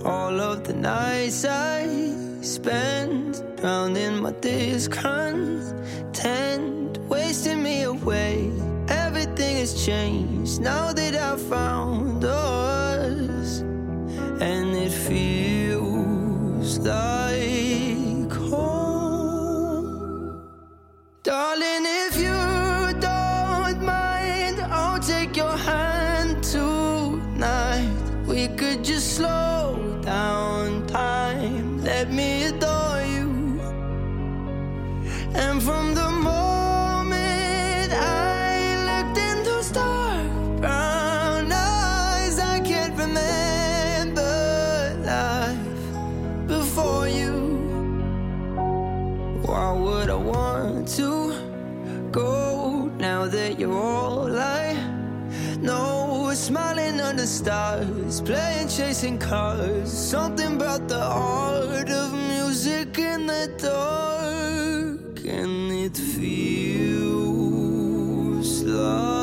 All 0.05 0.39
of 0.39 0.63
the 0.63 0.73
nights 0.73 1.43
I 1.43 1.85
spent 2.39 3.43
drowning 3.57 4.21
my 4.21 4.31
discontent, 4.39 5.67
wasting 7.09 7.61
me 7.61 7.83
away. 7.83 8.49
Everything 8.87 9.57
has 9.57 9.85
changed 9.85 10.61
now 10.61 10.93
that 10.93 11.13
I 11.13 11.35
found 11.35 12.23
us, 12.23 13.59
and 14.39 14.73
it 14.77 14.93
feels 14.93 15.52
like 16.83 18.31
home. 18.31 19.87
Darling, 21.23 21.85
if 21.85 22.17
you 22.17 22.99
don't 22.99 23.81
mind, 23.81 24.59
I'll 24.59 24.99
take 24.99 25.37
your 25.37 25.57
hand 25.57 26.43
tonight. 26.43 27.89
We 28.27 28.47
could 28.49 28.83
just 28.83 29.15
slow 29.15 29.99
down 30.01 30.85
time. 30.87 31.81
Let 31.83 32.11
me 32.11 32.45
adore 32.45 33.01
you. 33.15 33.59
now 53.23 53.29
that 53.29 53.57
you're 53.59 53.71
all 53.71 54.37
I 54.37 54.73
know. 55.61 56.23
We're 56.25 56.35
smiling 56.35 56.99
under 56.99 57.25
stars, 57.25 58.21
playing 58.21 58.67
chasing 58.67 59.17
cars. 59.17 59.91
Something 59.91 60.55
about 60.55 60.89
the 60.89 61.01
art 61.01 61.89
of 61.89 62.13
music 62.13 62.99
in 62.99 63.27
the 63.27 63.47
dark, 63.57 65.25
and 65.25 65.71
it 65.71 65.95
feels 65.97 66.83
like. 68.63 69.22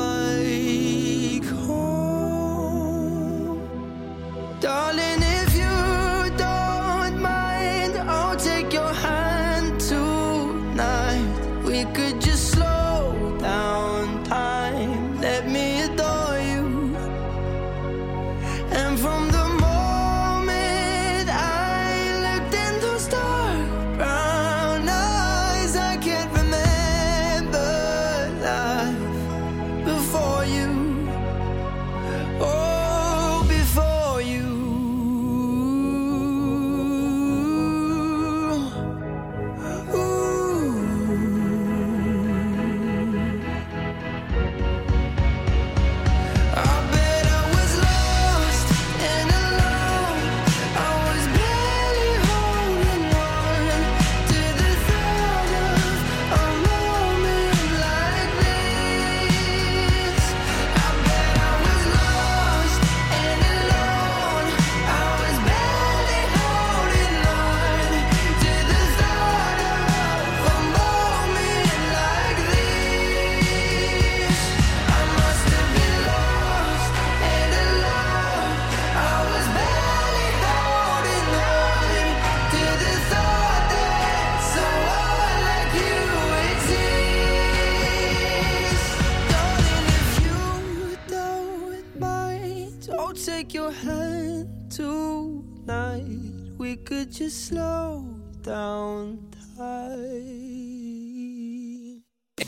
Slow 97.11 98.05
down 98.41 99.19
time. 99.57 100.31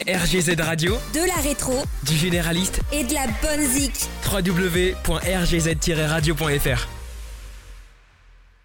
RGZ 0.08 0.56
Radio, 0.62 0.98
de 1.14 1.20
la 1.28 1.36
rétro, 1.44 1.74
du 2.04 2.16
généraliste 2.16 2.80
et 2.94 3.04
de 3.04 3.14
la 3.14 3.28
bonne 3.42 3.68
zik. 3.68 4.08
www.rgz-radio.fr 4.32 7.03